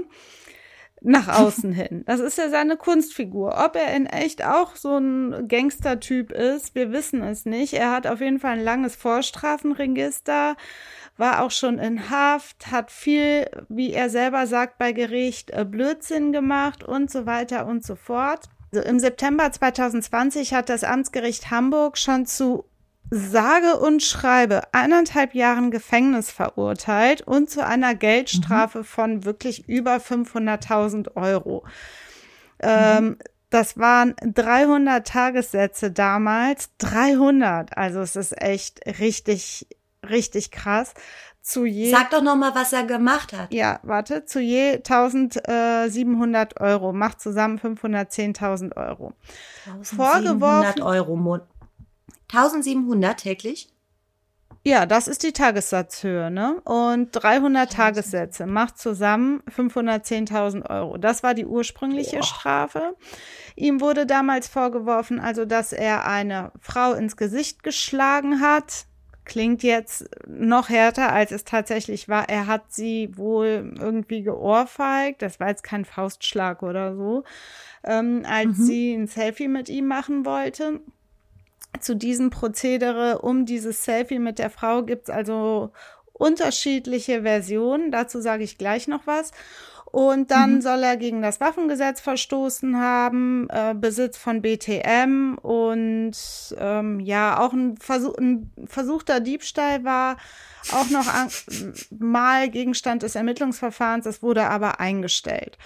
nach 1.01 1.27
außen 1.27 1.71
hin. 1.71 2.03
Das 2.05 2.19
ist 2.19 2.37
ja 2.37 2.49
seine 2.49 2.77
Kunstfigur. 2.77 3.55
Ob 3.63 3.75
er 3.75 3.95
in 3.95 4.05
echt 4.05 4.43
auch 4.43 4.75
so 4.75 4.97
ein 4.97 5.47
Gangstertyp 5.47 6.31
ist, 6.31 6.75
wir 6.75 6.91
wissen 6.91 7.21
es 7.21 7.45
nicht. 7.45 7.73
Er 7.73 7.91
hat 7.91 8.07
auf 8.07 8.21
jeden 8.21 8.39
Fall 8.39 8.53
ein 8.53 8.63
langes 8.63 8.95
Vorstrafenregister, 8.95 10.55
war 11.17 11.43
auch 11.43 11.51
schon 11.51 11.79
in 11.79 12.09
Haft, 12.09 12.71
hat 12.71 12.91
viel, 12.91 13.49
wie 13.69 13.93
er 13.93 14.09
selber 14.09 14.47
sagt, 14.47 14.77
bei 14.77 14.91
Gericht 14.91 15.51
äh, 15.51 15.65
Blödsinn 15.65 16.31
gemacht 16.31 16.83
und 16.83 17.11
so 17.11 17.25
weiter 17.25 17.65
und 17.67 17.85
so 17.85 17.95
fort. 17.95 18.49
Also 18.71 18.87
Im 18.87 18.99
September 18.99 19.51
2020 19.51 20.53
hat 20.53 20.69
das 20.69 20.83
Amtsgericht 20.83 21.49
Hamburg 21.49 21.97
schon 21.97 22.25
zu 22.25 22.65
sage 23.11 23.77
und 23.79 24.03
schreibe 24.03 24.61
eineinhalb 24.73 25.33
Jahren 25.33 25.71
Gefängnis 25.71 26.31
verurteilt 26.31 27.21
und 27.21 27.49
zu 27.49 27.65
einer 27.65 27.95
Geldstrafe 27.95 28.83
von 28.83 29.25
wirklich 29.25 29.67
über 29.67 29.95
500.000 29.97 31.15
Euro. 31.15 31.65
Ähm, 32.59 33.17
Das 33.51 33.79
waren 33.79 34.13
300 34.21 35.07
Tagessätze 35.07 35.89
damals. 35.91 36.69
300. 36.77 37.75
Also 37.75 37.99
es 38.01 38.15
ist 38.15 38.39
echt 38.39 38.81
richtig, 38.99 39.65
richtig 40.07 40.51
krass. 40.51 40.93
Zu 41.41 41.65
je, 41.65 41.89
Sag 41.89 42.11
doch 42.11 42.21
noch 42.21 42.35
mal, 42.35 42.53
was 42.53 42.73
er 42.73 42.83
gemacht 42.83 43.33
hat. 43.33 43.51
ja, 43.51 43.79
warte, 43.81 44.25
zu 44.25 44.39
je 44.39 44.73
1700 44.73 46.59
Euro. 46.61 46.93
Macht 46.93 47.21
zusammen 47.21 47.57
510.000 47.57 48.75
Euro. 48.77 49.13
1700 49.65 50.79
Vorgeworfen- 50.79 50.81
Euro 50.83 51.15
1700 52.29 53.19
täglich? 53.19 53.69
Ja, 54.63 54.85
das 54.85 55.07
ist 55.07 55.23
die 55.23 55.31
Tagessatzhöhe, 55.31 56.29
ne? 56.29 56.61
Und 56.65 57.11
300 57.11 57.71
Tagessätze 57.71 58.45
macht 58.45 58.77
zusammen 58.77 59.41
510.000 59.49 60.69
Euro. 60.69 60.97
Das 60.97 61.23
war 61.23 61.33
die 61.33 61.45
ursprüngliche 61.45 62.23
Strafe. 62.23 62.95
Ihm 63.55 63.79
wurde 63.79 64.05
damals 64.05 64.49
vorgeworfen, 64.49 65.19
also, 65.19 65.45
dass 65.45 65.71
er 65.71 66.05
eine 66.05 66.51
Frau 66.59 66.93
ins 66.93 67.15
Gesicht 67.15 67.63
geschlagen 67.63 68.41
hat. 68.41 68.85
Klingt 69.23 69.63
jetzt 69.63 70.09
noch 70.27 70.69
härter, 70.69 71.13
als 71.13 71.31
es 71.31 71.45
tatsächlich 71.45 72.09
war. 72.09 72.27
Er 72.27 72.47
hat 72.47 72.73
sie 72.73 73.15
wohl 73.15 73.75
irgendwie 73.79 74.23
geohrfeigt. 74.23 75.21
Das 75.21 75.39
war 75.39 75.49
jetzt 75.49 75.63
kein 75.63 75.85
Faustschlag 75.85 76.63
oder 76.63 76.95
so. 76.95 77.23
Ähm, 77.83 78.25
als 78.27 78.57
sie 78.57 78.93
ein 78.93 79.07
Selfie 79.07 79.47
mit 79.47 79.69
ihm 79.69 79.85
machen 79.85 80.25
wollte 80.25 80.81
zu 81.79 81.95
diesem 81.95 82.29
Prozedere 82.29 83.19
um 83.19 83.45
dieses 83.45 83.83
Selfie 83.83 84.19
mit 84.19 84.39
der 84.39 84.49
Frau 84.49 84.83
gibt's 84.83 85.09
also 85.09 85.71
unterschiedliche 86.13 87.23
Versionen. 87.23 87.91
Dazu 87.91 88.21
sage 88.21 88.43
ich 88.43 88.57
gleich 88.57 88.87
noch 88.87 89.07
was. 89.07 89.31
Und 89.91 90.29
dann 90.29 90.61
soll 90.61 90.83
er 90.83 90.97
gegen 90.97 91.23
das 91.23 91.39
Waffengesetz 91.39 91.99
verstoßen 91.99 92.77
haben, 92.77 93.47
äh, 93.49 93.73
Besitz 93.73 94.17
von 94.17 94.43
BTM 94.43 95.39
und 95.41 96.13
ähm, 96.59 96.99
ja, 96.99 97.39
auch 97.39 97.53
ein, 97.53 97.75
Versuch, 97.77 98.15
ein 98.19 98.51
versuchter 98.67 99.19
Diebstahl 99.19 99.83
war 99.83 100.17
auch 100.73 100.89
noch 100.91 101.07
an, 101.07 101.29
mal 101.97 102.49
Gegenstand 102.49 103.01
des 103.01 103.15
Ermittlungsverfahrens. 103.15 104.05
Es 104.05 104.21
wurde 104.21 104.47
aber 104.47 104.79
eingestellt. 104.79 105.57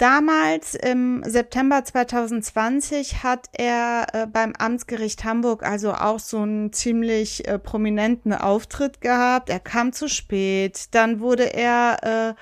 Damals 0.00 0.74
im 0.76 1.22
September 1.26 1.84
2020 1.84 3.22
hat 3.22 3.50
er 3.52 4.06
äh, 4.14 4.26
beim 4.26 4.54
Amtsgericht 4.56 5.24
Hamburg 5.24 5.62
also 5.62 5.92
auch 5.92 6.18
so 6.18 6.38
einen 6.38 6.72
ziemlich 6.72 7.46
äh, 7.46 7.58
prominenten 7.58 8.32
Auftritt 8.32 9.02
gehabt. 9.02 9.50
Er 9.50 9.60
kam 9.60 9.92
zu 9.92 10.08
spät, 10.08 10.86
dann 10.92 11.20
wurde 11.20 11.52
er 11.52 12.36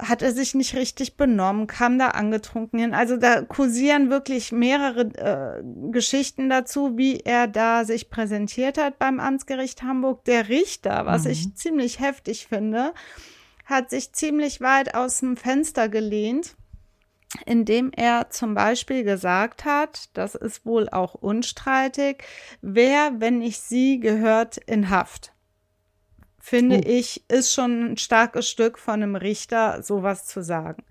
äh, 0.00 0.02
hat 0.02 0.22
er 0.22 0.32
sich 0.32 0.54
nicht 0.54 0.74
richtig 0.74 1.18
benommen, 1.18 1.66
kam 1.66 1.98
da 1.98 2.08
angetrunken 2.08 2.78
hin. 2.78 2.94
Also 2.94 3.18
da 3.18 3.42
kursieren 3.42 4.08
wirklich 4.08 4.50
mehrere 4.50 5.02
äh, 5.02 5.62
Geschichten 5.92 6.48
dazu, 6.48 6.96
wie 6.96 7.20
er 7.20 7.46
da 7.46 7.84
sich 7.84 8.08
präsentiert 8.08 8.78
hat 8.78 8.98
beim 8.98 9.20
Amtsgericht 9.20 9.82
Hamburg. 9.82 10.24
Der 10.24 10.48
Richter, 10.48 11.04
was 11.04 11.26
ich 11.26 11.54
ziemlich 11.56 12.00
heftig 12.00 12.46
finde, 12.46 12.94
hat 13.66 13.90
sich 13.90 14.14
ziemlich 14.14 14.62
weit 14.62 14.94
aus 14.94 15.20
dem 15.20 15.36
Fenster 15.36 15.90
gelehnt 15.90 16.56
indem 17.44 17.90
er 17.94 18.30
zum 18.30 18.54
Beispiel 18.54 19.04
gesagt 19.04 19.64
hat, 19.64 20.08
das 20.14 20.34
ist 20.34 20.64
wohl 20.64 20.88
auch 20.88 21.14
unstreitig, 21.14 22.24
wer, 22.62 23.12
wenn 23.18 23.38
nicht 23.38 23.60
sie, 23.60 24.00
gehört 24.00 24.56
in 24.56 24.90
Haft. 24.90 25.32
Finde 26.38 26.76
ich, 26.76 27.28
ist 27.28 27.52
schon 27.52 27.92
ein 27.92 27.96
starkes 27.96 28.48
Stück 28.48 28.78
von 28.78 29.02
einem 29.02 29.16
Richter, 29.16 29.82
sowas 29.82 30.26
zu 30.26 30.44
sagen. 30.44 30.84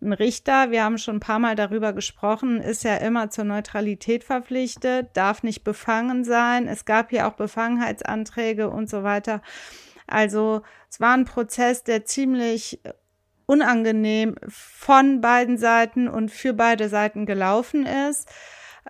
Ein 0.00 0.12
Richter, 0.12 0.72
wir 0.72 0.82
haben 0.82 0.98
schon 0.98 1.16
ein 1.16 1.20
paar 1.20 1.38
Mal 1.38 1.54
darüber 1.54 1.92
gesprochen, 1.92 2.60
ist 2.60 2.82
ja 2.82 2.96
immer 2.96 3.30
zur 3.30 3.44
Neutralität 3.44 4.24
verpflichtet, 4.24 5.10
darf 5.14 5.44
nicht 5.44 5.62
befangen 5.62 6.24
sein. 6.24 6.66
Es 6.66 6.84
gab 6.84 7.10
hier 7.10 7.28
auch 7.28 7.34
Befangenheitsanträge 7.34 8.70
und 8.70 8.90
so 8.90 9.04
weiter. 9.04 9.40
Also 10.08 10.62
es 10.90 10.98
war 11.00 11.14
ein 11.14 11.24
Prozess, 11.26 11.84
der 11.84 12.04
ziemlich 12.04 12.80
unangenehm 13.48 14.36
von 14.46 15.22
beiden 15.22 15.56
Seiten 15.56 16.06
und 16.06 16.30
für 16.30 16.52
beide 16.52 16.90
Seiten 16.90 17.24
gelaufen 17.24 17.86
ist. 17.86 18.28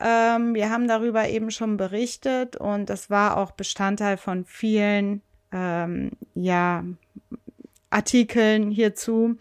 Ähm, 0.00 0.52
wir 0.52 0.68
haben 0.70 0.88
darüber 0.88 1.28
eben 1.28 1.52
schon 1.52 1.76
berichtet 1.76 2.56
und 2.56 2.90
das 2.90 3.08
war 3.08 3.36
auch 3.36 3.52
Bestandteil 3.52 4.16
von 4.16 4.44
vielen 4.44 5.22
ähm, 5.52 6.10
ja, 6.34 6.84
Artikeln 7.90 8.72
hierzu. 8.72 9.36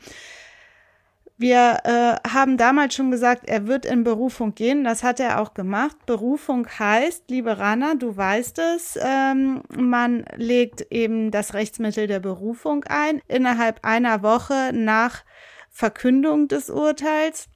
Wir 1.39 1.81
äh, 1.83 2.29
haben 2.29 2.57
damals 2.57 2.95
schon 2.95 3.11
gesagt, 3.11 3.47
er 3.47 3.67
wird 3.67 3.85
in 3.85 4.03
Berufung 4.03 4.55
gehen. 4.55 4.83
Das 4.83 5.03
hat 5.03 5.19
er 5.19 5.39
auch 5.39 5.53
gemacht. 5.53 5.95
Berufung 6.07 6.67
heißt, 6.67 7.29
liebe 7.29 7.59
Rana, 7.59 7.93
du 7.93 8.17
weißt 8.17 8.57
es, 8.57 8.97
ähm, 8.99 9.61
man 9.69 10.25
legt 10.35 10.87
eben 10.89 11.29
das 11.29 11.53
Rechtsmittel 11.53 12.07
der 12.07 12.19
Berufung 12.19 12.85
ein 12.85 13.21
innerhalb 13.27 13.85
einer 13.85 14.23
Woche 14.23 14.71
nach 14.73 15.23
Verkündung 15.69 16.47
des 16.47 16.71
Urteils 16.71 17.49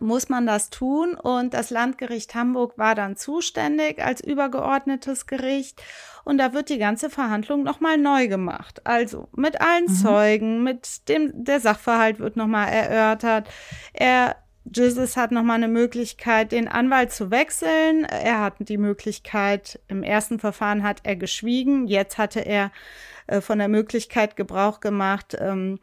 muss 0.00 0.28
man 0.28 0.46
das 0.46 0.70
tun 0.70 1.14
und 1.14 1.54
das 1.54 1.70
Landgericht 1.70 2.34
Hamburg 2.34 2.76
war 2.76 2.94
dann 2.94 3.16
zuständig 3.16 4.02
als 4.02 4.20
übergeordnetes 4.20 5.26
Gericht 5.26 5.82
und 6.24 6.38
da 6.38 6.52
wird 6.52 6.70
die 6.70 6.78
ganze 6.78 7.08
Verhandlung 7.08 7.62
nochmal 7.62 7.98
neu 7.98 8.26
gemacht. 8.26 8.84
Also 8.84 9.28
mit 9.36 9.60
allen 9.60 9.88
Zeugen, 9.88 10.64
mit 10.64 11.08
dem, 11.08 11.32
der 11.44 11.60
Sachverhalt 11.60 12.18
wird 12.18 12.36
nochmal 12.36 12.68
erörtert. 12.68 13.48
Er 13.92 14.36
Jesus 14.74 15.16
hat 15.16 15.30
nochmal 15.30 15.56
eine 15.56 15.68
Möglichkeit, 15.68 16.50
den 16.50 16.66
Anwalt 16.66 17.12
zu 17.12 17.30
wechseln. 17.30 18.04
Er 18.04 18.40
hat 18.40 18.54
die 18.58 18.78
Möglichkeit, 18.78 19.78
im 19.86 20.02
ersten 20.02 20.40
Verfahren 20.40 20.82
hat 20.82 21.00
er 21.04 21.14
geschwiegen. 21.14 21.86
Jetzt 21.86 22.18
hatte 22.18 22.40
er 22.40 22.72
äh, 23.28 23.40
von 23.40 23.58
der 23.58 23.68
Möglichkeit 23.68 24.34
Gebrauch 24.34 24.80
gemacht, 24.80 25.36
ähm, 25.38 25.78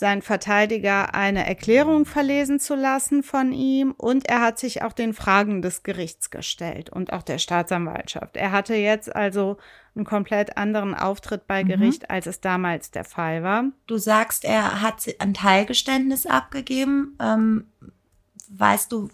seinen 0.00 0.22
Verteidiger 0.22 1.14
eine 1.14 1.46
Erklärung 1.46 2.06
verlesen 2.06 2.58
zu 2.58 2.74
lassen 2.74 3.22
von 3.22 3.52
ihm 3.52 3.92
und 3.92 4.26
er 4.28 4.40
hat 4.40 4.58
sich 4.58 4.82
auch 4.82 4.94
den 4.94 5.12
Fragen 5.12 5.60
des 5.60 5.82
Gerichts 5.82 6.30
gestellt 6.30 6.88
und 6.90 7.12
auch 7.12 7.22
der 7.22 7.36
Staatsanwaltschaft. 7.36 8.38
Er 8.38 8.50
hatte 8.50 8.74
jetzt 8.74 9.14
also 9.14 9.58
einen 9.94 10.06
komplett 10.06 10.56
anderen 10.56 10.94
Auftritt 10.94 11.46
bei 11.46 11.64
Gericht, 11.64 12.10
als 12.10 12.26
es 12.26 12.40
damals 12.40 12.90
der 12.90 13.04
Fall 13.04 13.42
war. 13.42 13.64
Du 13.86 13.98
sagst, 13.98 14.46
er 14.46 14.80
hat 14.80 15.04
ein 15.18 15.34
Teilgeständnis 15.34 16.24
abgegeben. 16.24 17.18
Ähm, 17.20 17.66
weißt 18.48 18.90
du, 18.90 19.10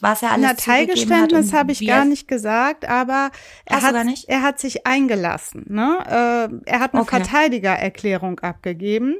was 0.00 0.22
er 0.22 0.32
alles 0.32 0.46
Na, 0.46 0.54
Teilgeständnis 0.54 1.52
habe 1.52 1.72
ich 1.72 1.84
gar 1.84 2.04
nicht 2.04 2.28
gesagt, 2.28 2.88
aber 2.88 3.30
er 3.64 3.82
hat, 3.82 4.06
er 4.28 4.42
hat 4.42 4.60
sich 4.60 4.86
eingelassen. 4.86 5.64
Ne? 5.68 5.98
Äh, 6.06 6.70
er 6.70 6.80
hat 6.80 6.94
eine 6.94 7.02
Okay. 7.02 7.16
Verteidigererklärung 7.16 8.38
abgegeben, 8.40 9.16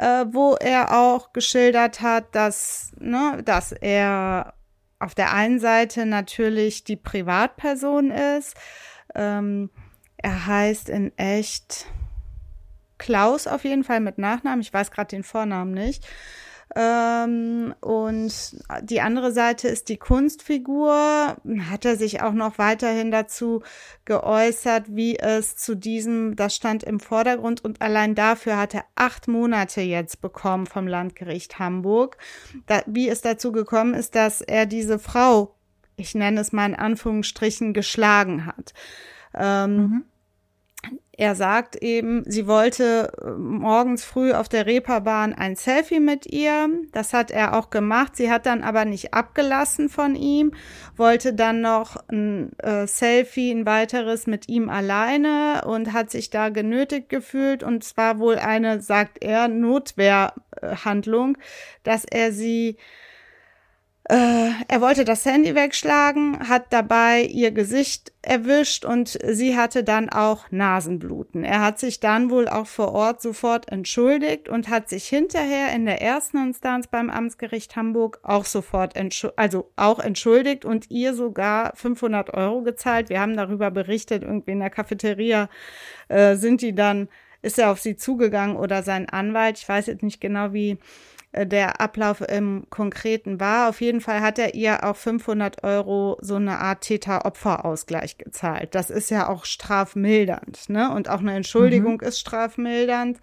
äh, 0.00 0.24
wo 0.30 0.54
er 0.54 0.98
auch 0.98 1.34
geschildert 1.34 2.00
hat, 2.00 2.34
dass, 2.34 2.92
ne, 2.98 3.42
dass 3.44 3.72
er 3.72 4.54
auf 4.98 5.14
der 5.14 5.34
einen 5.34 5.60
Seite 5.60 6.06
natürlich 6.06 6.84
die 6.84 6.96
Privatperson 6.96 8.10
ist. 8.10 8.56
Ähm, 9.14 9.70
er 10.16 10.46
heißt 10.46 10.88
in 10.88 11.16
echt 11.18 11.86
Klaus 12.96 13.46
auf 13.46 13.64
jeden 13.64 13.84
Fall 13.84 14.00
mit 14.00 14.16
Nachnamen. 14.16 14.62
Ich 14.62 14.72
weiß 14.72 14.90
gerade 14.90 15.08
den 15.08 15.22
Vornamen 15.22 15.72
nicht. 15.72 16.06
Ähm, 16.76 17.74
und 17.80 18.56
die 18.82 19.00
andere 19.00 19.32
Seite 19.32 19.68
ist 19.68 19.88
die 19.88 19.96
Kunstfigur. 19.96 21.36
Hat 21.70 21.84
er 21.84 21.96
sich 21.96 22.22
auch 22.22 22.32
noch 22.32 22.58
weiterhin 22.58 23.10
dazu 23.10 23.62
geäußert, 24.04 24.84
wie 24.88 25.18
es 25.18 25.56
zu 25.56 25.74
diesem, 25.74 26.36
das 26.36 26.54
stand 26.54 26.84
im 26.84 27.00
Vordergrund 27.00 27.64
und 27.64 27.82
allein 27.82 28.14
dafür 28.14 28.56
hat 28.56 28.74
er 28.74 28.84
acht 28.94 29.26
Monate 29.26 29.80
jetzt 29.80 30.20
bekommen 30.20 30.66
vom 30.66 30.86
Landgericht 30.86 31.58
Hamburg. 31.58 32.18
Da, 32.66 32.82
wie 32.86 33.08
es 33.08 33.20
dazu 33.20 33.50
gekommen 33.50 33.94
ist, 33.94 34.14
dass 34.14 34.40
er 34.40 34.66
diese 34.66 34.98
Frau, 34.98 35.56
ich 35.96 36.14
nenne 36.14 36.40
es 36.40 36.52
mal 36.52 36.66
in 36.66 36.76
Anführungsstrichen, 36.76 37.74
geschlagen 37.74 38.46
hat. 38.46 38.74
Ähm, 39.34 40.04
er 41.20 41.34
sagt 41.34 41.76
eben, 41.76 42.24
sie 42.26 42.46
wollte 42.46 43.12
äh, 43.22 43.30
morgens 43.32 44.04
früh 44.04 44.32
auf 44.32 44.48
der 44.48 44.64
Reeperbahn 44.64 45.34
ein 45.34 45.54
Selfie 45.54 46.00
mit 46.00 46.24
ihr. 46.24 46.70
Das 46.92 47.12
hat 47.12 47.30
er 47.30 47.58
auch 47.58 47.68
gemacht. 47.68 48.16
Sie 48.16 48.30
hat 48.30 48.46
dann 48.46 48.62
aber 48.62 48.86
nicht 48.86 49.12
abgelassen 49.12 49.90
von 49.90 50.14
ihm, 50.14 50.52
wollte 50.96 51.34
dann 51.34 51.60
noch 51.60 51.96
ein 52.08 52.58
äh, 52.60 52.86
Selfie, 52.86 53.50
ein 53.50 53.66
weiteres 53.66 54.26
mit 54.26 54.48
ihm 54.48 54.70
alleine 54.70 55.62
und 55.66 55.92
hat 55.92 56.10
sich 56.10 56.30
da 56.30 56.48
genötigt 56.48 57.10
gefühlt. 57.10 57.62
Und 57.62 57.84
es 57.84 57.98
war 57.98 58.18
wohl 58.18 58.36
eine, 58.36 58.80
sagt 58.80 59.22
er, 59.22 59.48
Notwehrhandlung, 59.48 61.36
dass 61.82 62.06
er 62.06 62.32
sie 62.32 62.78
Äh, 64.10 64.50
er 64.66 64.80
wollte 64.80 65.04
das 65.04 65.24
Handy 65.24 65.54
wegschlagen, 65.54 66.48
hat 66.48 66.72
dabei 66.72 67.22
ihr 67.22 67.52
Gesicht 67.52 68.10
erwischt 68.22 68.84
und 68.84 69.16
sie 69.24 69.56
hatte 69.56 69.84
dann 69.84 70.08
auch 70.08 70.50
Nasenbluten. 70.50 71.44
Er 71.44 71.60
hat 71.60 71.78
sich 71.78 72.00
dann 72.00 72.28
wohl 72.28 72.48
auch 72.48 72.66
vor 72.66 72.90
Ort 72.90 73.22
sofort 73.22 73.70
entschuldigt 73.70 74.48
und 74.48 74.68
hat 74.68 74.88
sich 74.88 75.06
hinterher 75.06 75.72
in 75.72 75.86
der 75.86 76.02
ersten 76.02 76.38
Instanz 76.38 76.88
beim 76.88 77.08
Amtsgericht 77.08 77.76
Hamburg 77.76 78.18
auch 78.24 78.46
sofort 78.46 78.94
also 79.36 79.70
auch 79.76 80.00
entschuldigt 80.00 80.64
und 80.64 80.90
ihr 80.90 81.14
sogar 81.14 81.76
500 81.76 82.34
Euro 82.34 82.62
gezahlt. 82.62 83.10
Wir 83.10 83.20
haben 83.20 83.36
darüber 83.36 83.70
berichtet, 83.70 84.24
irgendwie 84.24 84.50
in 84.50 84.58
der 84.58 84.70
Cafeteria 84.70 85.48
äh, 86.08 86.34
sind 86.34 86.62
die 86.62 86.74
dann 86.74 87.08
ist 87.42 87.60
er 87.60 87.70
auf 87.70 87.80
sie 87.80 87.96
zugegangen 87.96 88.56
oder 88.56 88.82
sein 88.82 89.08
Anwalt. 89.08 89.56
Ich 89.56 89.68
weiß 89.68 89.86
jetzt 89.86 90.02
nicht 90.02 90.20
genau, 90.20 90.52
wie 90.52 90.78
der 91.32 91.80
Ablauf 91.80 92.20
im 92.20 92.66
Konkreten 92.70 93.38
war. 93.38 93.68
Auf 93.68 93.80
jeden 93.80 94.00
Fall 94.00 94.20
hat 94.20 94.38
er 94.38 94.54
ihr 94.54 94.84
auch 94.84 94.96
500 94.96 95.62
Euro 95.62 96.18
so 96.20 96.36
eine 96.36 96.58
Art 96.58 96.82
Täter-Opfer-Ausgleich 96.82 98.18
gezahlt. 98.18 98.74
Das 98.74 98.90
ist 98.90 99.10
ja 99.10 99.28
auch 99.28 99.44
strafmildernd, 99.44 100.68
ne? 100.68 100.92
Und 100.92 101.08
auch 101.08 101.20
eine 101.20 101.34
Entschuldigung 101.34 101.98
mhm. 102.00 102.08
ist 102.08 102.18
strafmildernd. 102.18 103.18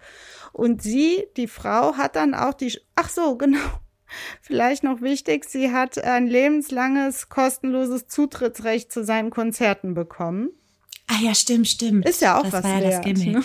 Und 0.52 0.82
sie, 0.82 1.26
die 1.36 1.48
Frau, 1.48 1.96
hat 1.96 2.16
dann 2.16 2.34
auch 2.34 2.54
die, 2.54 2.78
ach 2.94 3.10
so, 3.10 3.36
genau. 3.38 3.58
Vielleicht 4.40 4.84
noch 4.84 5.02
wichtig, 5.02 5.44
sie 5.44 5.70
hat 5.70 6.02
ein 6.02 6.26
lebenslanges 6.26 7.28
kostenloses 7.28 8.08
Zutrittsrecht 8.08 8.90
zu 8.90 9.04
seinen 9.04 9.28
Konzerten 9.28 9.92
bekommen. 9.92 10.57
Ah 11.10 11.20
ja, 11.22 11.34
stimmt, 11.34 11.68
stimmt. 11.68 12.06
Ist 12.06 12.20
ja 12.20 12.38
auch 12.38 12.42
das 12.42 12.52
was 12.52 12.64
war 12.64 12.82
ja 12.82 12.90
das 12.90 13.00
Gimmick. 13.00 13.32
Ne? 13.32 13.44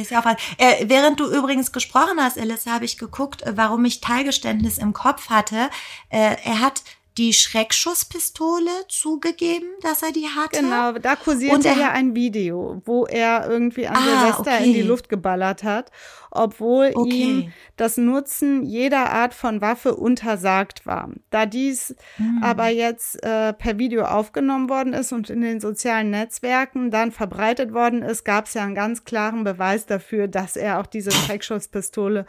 Ist 0.00 0.10
ja 0.10 0.20
auch 0.20 0.24
was. 0.24 0.36
Äh, 0.56 0.88
während 0.88 1.20
du 1.20 1.30
übrigens 1.30 1.70
gesprochen 1.70 2.20
hast, 2.20 2.36
Elissa, 2.36 2.72
habe 2.72 2.84
ich 2.84 2.98
geguckt, 2.98 3.42
äh, 3.42 3.56
warum 3.56 3.84
ich 3.84 4.00
Teilgeständnis 4.00 4.78
im 4.78 4.92
Kopf 4.92 5.30
hatte. 5.30 5.70
Äh, 6.10 6.36
er 6.44 6.60
hat 6.60 6.82
die 7.18 7.32
Schreckschusspistole 7.32 8.70
zugegeben, 8.88 9.66
dass 9.82 10.02
er 10.02 10.12
die 10.12 10.28
hatte. 10.28 10.60
Genau, 10.60 10.92
da 10.92 11.16
kursierte 11.16 11.68
ja 11.68 11.90
ein 11.90 12.14
Video, 12.14 12.80
wo 12.84 13.06
er 13.06 13.50
irgendwie 13.50 13.88
an 13.88 13.96
ah, 13.96 14.20
Silvester 14.20 14.52
okay. 14.54 14.66
in 14.66 14.72
die 14.72 14.82
Luft 14.82 15.08
geballert 15.08 15.64
hat, 15.64 15.90
obwohl 16.30 16.92
okay. 16.94 17.10
ihm 17.10 17.52
das 17.76 17.96
Nutzen 17.96 18.62
jeder 18.62 19.10
Art 19.10 19.34
von 19.34 19.60
Waffe 19.60 19.96
untersagt 19.96 20.86
war. 20.86 21.10
Da 21.30 21.44
dies 21.46 21.96
hm. 22.16 22.40
aber 22.42 22.68
jetzt 22.68 23.20
äh, 23.24 23.52
per 23.52 23.78
Video 23.78 24.04
aufgenommen 24.04 24.68
worden 24.68 24.92
ist 24.92 25.12
und 25.12 25.28
in 25.28 25.40
den 25.40 25.58
sozialen 25.58 26.10
Netzwerken 26.10 26.92
dann 26.92 27.10
verbreitet 27.10 27.74
worden 27.74 28.02
ist, 28.02 28.24
gab 28.24 28.46
es 28.46 28.54
ja 28.54 28.62
einen 28.62 28.76
ganz 28.76 29.04
klaren 29.04 29.42
Beweis 29.42 29.86
dafür, 29.86 30.28
dass 30.28 30.56
er 30.56 30.78
auch 30.78 30.86
diese 30.86 31.10
Schreckschusspistole, 31.10 32.26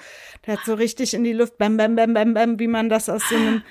der 0.47 0.57
hat 0.57 0.65
so 0.65 0.73
richtig 0.73 1.13
in 1.13 1.23
die 1.23 1.33
Luft, 1.33 1.59
bam, 1.59 1.77
bam, 1.77 1.95
bam, 1.95 2.15
bam, 2.15 2.33
bam, 2.33 2.59
wie 2.59 2.67
man 2.67 2.89
das 2.89 3.07
aus 3.07 3.21
so 3.29 3.35
einem 3.35 3.61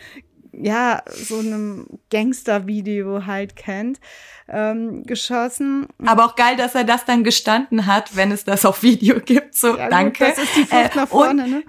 ja, 0.61 1.03
so 1.07 1.39
einem 1.39 1.87
Gangster-Video 2.11 3.27
halt 3.27 3.57
kennt, 3.57 4.01
ähm, 4.49 5.05
geschossen. 5.05 5.89
Aber 6.05 6.25
auch 6.25 6.37
geil, 6.37 6.57
dass 6.57 6.75
er 6.75 6.85
das 6.85 7.05
dann 7.05 7.25
gestanden 7.25 7.87
hat, 7.87 8.17
wenn 8.17 8.33
es 8.33 8.45
das 8.45 8.65
auf 8.65 8.83
Video 8.83 9.21
gibt. 9.25 9.55
So, 9.55 9.77
ja, 9.77 9.89
danke. 9.89 10.25
das 10.25 10.39
ist 10.39 10.57
die 10.57 10.65
Flucht 10.65 10.95
äh, 10.95 10.99
nach 10.99 11.09
vorne, 11.09 11.45
und, 11.45 11.51
ne? 11.51 11.63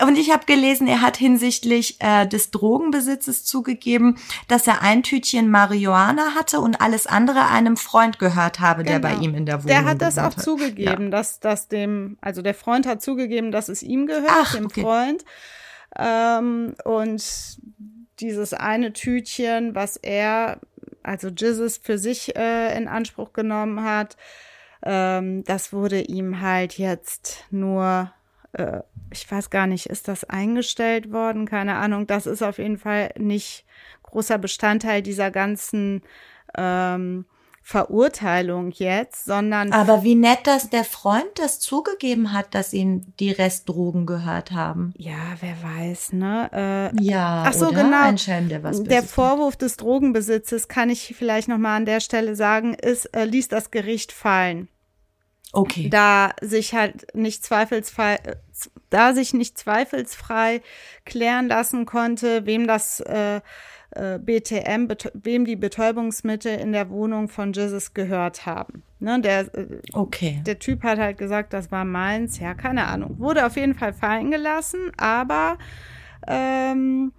Und 0.00 0.16
ich 0.16 0.32
habe 0.32 0.46
gelesen, 0.46 0.86
er 0.88 1.02
hat 1.02 1.18
hinsichtlich 1.18 1.96
äh, 2.00 2.26
des 2.26 2.50
Drogenbesitzes 2.50 3.44
zugegeben, 3.44 4.16
dass 4.48 4.66
er 4.66 4.80
ein 4.80 5.02
Tütchen 5.02 5.50
Marihuana 5.50 6.34
hatte 6.34 6.60
und 6.60 6.80
alles 6.80 7.06
andere 7.06 7.46
einem 7.48 7.76
Freund 7.76 8.18
gehört 8.18 8.58
habe, 8.58 8.84
genau. 8.84 8.94
der 8.94 9.00
bei 9.00 9.10
genau. 9.10 9.22
ihm 9.22 9.34
in 9.34 9.46
der 9.46 9.56
Wohnung 9.58 9.68
Der 9.68 9.84
hat 9.84 10.00
das 10.00 10.16
auch 10.16 10.36
hat. 10.36 10.40
zugegeben, 10.42 11.04
ja. 11.04 11.10
dass 11.10 11.40
dass 11.40 11.68
dem, 11.68 12.16
also 12.22 12.40
der 12.40 12.54
Freund 12.54 12.86
hat 12.86 13.02
zugegeben, 13.02 13.52
dass 13.52 13.68
es 13.68 13.82
ihm 13.82 14.06
gehört, 14.06 14.30
Ach, 14.30 14.54
dem 14.54 14.66
okay. 14.66 14.80
Freund. 14.80 15.24
Ähm, 15.98 16.74
und 16.84 17.58
dieses 18.20 18.54
eine 18.54 18.92
Tütchen, 18.92 19.74
was 19.74 19.96
er, 19.96 20.60
also 21.02 21.28
Jesus, 21.28 21.76
für 21.76 21.98
sich 21.98 22.36
äh, 22.36 22.76
in 22.76 22.88
Anspruch 22.88 23.32
genommen 23.32 23.82
hat, 23.82 24.16
ähm, 24.84 25.44
das 25.44 25.72
wurde 25.72 26.00
ihm 26.00 26.40
halt 26.40 26.78
jetzt 26.78 27.44
nur, 27.50 28.12
äh, 28.52 28.80
ich 29.10 29.30
weiß 29.30 29.50
gar 29.50 29.66
nicht, 29.66 29.86
ist 29.86 30.08
das 30.08 30.24
eingestellt 30.24 31.12
worden? 31.12 31.46
Keine 31.46 31.76
Ahnung. 31.76 32.06
Das 32.06 32.26
ist 32.26 32.42
auf 32.42 32.58
jeden 32.58 32.78
Fall 32.78 33.12
nicht 33.18 33.64
großer 34.02 34.38
Bestandteil 34.38 35.02
dieser 35.02 35.30
ganzen 35.30 36.02
ähm, 36.56 37.24
Verurteilung 37.64 38.72
jetzt, 38.72 39.24
sondern. 39.24 39.72
Aber 39.72 40.02
wie 40.02 40.16
nett, 40.16 40.40
dass 40.46 40.68
der 40.68 40.82
Freund 40.84 41.30
das 41.36 41.60
zugegeben 41.60 42.32
hat, 42.32 42.54
dass 42.54 42.72
ihn 42.72 43.14
die 43.20 43.30
Restdrogen 43.30 44.04
gehört 44.04 44.50
haben. 44.50 44.92
Ja, 44.98 45.36
wer 45.40 45.56
weiß, 45.62 46.12
ne? 46.12 46.92
Äh, 46.92 47.02
ja, 47.02 47.44
ach 47.46 47.52
so, 47.52 47.68
genau. 47.68 48.02
Ein 48.02 48.18
Schelm, 48.18 48.48
der, 48.48 48.64
was 48.64 48.82
der 48.82 49.04
Vorwurf 49.04 49.56
des 49.56 49.76
Drogenbesitzes, 49.76 50.66
kann 50.66 50.90
ich 50.90 51.14
vielleicht 51.16 51.46
nochmal 51.48 51.76
an 51.76 51.86
der 51.86 52.00
Stelle 52.00 52.34
sagen, 52.34 52.74
ist, 52.74 53.06
äh, 53.16 53.24
ließ 53.24 53.46
das 53.48 53.70
Gericht 53.70 54.10
fallen. 54.10 54.68
Okay. 55.52 55.88
Da 55.88 56.32
sich 56.40 56.74
halt 56.74 57.14
nicht 57.14 57.44
zweifelsfrei, 57.44 58.18
da 58.90 59.14
sich 59.14 59.34
nicht 59.34 59.56
zweifelsfrei 59.58 60.62
klären 61.04 61.46
lassen 61.46 61.86
konnte, 61.86 62.46
wem 62.46 62.66
das 62.66 63.00
äh, 63.00 63.40
äh, 63.94 64.18
BTM, 64.18 64.88
wem 65.14 65.44
die 65.44 65.56
Betäubungsmittel 65.56 66.58
in 66.58 66.72
der 66.72 66.90
Wohnung 66.90 67.28
von 67.28 67.52
Jesus 67.52 67.94
gehört 67.94 68.46
haben. 68.46 68.82
Ne, 69.00 69.20
der, 69.20 69.54
äh, 69.54 69.80
okay. 69.92 70.42
der 70.46 70.58
Typ 70.58 70.82
hat 70.82 70.98
halt 70.98 71.18
gesagt, 71.18 71.52
das 71.52 71.70
war 71.72 71.84
meins. 71.84 72.38
Ja, 72.38 72.54
keine 72.54 72.86
Ahnung. 72.86 73.18
Wurde 73.18 73.44
auf 73.46 73.56
jeden 73.56 73.74
Fall 73.74 73.92
fallen 73.92 74.30
gelassen, 74.30 74.92
aber 74.96 75.58
ähm, 76.26 77.12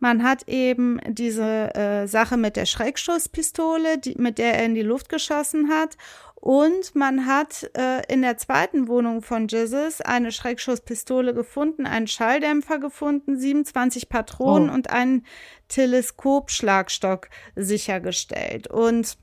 man 0.00 0.24
hat 0.24 0.48
eben 0.48 0.98
diese 1.06 1.74
äh, 1.76 2.08
Sache 2.08 2.36
mit 2.36 2.56
der 2.56 2.66
Schreckschusspistole, 2.66 3.98
die, 3.98 4.16
mit 4.18 4.38
der 4.38 4.58
er 4.58 4.64
in 4.66 4.74
die 4.74 4.82
Luft 4.82 5.08
geschossen 5.08 5.68
hat. 5.70 5.96
Und 6.42 6.96
man 6.96 7.26
hat 7.26 7.70
äh, 7.78 8.02
in 8.12 8.22
der 8.22 8.36
zweiten 8.36 8.88
Wohnung 8.88 9.22
von 9.22 9.46
Jesus 9.46 10.00
eine 10.00 10.32
Schreckschusspistole 10.32 11.34
gefunden, 11.34 11.86
einen 11.86 12.08
Schalldämpfer 12.08 12.80
gefunden, 12.80 13.38
27 13.38 14.08
Patronen 14.08 14.68
oh. 14.68 14.74
und 14.74 14.90
einen 14.90 15.24
Teleskopschlagstock 15.68 17.28
sichergestellt. 17.54 18.66
Und 18.66 19.18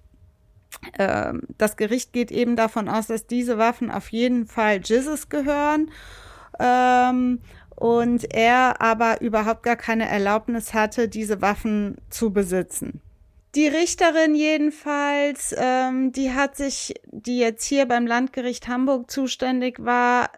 äh, 0.93 1.33
das 1.57 1.75
Gericht 1.75 2.13
geht 2.13 2.31
eben 2.31 2.55
davon 2.55 2.87
aus, 2.87 3.07
dass 3.07 3.27
diese 3.27 3.57
Waffen 3.57 3.91
auf 3.91 4.13
jeden 4.13 4.47
Fall 4.47 4.79
Jesus 4.81 5.27
gehören. 5.27 5.91
Ähm, 6.57 7.41
und 7.75 8.33
er 8.33 8.81
aber 8.81 9.19
überhaupt 9.19 9.63
gar 9.63 9.75
keine 9.75 10.07
Erlaubnis 10.07 10.73
hatte, 10.73 11.09
diese 11.09 11.41
Waffen 11.41 11.97
zu 12.09 12.31
besitzen. 12.31 13.01
Die 13.55 13.67
Richterin 13.67 14.35
jedenfalls, 14.35 15.55
ähm, 15.57 16.11
die 16.11 16.31
hat 16.31 16.55
sich, 16.55 16.93
die 17.05 17.39
jetzt 17.39 17.65
hier 17.65 17.87
beim 17.87 18.05
Landgericht 18.05 18.67
Hamburg 18.67 19.09
zuständig 19.09 19.83
war, 19.83 20.29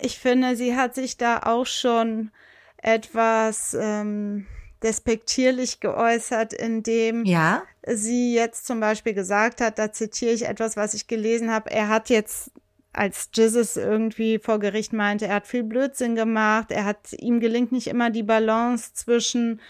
ich 0.00 0.18
finde, 0.18 0.54
sie 0.54 0.76
hat 0.76 0.94
sich 0.94 1.16
da 1.16 1.40
auch 1.40 1.66
schon 1.66 2.30
etwas 2.76 3.74
ähm, 3.74 4.46
despektierlich 4.82 5.80
geäußert, 5.80 6.52
indem 6.52 7.24
ja? 7.24 7.62
sie 7.86 8.32
jetzt 8.34 8.66
zum 8.66 8.78
Beispiel 8.78 9.14
gesagt 9.14 9.60
hat, 9.60 9.80
da 9.80 9.92
zitiere 9.92 10.32
ich 10.32 10.46
etwas, 10.46 10.76
was 10.76 10.94
ich 10.94 11.08
gelesen 11.08 11.50
habe, 11.50 11.70
er 11.70 11.88
hat 11.88 12.10
jetzt 12.10 12.52
als 12.92 13.28
Jesus 13.34 13.76
irgendwie 13.76 14.38
vor 14.38 14.58
Gericht 14.58 14.92
meinte, 14.92 15.26
er 15.26 15.36
hat 15.36 15.46
viel 15.46 15.62
Blödsinn 15.62 16.14
gemacht, 16.14 16.70
er 16.70 16.84
hat, 16.84 17.12
ihm 17.12 17.40
gelingt 17.40 17.70
nicht 17.72 17.88
immer 17.88 18.10
die 18.10 18.22
Balance 18.22 18.94
zwischen 18.94 19.60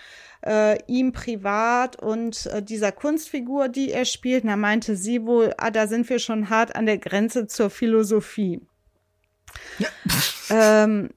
äh, 0.45 0.79
ihm 0.87 1.13
privat 1.13 2.01
und 2.01 2.47
äh, 2.47 2.63
dieser 2.63 2.93
Kunstfigur, 2.93 3.69
die 3.69 3.93
er 3.93 4.05
spielt. 4.05 4.45
da 4.45 4.57
meinte 4.57 4.97
sie 4.97 5.25
wohl, 5.27 5.55
ah, 5.59 5.71
da 5.71 5.87
sind 5.87 6.09
wir 6.09 6.19
schon 6.19 6.51
hart 6.51 6.77
an 6.77 6.87
der 6.87 6.99
Grenze 6.99 7.47
zur 7.47 7.71
Philosophie. 7.71 8.61
Ja. 9.79 9.89
Ähm, 10.51 11.11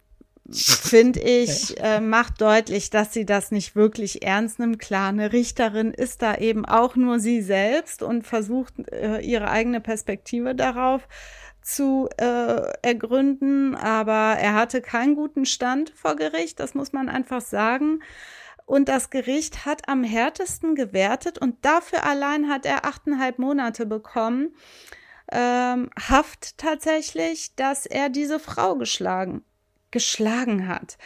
finde 0.53 1.22
ich, 1.22 1.80
äh, 1.80 1.99
macht 2.01 2.41
deutlich, 2.41 2.89
dass 2.89 3.13
sie 3.13 3.26
das 3.26 3.51
nicht 3.51 3.76
wirklich 3.76 4.24
ernst 4.24 4.59
nimmt. 4.59 4.80
Klar, 4.80 5.09
eine 5.09 5.32
Richterin 5.32 5.93
ist 5.93 6.22
da 6.22 6.36
eben 6.36 6.65
auch 6.65 6.95
nur 6.95 7.19
sie 7.19 7.41
selbst 7.41 8.03
und 8.03 8.26
versucht 8.26 8.74
äh, 8.91 9.19
ihre 9.22 9.49
eigene 9.49 9.80
Perspektive 9.82 10.55
darauf 10.55 11.07
zu 11.61 12.09
äh, 12.17 12.74
ergründen, 12.82 13.76
aber 13.76 14.38
er 14.39 14.55
hatte 14.55 14.82
keinen 14.82 15.15
guten 15.15 15.45
Stand 15.45 15.91
vor 15.95 16.15
Gericht, 16.15 16.59
das 16.59 16.74
muss 16.74 16.91
man 16.91 17.07
einfach 17.07 17.41
sagen. 17.41 18.01
Und 18.72 18.88
das 18.88 19.09
Gericht 19.09 19.65
hat 19.65 19.89
am 19.89 20.01
härtesten 20.01 20.76
gewertet 20.76 21.38
und 21.38 21.57
dafür 21.65 22.05
allein 22.05 22.47
hat 22.47 22.65
er 22.65 22.86
achteinhalb 22.86 23.38
Monate 23.38 23.86
bekommen. 23.86 24.55
Ähm, 25.30 25.89
Haft 25.99 26.57
tatsächlich, 26.57 27.53
dass 27.57 27.86
er 27.86 28.07
diese 28.07 28.39
Frau 28.39 28.76
geschlagen, 28.78 29.43
geschlagen 29.91 30.69
hat. 30.69 30.97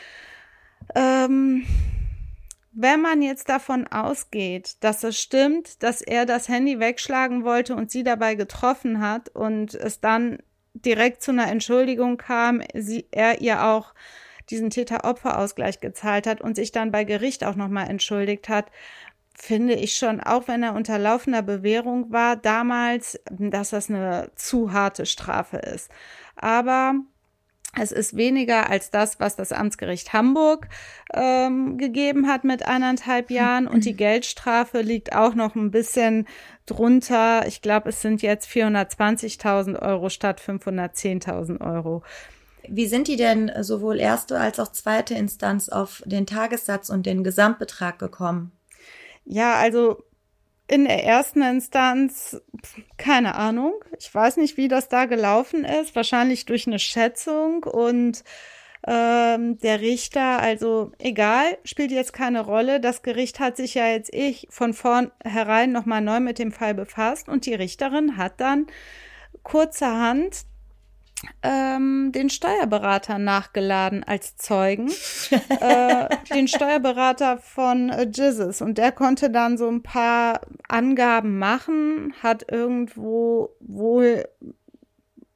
Ähm, 0.93 1.65
wenn 2.71 3.01
man 3.01 3.23
jetzt 3.23 3.49
davon 3.49 3.87
ausgeht, 3.87 4.75
dass 4.81 5.03
es 5.03 5.19
stimmt, 5.19 5.81
dass 5.81 6.03
er 6.03 6.27
das 6.27 6.47
Handy 6.47 6.79
wegschlagen 6.79 7.43
wollte 7.43 7.75
und 7.75 7.89
sie 7.89 8.03
dabei 8.03 8.35
getroffen 8.35 9.01
hat 9.01 9.29
und 9.29 9.73
es 9.73 9.99
dann 9.99 10.37
direkt 10.75 11.23
zu 11.23 11.31
einer 11.31 11.47
Entschuldigung 11.47 12.17
kam, 12.17 12.61
sie, 12.75 13.07
er 13.09 13.41
ihr 13.41 13.65
auch 13.65 13.95
diesen 14.49 14.69
Täter-Opfer-Ausgleich 14.69 15.79
gezahlt 15.79 16.27
hat 16.27 16.41
und 16.41 16.55
sich 16.55 16.71
dann 16.71 16.91
bei 16.91 17.03
Gericht 17.03 17.43
auch 17.43 17.55
nochmal 17.55 17.89
entschuldigt 17.89 18.49
hat, 18.49 18.65
finde 19.37 19.73
ich 19.73 19.95
schon, 19.97 20.21
auch 20.21 20.47
wenn 20.47 20.63
er 20.63 20.75
unter 20.75 20.97
laufender 20.97 21.41
Bewährung 21.41 22.11
war, 22.11 22.35
damals, 22.35 23.19
dass 23.29 23.71
das 23.71 23.89
eine 23.89 24.31
zu 24.35 24.71
harte 24.71 25.05
Strafe 25.05 25.57
ist. 25.57 25.91
Aber 26.35 26.95
es 27.77 27.91
ist 27.91 28.15
weniger 28.15 28.69
als 28.69 28.89
das, 28.89 29.19
was 29.19 29.35
das 29.35 29.51
Amtsgericht 29.51 30.13
Hamburg 30.13 30.69
ähm, 31.13 31.77
gegeben 31.77 32.27
hat 32.27 32.45
mit 32.45 32.65
eineinhalb 32.65 33.29
Jahren. 33.29 33.67
Und 33.67 33.83
die 33.83 33.95
Geldstrafe 33.95 34.81
liegt 34.81 35.13
auch 35.13 35.35
noch 35.35 35.55
ein 35.55 35.71
bisschen 35.71 36.25
drunter. 36.65 37.45
Ich 37.47 37.61
glaube, 37.61 37.89
es 37.89 38.01
sind 38.01 38.21
jetzt 38.21 38.47
420.000 38.49 39.81
Euro 39.81 40.09
statt 40.09 40.39
510.000 40.39 41.59
Euro. 41.59 42.03
Wie 42.69 42.87
sind 42.87 43.07
die 43.07 43.15
denn 43.15 43.51
sowohl 43.61 43.99
erste 43.99 44.39
als 44.39 44.59
auch 44.59 44.71
zweite 44.71 45.13
Instanz 45.13 45.69
auf 45.69 46.03
den 46.05 46.25
Tagessatz 46.25 46.89
und 46.89 47.05
den 47.05 47.23
Gesamtbetrag 47.23 47.99
gekommen? 47.99 48.51
Ja, 49.25 49.55
also 49.55 50.03
in 50.67 50.85
der 50.85 51.03
ersten 51.03 51.41
Instanz, 51.41 52.41
keine 52.97 53.35
Ahnung. 53.35 53.73
Ich 53.99 54.13
weiß 54.13 54.37
nicht, 54.37 54.57
wie 54.57 54.67
das 54.67 54.89
da 54.89 55.05
gelaufen 55.05 55.63
ist. 55.63 55.95
Wahrscheinlich 55.95 56.45
durch 56.45 56.65
eine 56.67 56.79
Schätzung 56.79 57.63
und 57.63 58.23
ähm, 58.87 59.57
der 59.59 59.81
Richter, 59.81 60.39
also 60.39 60.91
egal, 60.99 61.57
spielt 61.63 61.91
jetzt 61.91 62.13
keine 62.13 62.41
Rolle. 62.41 62.79
Das 62.79 63.03
Gericht 63.03 63.39
hat 63.39 63.57
sich 63.57 63.75
ja 63.75 63.87
jetzt 63.87 64.13
ich 64.13 64.47
von 64.49 64.73
vornherein 64.73 65.71
nochmal 65.71 66.01
neu 66.01 66.19
mit 66.19 66.39
dem 66.39 66.51
Fall 66.51 66.73
befasst 66.73 67.27
und 67.29 67.45
die 67.45 67.55
Richterin 67.55 68.17
hat 68.17 68.39
dann 68.39 68.67
kurzerhand 69.43 70.45
ähm, 71.41 72.11
den 72.11 72.29
Steuerberater 72.29 73.17
nachgeladen 73.19 74.03
als 74.03 74.35
Zeugen, 74.37 74.89
äh, 75.59 76.09
den 76.33 76.47
Steuerberater 76.47 77.37
von 77.37 77.89
äh, 77.89 78.03
Jizzes. 78.03 78.61
Und 78.61 78.77
der 78.77 78.91
konnte 78.91 79.29
dann 79.29 79.57
so 79.57 79.67
ein 79.69 79.83
paar 79.83 80.41
Angaben 80.67 81.37
machen, 81.39 82.13
hat 82.21 82.51
irgendwo 82.51 83.55
wohl 83.59 84.25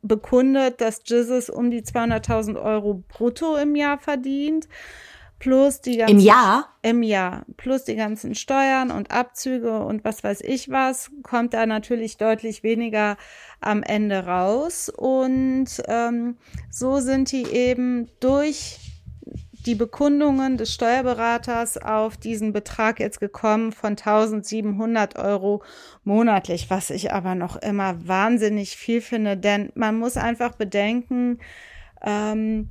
bekundet, 0.01 0.81
dass 0.81 1.01
Jizzes 1.05 1.49
um 1.49 1.69
die 1.71 1.81
200.000 1.81 2.61
Euro 2.61 3.03
brutto 3.07 3.55
im 3.57 3.75
Jahr 3.75 3.97
verdient 3.97 4.67
plus 5.39 5.81
die 5.81 5.97
ganzen 5.97 6.19
im 6.19 6.23
Jahr? 6.23 6.69
Im 6.81 7.03
Jahr. 7.03 7.45
Plus 7.57 7.85
die 7.85 7.95
ganzen 7.95 8.35
Steuern 8.35 8.91
und 8.91 9.11
Abzüge 9.11 9.79
und 9.79 10.03
was 10.03 10.23
weiß 10.23 10.41
ich 10.41 10.69
was 10.69 11.11
kommt 11.23 11.53
da 11.53 11.65
natürlich 11.65 12.17
deutlich 12.17 12.63
weniger 12.63 13.17
am 13.61 13.83
Ende 13.83 14.25
raus. 14.25 14.89
Und 14.89 15.67
ähm, 15.87 16.37
so 16.69 16.99
sind 16.99 17.31
die 17.31 17.45
eben 17.45 18.09
durch 18.19 18.79
die 19.65 19.75
Bekundungen 19.75 20.57
des 20.57 20.73
Steuerberaters 20.73 21.77
auf 21.77 22.15
diesen 22.15 22.53
Betrag 22.53 22.99
jetzt 22.99 23.19
gekommen 23.19 23.71
von 23.71 23.91
1700 23.91 25.17
Euro 25.17 25.61
monatlich, 26.03 26.69
was 26.69 26.89
ich 26.89 27.11
aber 27.11 27.35
noch 27.35 27.57
immer 27.57 28.07
wahnsinnig 28.07 28.77
viel 28.77 29.01
finde, 29.01 29.35
denn 29.35 29.71
man 29.75 29.99
muss 29.99 30.15
einfach 30.15 30.55
bedenken, 30.55 31.39
ähm, 32.05 32.69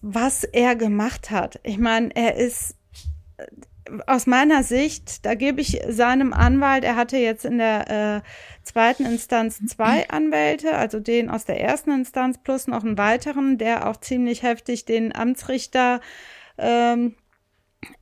was 0.00 0.44
er 0.44 0.76
gemacht 0.76 1.30
hat. 1.30 1.60
Ich 1.62 1.78
meine, 1.78 2.14
er 2.14 2.36
ist 2.36 2.76
äh, 3.36 3.46
aus 4.06 4.26
meiner 4.26 4.62
Sicht, 4.62 5.24
da 5.24 5.34
gebe 5.34 5.60
ich 5.60 5.80
seinem 5.88 6.32
Anwalt, 6.32 6.82
er 6.82 6.96
hatte 6.96 7.18
jetzt 7.18 7.44
in 7.44 7.58
der 7.58 7.90
äh, 7.90 8.28
zweiten 8.64 9.06
Instanz 9.06 9.60
zwei 9.66 10.08
Anwälte, 10.10 10.76
also 10.76 10.98
den 10.98 11.30
aus 11.30 11.44
der 11.44 11.60
ersten 11.60 11.92
Instanz 11.92 12.38
plus 12.42 12.66
noch 12.66 12.84
einen 12.84 12.98
weiteren, 12.98 13.58
der 13.58 13.88
auch 13.88 13.96
ziemlich 13.96 14.42
heftig 14.42 14.84
den 14.84 15.14
Amtsrichter, 15.14 16.00
ähm, 16.58 17.14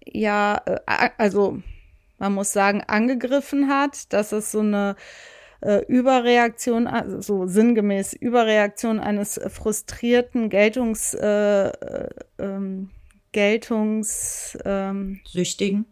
ja, 0.07 0.62
äh, 0.64 1.11
also 1.18 1.61
man 2.18 2.32
muss 2.32 2.53
sagen, 2.53 2.82
angegriffen 2.87 3.68
hat, 3.68 4.12
dass 4.12 4.32
es 4.32 4.51
so 4.53 4.61
eine 4.61 4.97
äh, 5.65 5.85
Überreaktion, 5.89 6.87
also 6.87 7.21
so 7.21 7.47
sinngemäß 7.47 8.12
Überreaktion 8.12 9.01
eines 9.01 9.41
frustrierten 9.49 10.51
Geltungs, 10.51 11.15
äh, 11.15 11.69
äh, 11.69 12.09
ähm, 12.39 12.91
Geltungs, 13.33 14.59
ähm, 14.65 15.21
Süchtigen. 15.27 15.87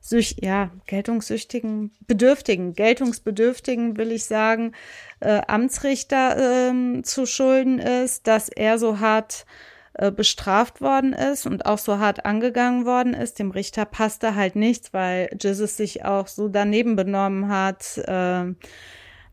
Süch, 0.00 0.36
ja, 0.40 0.70
geltungssüchtigen, 0.86 1.90
bedürftigen, 2.06 2.74
geltungsbedürftigen, 2.74 3.96
will 3.96 4.12
ich 4.12 4.24
sagen, 4.26 4.70
äh, 5.18 5.40
Amtsrichter 5.48 6.68
ähm, 6.68 7.02
zu 7.02 7.26
schulden 7.26 7.80
ist, 7.80 8.28
dass 8.28 8.48
er 8.48 8.78
so 8.78 9.00
hart 9.00 9.46
äh, 9.94 10.12
bestraft 10.12 10.80
worden 10.80 11.12
ist 11.12 11.44
und 11.46 11.66
auch 11.66 11.78
so 11.78 11.98
hart 11.98 12.24
angegangen 12.24 12.86
worden 12.86 13.14
ist. 13.14 13.40
Dem 13.40 13.50
Richter 13.50 13.84
passte 13.84 14.36
halt 14.36 14.54
nichts, 14.54 14.92
weil 14.92 15.28
Jesus 15.42 15.76
sich 15.76 16.04
auch 16.04 16.28
so 16.28 16.46
daneben 16.46 16.94
benommen 16.94 17.48
hat. 17.48 17.98
Äh, 17.98 18.54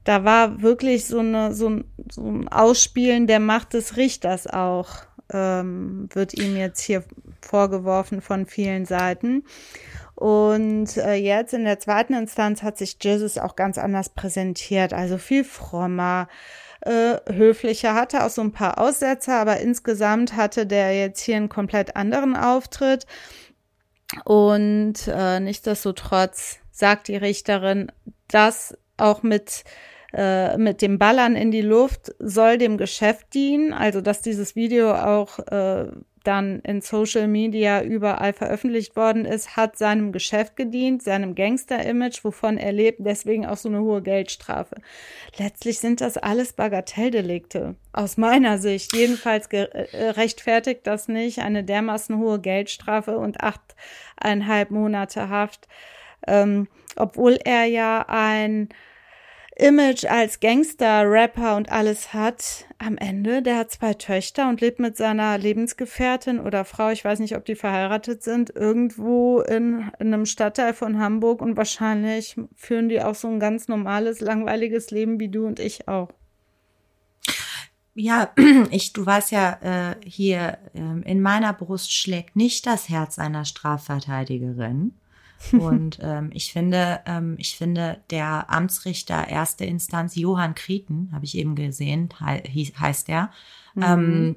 da 0.03 0.23
war 0.23 0.61
wirklich 0.61 1.05
so, 1.05 1.19
eine, 1.19 1.53
so, 1.53 1.69
ein, 1.69 1.85
so 2.09 2.23
ein 2.23 2.47
Ausspielen 2.47 3.27
der 3.27 3.39
Macht 3.39 3.73
des 3.73 3.97
Richters 3.97 4.47
auch, 4.47 4.89
ähm, 5.31 6.09
wird 6.13 6.33
ihm 6.33 6.57
jetzt 6.57 6.81
hier 6.81 7.03
vorgeworfen 7.41 8.21
von 8.21 8.45
vielen 8.45 8.85
Seiten. 8.85 9.43
Und 10.15 10.97
äh, 10.97 11.15
jetzt 11.15 11.53
in 11.53 11.63
der 11.63 11.79
zweiten 11.79 12.13
Instanz 12.13 12.63
hat 12.63 12.77
sich 12.77 12.97
Jesus 13.01 13.37
auch 13.37 13.55
ganz 13.55 13.77
anders 13.77 14.09
präsentiert, 14.09 14.93
also 14.93 15.17
viel 15.17 15.43
frommer, 15.43 16.27
äh, 16.81 17.15
höflicher, 17.31 17.95
hatte 17.95 18.23
auch 18.23 18.29
so 18.29 18.41
ein 18.41 18.51
paar 18.51 18.77
Aussetzer, 18.77 19.39
aber 19.39 19.59
insgesamt 19.59 20.35
hatte 20.35 20.67
der 20.67 20.95
jetzt 20.95 21.21
hier 21.21 21.37
einen 21.37 21.49
komplett 21.49 21.95
anderen 21.95 22.35
Auftritt. 22.35 23.05
Und 24.25 25.07
äh, 25.07 25.39
nichtsdestotrotz 25.39 26.57
sagt 26.71 27.07
die 27.07 27.15
Richterin, 27.15 27.91
dass 28.27 28.77
auch 28.97 29.23
mit 29.23 29.63
äh, 30.13 30.57
mit 30.57 30.81
dem 30.81 30.99
Ballern 30.99 31.35
in 31.35 31.49
die 31.49 31.61
Luft 31.61 32.13
soll 32.19 32.57
dem 32.57 32.77
Geschäft 32.77 33.33
dienen, 33.33 33.73
also 33.73 33.99
dass 33.99 34.21
dieses 34.21 34.55
Video 34.55 34.93
auch 34.93 35.39
äh, 35.39 35.87
dann 36.23 36.59
in 36.61 36.81
Social 36.81 37.27
Media 37.27 37.81
überall 37.81 38.33
veröffentlicht 38.33 38.95
worden 38.95 39.25
ist, 39.25 39.57
hat 39.57 39.77
seinem 39.77 40.11
Geschäft 40.11 40.55
gedient, 40.55 41.03
seinem 41.03 41.35
Gangster-Image, 41.35 42.23
wovon 42.23 42.57
er 42.57 42.71
lebt, 42.71 42.99
deswegen 43.01 43.45
auch 43.45 43.57
so 43.57 43.69
eine 43.69 43.81
hohe 43.81 44.01
Geldstrafe. 44.01 44.75
Letztlich 45.37 45.79
sind 45.79 45.99
das 45.99 46.17
alles 46.17 46.53
Bagatelldelikte. 46.53 47.75
Aus 47.91 48.17
meiner 48.17 48.57
Sicht. 48.57 48.95
Jedenfalls 48.95 49.47
äh, 49.47 50.11
rechtfertigt 50.11 50.81
das 50.85 51.07
nicht 51.07 51.39
eine 51.39 51.63
dermaßen 51.63 52.17
hohe 52.17 52.39
Geldstrafe 52.39 53.17
und 53.17 53.37
achteinhalb 53.41 54.71
Monate 54.71 55.29
Haft, 55.29 55.67
ähm, 56.27 56.67
obwohl 56.95 57.37
er 57.43 57.65
ja 57.65 58.05
ein 58.07 58.69
Image 59.55 60.05
als 60.05 60.39
Gangster, 60.39 61.09
Rapper 61.09 61.55
und 61.55 61.71
alles 61.71 62.13
hat, 62.13 62.65
am 62.79 62.97
Ende, 62.97 63.43
der 63.43 63.57
hat 63.57 63.71
zwei 63.71 63.93
Töchter 63.93 64.49
und 64.49 64.61
lebt 64.61 64.79
mit 64.79 64.97
seiner 64.97 65.37
Lebensgefährtin 65.37 66.39
oder 66.39 66.65
Frau, 66.65 66.89
ich 66.89 67.05
weiß 67.05 67.19
nicht, 67.19 67.35
ob 67.35 67.45
die 67.45 67.55
verheiratet 67.55 68.23
sind, 68.23 68.49
irgendwo 68.55 69.41
in, 69.41 69.91
in 69.99 70.13
einem 70.13 70.25
Stadtteil 70.25 70.73
von 70.73 70.97
Hamburg 70.97 71.41
und 71.41 71.55
wahrscheinlich 71.55 72.35
führen 72.55 72.89
die 72.89 73.01
auch 73.01 73.15
so 73.15 73.27
ein 73.27 73.39
ganz 73.39 73.67
normales, 73.67 74.21
langweiliges 74.21 74.89
Leben 74.89 75.19
wie 75.19 75.29
du 75.29 75.45
und 75.45 75.59
ich 75.59 75.87
auch. 75.87 76.09
Ja, 77.93 78.31
ich, 78.71 78.93
du 78.93 79.05
weißt 79.05 79.31
ja, 79.31 79.91
äh, 79.91 79.95
hier 80.03 80.57
äh, 80.73 81.09
in 81.09 81.21
meiner 81.21 81.53
Brust 81.53 81.93
schlägt 81.93 82.35
nicht 82.35 82.65
das 82.65 82.89
Herz 82.89 83.19
einer 83.19 83.45
Strafverteidigerin. 83.45 84.93
Und 85.51 85.99
ähm, 86.01 86.29
ich 86.33 86.53
finde, 86.53 87.01
ähm, 87.05 87.35
ich 87.37 87.57
finde, 87.57 88.01
der 88.09 88.49
Amtsrichter 88.49 89.27
erste 89.27 89.65
Instanz 89.65 90.15
Johann 90.15 90.55
Krieten, 90.55 91.09
habe 91.13 91.25
ich 91.25 91.37
eben 91.37 91.55
gesehen, 91.55 92.09
he 92.45 92.73
heißt 92.79 93.07
der. 93.07 93.31
Mhm. 93.75 93.83
Ähm, 93.83 94.35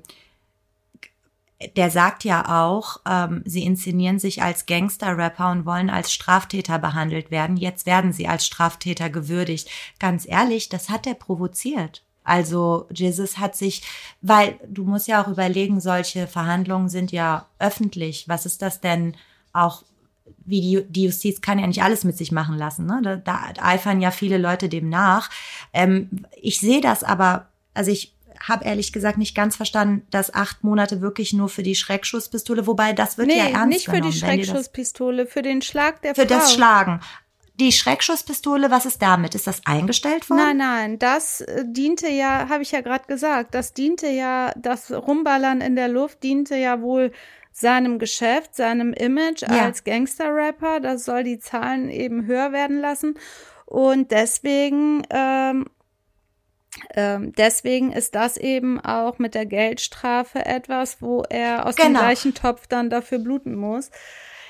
der 1.75 1.91
sagt 1.91 2.25
ja 2.25 2.67
auch, 2.67 3.01
ähm, 3.09 3.43
sie 3.47 3.65
inszenieren 3.65 4.19
sich 4.19 4.43
als 4.43 4.67
Gangster-Rapper 4.67 5.51
und 5.51 5.65
wollen 5.65 5.89
als 5.89 6.13
Straftäter 6.13 6.79
behandelt 6.79 7.31
werden. 7.31 7.57
Jetzt 7.57 7.87
werden 7.87 8.13
sie 8.13 8.29
als 8.29 8.45
Straftäter 8.45 9.09
gewürdigt. 9.09 9.71
Ganz 9.99 10.27
ehrlich, 10.29 10.69
das 10.69 10.91
hat 10.91 11.07
er 11.07 11.15
provoziert. 11.15 12.03
Also 12.25 12.87
Jesus 12.93 13.39
hat 13.39 13.57
sich, 13.57 13.83
weil 14.21 14.59
du 14.69 14.85
musst 14.85 15.09
ja 15.09 15.23
auch 15.23 15.29
überlegen, 15.29 15.81
solche 15.81 16.27
Verhandlungen 16.27 16.89
sind 16.89 17.13
ja 17.13 17.47
öffentlich. 17.59 18.29
Was 18.29 18.45
ist 18.45 18.61
das 18.63 18.81
denn 18.81 19.15
auch 19.53 19.85
wie 20.47 20.61
die, 20.61 20.85
die 20.89 21.05
Justiz 21.05 21.41
kann 21.41 21.59
ja 21.59 21.67
nicht 21.67 21.83
alles 21.83 22.05
mit 22.05 22.17
sich 22.17 22.33
machen 22.33 22.57
lassen. 22.57 22.87
Ne? 22.87 23.01
Da, 23.03 23.17
da 23.17 23.63
eifern 23.63 24.01
ja 24.01 24.11
viele 24.11 24.39
Leute 24.39 24.69
dem 24.69 24.89
nach. 24.89 25.29
Ähm, 25.73 26.25
ich 26.41 26.61
sehe 26.61 26.81
das 26.81 27.03
aber, 27.03 27.49
also 27.75 27.91
ich 27.91 28.15
habe 28.41 28.65
ehrlich 28.65 28.93
gesagt 28.93 29.19
nicht 29.19 29.35
ganz 29.35 29.57
verstanden, 29.57 30.07
dass 30.11 30.33
acht 30.33 30.63
Monate 30.63 31.01
wirklich 31.01 31.33
nur 31.33 31.49
für 31.49 31.63
die 31.63 31.75
Schreckschusspistole, 31.75 32.67
wobei 32.67 32.93
das 32.93 33.19
wird 33.19 33.29
nee, 33.29 33.39
ja 33.39 33.47
ernst 33.47 33.69
nicht 33.69 33.89
für 33.89 34.01
die 34.01 34.13
Schreckschusspistole, 34.13 35.27
für 35.27 35.43
den 35.43 35.63
Schlag 35.63 36.03
der 36.03 36.15
für 36.15 36.23
Frau. 36.23 36.29
Für 36.29 36.35
das 36.35 36.53
Schlagen. 36.53 37.01
die 37.59 37.73
Schreckschusspistole, 37.73 38.71
was 38.71 38.87
ist 38.87 39.01
damit? 39.01 39.35
Ist 39.35 39.47
das 39.47 39.65
eingestellt 39.65 40.29
worden? 40.29 40.41
Nein, 40.41 40.57
nein, 40.59 40.99
das 40.99 41.41
äh, 41.41 41.65
diente 41.67 42.09
ja, 42.09 42.49
habe 42.49 42.63
ich 42.63 42.73
ja 42.73 42.83
gerade 42.83 43.07
gesagt, 43.07 43.55
das 43.55 43.73
diente 43.73 44.09
ja, 44.09 44.53
das 44.57 44.93
Rumballern 44.93 45.61
in 45.61 45.75
der 45.75 45.89
Luft 45.89 46.23
diente 46.23 46.57
ja 46.57 46.83
wohl 46.83 47.13
seinem 47.59 47.99
Geschäft, 47.99 48.55
seinem 48.55 48.93
Image 48.93 49.43
Ja. 49.43 49.65
als 49.65 49.83
Gangster-Rapper. 49.85 50.81
Das 50.81 51.05
soll 51.07 51.25
die 51.25 51.39
Zahlen 51.39 51.89
eben 51.89 52.27
höher 52.27 52.53
werden 52.53 52.81
lassen. 52.81 53.19
Und 53.65 54.11
deswegen, 54.11 55.03
ähm, 55.11 55.67
ähm, 56.95 57.33
deswegen 57.33 57.93
ist 57.93 58.15
das 58.15 58.37
eben 58.37 58.79
auch 58.81 59.19
mit 59.19 59.35
der 59.35 59.47
Geldstrafe 59.47 60.45
etwas, 60.45 61.01
wo 61.01 61.23
er 61.31 61.65
aus 61.67 61.77
dem 61.77 61.87
Genau. 61.87 62.01
gleichen 62.01 62.35
Topf 62.35 62.67
dann 62.67 62.91
dafür 62.91 63.19
bluten 63.19 63.55
muss. 63.55 63.91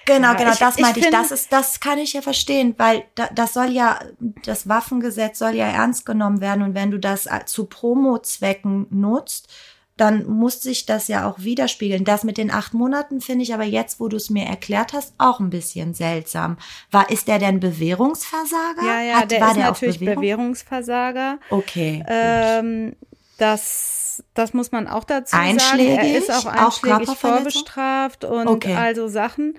Genau, 0.06 0.28
Ja, 0.32 0.34
genau, 0.34 0.52
ich- 0.52 0.58
das 0.58 0.76
ich 0.76 0.82
meinte 0.82 0.98
ich. 1.00 1.04
find- 1.06 1.16
Das 1.16 1.30
ist, 1.30 1.52
das 1.52 1.78
kann 1.80 1.98
ich 1.98 2.12
ja 2.12 2.22
verstehen, 2.22 2.74
weil 2.78 3.04
da, 3.14 3.28
das 3.34 3.54
soll 3.54 3.70
ja, 3.70 4.00
das 4.44 4.68
Waffengesetz 4.68 5.38
soll 5.38 5.54
ja 5.54 5.66
ernst 5.66 6.06
genommen 6.06 6.40
werden 6.40 6.62
und 6.62 6.74
wenn 6.74 6.90
du 6.90 6.98
das 6.98 7.26
äh, 7.26 7.44
zu 7.44 7.66
Promo-Zwecken 7.66 8.86
nutzt, 8.90 9.48
dann 9.96 10.26
muss 10.26 10.60
sich 10.60 10.84
das 10.84 11.08
ja 11.08 11.28
auch 11.28 11.38
widerspiegeln. 11.38 12.04
Das 12.04 12.22
mit 12.22 12.36
den 12.38 12.50
acht 12.50 12.74
Monaten 12.74 13.20
finde 13.20 13.44
ich 13.44 13.54
aber 13.54 13.64
jetzt, 13.64 13.98
wo 13.98 14.08
du 14.08 14.16
es 14.16 14.28
mir 14.28 14.44
erklärt 14.44 14.92
hast, 14.92 15.14
auch 15.18 15.40
ein 15.40 15.48
bisschen 15.50 15.94
seltsam. 15.94 16.58
War, 16.90 17.10
ist 17.10 17.28
der 17.28 17.38
denn 17.38 17.60
Bewährungsversager? 17.60 18.82
Ja, 18.84 19.00
ja, 19.00 19.14
Hat, 19.20 19.30
der 19.30 19.40
war 19.40 19.48
ist 19.50 19.56
der 19.56 19.64
natürlich 19.66 19.98
Bewährung? 20.00 20.20
Bewährungsversager. 20.22 21.38
Okay. 21.50 22.04
Ähm, 22.08 22.94
das, 23.38 24.22
das 24.34 24.52
muss 24.54 24.72
man 24.72 24.86
auch 24.86 25.04
dazu 25.04 25.34
sagen. 25.36 25.48
Einschlägig? 25.50 25.98
Er 25.98 26.18
ist 26.18 26.30
auch 26.30 26.46
Auch 26.46 26.66
einschlägig 26.66 26.96
Körperverletzung? 27.06 27.16
vorbestraft 27.16 28.24
und 28.24 28.46
Okay. 28.48 28.74
also 28.74 29.08
Sachen. 29.08 29.56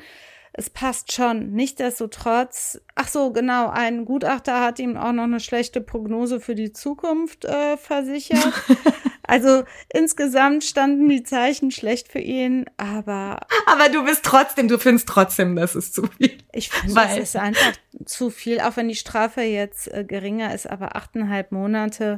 Es 0.54 0.72
passt 0.72 1.14
schon. 1.14 1.52
Nichtsdestotrotz, 1.52 2.80
ach 2.96 3.08
so, 3.08 3.32
genau, 3.32 3.70
ein 3.70 4.06
Gutachter 4.06 4.60
hat 4.62 4.80
ihm 4.80 4.98
auch 4.98 5.12
noch 5.12 5.24
eine 5.26 5.40
schlechte 5.40 5.82
Prognose 5.82 6.40
für 6.40 6.56
die 6.56 6.72
Zukunft 6.74 7.46
äh, 7.46 7.78
versichert. 7.78 8.54
also 9.28 9.64
insgesamt 9.94 10.64
standen 10.64 11.10
die 11.10 11.24
Zeichen 11.24 11.72
schlecht 11.72 12.08
für 12.12 12.20
ihn, 12.20 12.66
aber 12.78 13.42
aber 13.66 13.90
du 13.90 14.04
bist 14.04 14.24
trotzdem, 14.24 14.68
du 14.68 14.80
findest 14.80 15.08
trotzdem, 15.08 15.56
das 15.56 15.76
ist 15.76 15.94
zu 15.94 16.08
viel. 16.08 16.38
ich 16.54 16.70
finde, 16.70 17.02
es 17.12 17.18
ist 17.18 17.36
einfach 17.36 17.74
zu 18.06 18.30
viel, 18.30 18.62
auch 18.62 18.78
wenn 18.78 18.88
die 18.88 18.96
Strafe 18.96 19.42
jetzt 19.42 19.94
äh, 19.94 20.04
geringer 20.04 20.54
ist, 20.54 20.70
aber 20.70 20.96
achteinhalb 20.96 21.52
Monate 21.52 22.18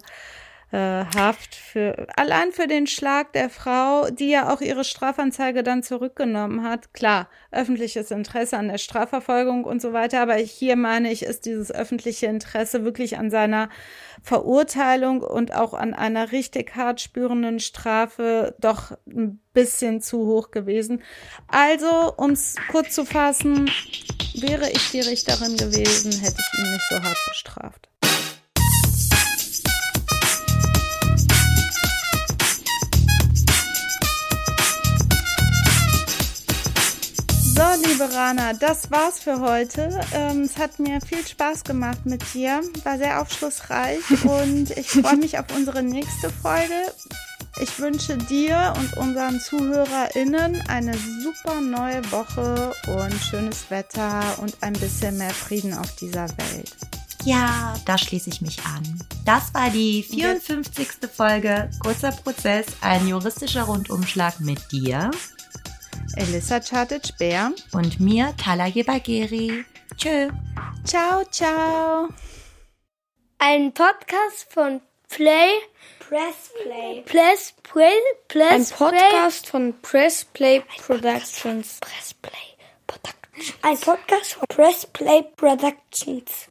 äh, 0.72 1.06
Haft 1.16 1.56
für 1.56 2.08
allein 2.16 2.52
für 2.52 2.68
den 2.68 2.86
Schlag 2.86 3.34
der 3.34 3.50
Frau, 3.50 4.10
die 4.12 4.30
ja 4.30 4.54
auch 4.54 4.62
ihre 4.62 4.84
Strafanzeige 4.84 5.64
dann 5.64 5.82
zurückgenommen 5.82 6.64
hat. 6.64 6.94
Klar, 6.94 7.28
öffentliches 7.52 8.12
Interesse 8.12 8.58
an 8.58 8.68
der 8.68 8.78
Strafverfolgung 8.78 9.64
und 9.64 9.82
so 9.82 9.94
weiter, 9.94 10.22
aber 10.22 10.36
hier 10.36 10.76
meine 10.76 11.12
ich, 11.12 11.24
ist 11.24 11.46
dieses 11.46 11.72
öffentliche 11.72 12.28
Interesse 12.28 12.84
wirklich 12.84 13.18
an 13.18 13.32
seiner 13.32 13.70
Verurteilung 14.22 15.22
und 15.22 15.56
auch 15.56 15.74
an 15.74 15.94
einer 15.94 16.32
richtig 16.32 16.76
hart 16.76 17.02
spürenden 17.02 17.60
Strafe 17.60 18.56
doch 18.60 18.92
ein 19.08 19.40
bisschen 19.54 20.02
zu 20.02 20.28
hoch 20.28 20.52
gewesen. 20.52 21.02
Also, 21.48 22.14
um 22.16 22.32
es 22.32 22.56
kurz 22.70 22.94
zu 22.94 23.06
fassen, 23.06 23.72
wäre 24.36 24.70
ich 24.70 24.92
die 24.92 25.02
Richterin 25.02 25.58
gewesen, 25.58 26.12
hätte 26.12 26.38
ich 26.40 26.60
ihn 26.60 26.72
nicht 26.72 26.90
so 26.90 27.02
hart 27.02 27.18
bestraft. 27.28 27.90
So, 37.60 37.66
liebe 37.86 38.10
Rana, 38.14 38.54
das 38.54 38.90
war's 38.90 39.20
für 39.20 39.42
heute. 39.42 40.00
Ähm, 40.14 40.44
es 40.44 40.58
hat 40.58 40.80
mir 40.80 41.02
viel 41.02 41.28
Spaß 41.28 41.66
gemacht 41.66 42.06
mit 42.06 42.24
dir, 42.34 42.62
war 42.86 42.98
sehr 42.98 43.20
aufschlussreich 43.20 44.00
und 44.24 44.72
ich 44.78 44.90
freue 44.92 45.18
mich 45.18 45.38
auf 45.38 45.44
unsere 45.54 45.84
nächste 45.84 46.30
Folge. 46.30 46.94
Ich 47.60 47.78
wünsche 47.78 48.18
dir 48.18 48.74
und 48.78 48.96
unseren 48.96 49.42
ZuhörerInnen 49.42 50.62
eine 50.70 50.98
super 51.22 51.60
neue 51.60 52.10
Woche 52.14 52.72
und 52.88 53.14
schönes 53.30 53.70
Wetter 53.70 54.24
und 54.38 54.56
ein 54.62 54.72
bisschen 54.72 55.18
mehr 55.18 55.34
Frieden 55.34 55.74
auf 55.74 55.94
dieser 55.98 56.30
Welt. 56.30 56.72
Ja, 57.26 57.76
da 57.84 57.98
schließe 57.98 58.30
ich 58.30 58.40
mich 58.40 58.64
an. 58.64 59.04
Das 59.26 59.54
war 59.54 59.70
die 59.70 60.04
54. 60.04 60.88
Folge 61.14 61.70
Kurzer 61.80 62.14
Prozess, 62.14 62.68
ein 62.80 63.06
juristischer 63.06 63.64
Rundumschlag 63.64 64.40
mit 64.40 64.72
dir 64.72 65.12
Elissa 66.16 66.60
Chartic-Bär. 66.60 67.52
und 67.74 68.00
mir, 68.00 68.34
Talaye 68.38 68.84
Bagheri. 68.84 69.66
Tschö. 69.98 70.30
Ciao, 70.86 71.24
ciao. 71.26 72.10
Ein 73.38 73.74
Podcast 73.74 74.52
von 74.54 74.82
Play. 75.10 75.52
Press 76.00 76.52
Play. 76.64 77.02
Press 77.06 77.54
Play. 77.64 77.92
Press 78.28 78.72
Ein 78.72 78.78
Podcast 78.78 79.48
von 79.48 79.74
Press 79.82 80.26
Play 80.26 80.62
Productions. 80.86 81.80
Press 81.80 82.14
Play 82.14 82.34
Productions. 82.88 83.54
Ein 83.62 83.78
Podcast 83.78 84.34
von 84.34 84.46
Press 84.50 84.86
Play 84.88 85.24
Productions. 85.36 86.48